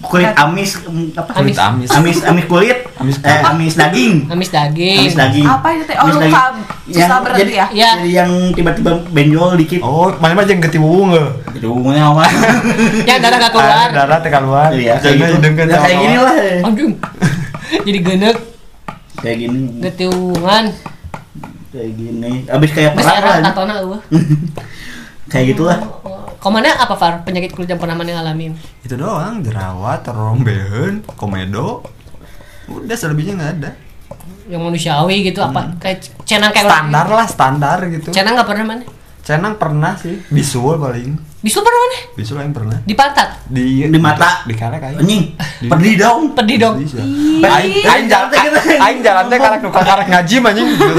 Kulit 0.00 0.32
amis 0.32 0.80
apa? 1.12 1.30
Kulit 1.36 1.54
amis. 1.54 1.88
Amis 1.92 2.18
amis 2.22 2.44
kulit. 2.44 2.88
Amis 2.96 3.20
Eh, 3.20 3.40
amis 3.44 3.74
daging. 3.76 4.14
amis 4.26 4.48
daging 4.48 4.96
Amis 4.98 5.12
daging. 5.14 5.44
Apa 5.44 5.66
itu 5.72 5.84
teh? 5.84 5.96
Oh, 5.96 6.08
Amis 6.08 6.16
luka 6.16 6.42
susah 6.88 6.96
Yang- 6.96 7.22
berhenti 7.22 7.42
jadi, 7.42 7.52
ya? 7.52 7.66
Iya. 7.68 7.90
Jadi 7.94 8.10
yang 8.10 8.30
tiba-tiba 8.56 8.92
benjol 9.06 9.50
dikit. 9.56 9.80
Oh, 9.80 10.08
mana 10.16 10.32
mah 10.32 10.44
nggak? 10.48 11.28
Jadi 11.52 11.64
hubungannya 11.64 12.02
apa? 12.02 12.24
yang 13.08 13.18
darah 13.20 13.38
gak 13.38 13.52
keluar 13.52 13.68
Ah, 13.70 13.88
Darah 13.92 14.18
teh 14.18 14.30
keluar. 14.30 14.68
Iya, 14.72 14.94
kayak 14.96 15.04
Jadi 15.04 15.20
gitu. 15.20 15.34
hidungkeun 15.36 15.68
Ya, 15.68 15.78
kayak 15.78 15.98
gini 15.98 16.16
lah. 16.16 16.34
anjing 16.64 16.90
jadi 17.86 17.98
genek 18.00 18.36
Kayak 19.20 19.36
gini. 19.38 19.58
getiungan 19.84 20.64
Kayak 21.70 21.90
gini. 21.94 22.32
Abis 22.48 22.70
kayak 22.72 22.90
perang 22.96 23.14
era 23.14 23.30
lah. 23.38 24.00
Kayak 25.30 25.44
gitulah. 25.54 25.78
Kau 26.40 26.48
mana 26.48 26.72
apa 26.72 26.96
Far 26.96 27.20
penyakit 27.20 27.52
kulit 27.52 27.68
yang 27.68 27.76
pernah 27.76 27.92
mana 27.92 28.16
ngalamin? 28.16 28.56
Itu 28.80 28.96
doang, 28.96 29.44
jerawat, 29.44 30.08
rombeheun, 30.08 31.04
komedo. 31.12 31.84
Udah 32.64 32.96
selebihnya 32.96 33.36
nggak 33.36 33.52
ada. 33.60 33.70
Yang 34.48 34.62
manusiawi 34.64 35.20
gitu 35.20 35.44
apa? 35.44 35.76
Kayak 35.76 36.08
cenang 36.24 36.48
kayak 36.56 36.72
Standar 36.72 37.06
lah, 37.12 37.26
standar 37.28 37.78
gitu. 37.92 38.08
Cenang 38.08 38.40
nggak 38.40 38.48
pernah 38.48 38.64
mana? 38.64 38.84
Cenang 39.30 39.54
pernah 39.62 39.94
sih, 39.94 40.18
bisul 40.26 40.74
paling. 40.74 41.14
Bisul 41.38 41.62
pernah 41.62 41.80
mana? 41.86 41.98
Bisul 42.18 42.36
yang 42.42 42.50
pernah. 42.50 42.76
Di 42.82 42.98
pantat. 42.98 43.46
Di 43.46 43.86
Di 43.86 44.00
mata. 44.02 44.42
di 44.42 44.52
karek 44.52 44.82
aja. 44.82 44.98
Anjing, 44.98 45.38
pedih 45.70 45.94
dong. 45.96 46.34
Pedih 46.34 46.56
dong. 46.58 46.82
Aing 46.82 47.80
aing 47.80 48.06
jalan 48.10 48.28
aing 48.58 49.00
jalan 49.00 49.24
teh 49.30 49.38
karek 49.38 49.62
nu 49.62 49.70
karek 49.70 50.10
ngaji 50.10 50.34
mah 50.42 50.50
anjing 50.50 50.66
gitu. 50.66 50.94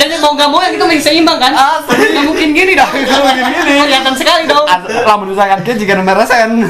Dan 0.00 0.10
mau 0.18 0.32
nggak 0.32 0.48
mau 0.48 0.64
yang 0.64 0.74
itu 0.74 0.84
main 0.88 0.98
seimbang 0.98 1.36
kan? 1.36 1.52
Nggak 1.86 2.24
mungkin 2.24 2.48
gini 2.56 2.72
dong. 2.72 2.88
Kelihatan 2.88 4.14
sekali 4.16 4.48
dong. 4.48 4.64
Lamun 5.04 5.28
misalkan 5.30 5.60
kieu 5.60 5.76
jika 5.76 5.92
nu 5.92 6.02
meresen. 6.02 6.64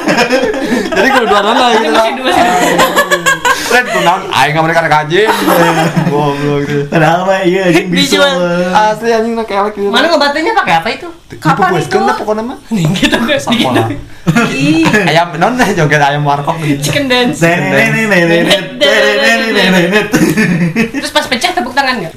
Jadi 0.96 1.08
kudu 1.12 1.26
dua-duana 1.28 1.66
gitu. 1.76 1.92
Ren 3.76 3.84
tuh 3.92 4.00
naon 4.00 4.32
aing 4.32 4.56
mereka 4.56 4.80
ngaji. 4.88 5.28
Goblok 6.08 6.64
gitu. 6.64 6.88
Padahal 6.88 7.28
mah 7.28 7.44
iya 7.44 7.68
anjing. 7.68 7.92
Bisul. 7.92 8.24
Asli 8.72 9.12
anjing 9.12 9.36
nak 9.36 9.44
kelek 9.44 9.76
gitu. 9.76 9.92
Mana 9.92 10.08
ngobatinnya 10.08 10.56
pakai 10.56 10.80
apa 10.80 10.88
itu? 10.96 11.12
Kapan 11.36 11.76
itu? 11.76 12.00
lah 12.00 12.16
pokoknya 12.16 12.40
mah. 12.40 12.56
Nih 12.72 12.88
gitu 12.96 13.20
guys. 13.28 13.44
Sapola. 13.44 13.84
Ayam 15.04 15.36
non 15.36 15.60
joget 15.60 16.00
ayam 16.00 16.24
warkop 16.24 16.56
gitu. 16.64 16.88
chicken 16.88 17.12
dance. 17.12 17.44
Terus 20.96 21.12
pas 21.12 21.28
pecah 21.28 21.52
tepuk 21.52 21.76
tangan 21.76 22.00
nggak? 22.00 22.16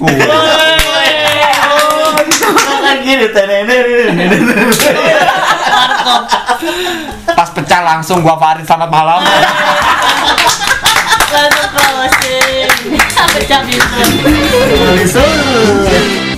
Kan 2.80 2.96
gini, 3.04 3.28
tenenenenenet. 3.28 4.40
Warkop. 6.00 6.24
Pas 7.36 7.48
pecah 7.52 7.80
langsung 7.84 8.24
gua 8.24 8.40
Farid 8.40 8.64
selamat 8.64 8.88
malam 8.88 9.20
langsung 11.30 11.70
closing. 11.70 12.68
Pecah 13.30 13.62
pintu. 13.62 14.02
Disuruh. 14.98 16.29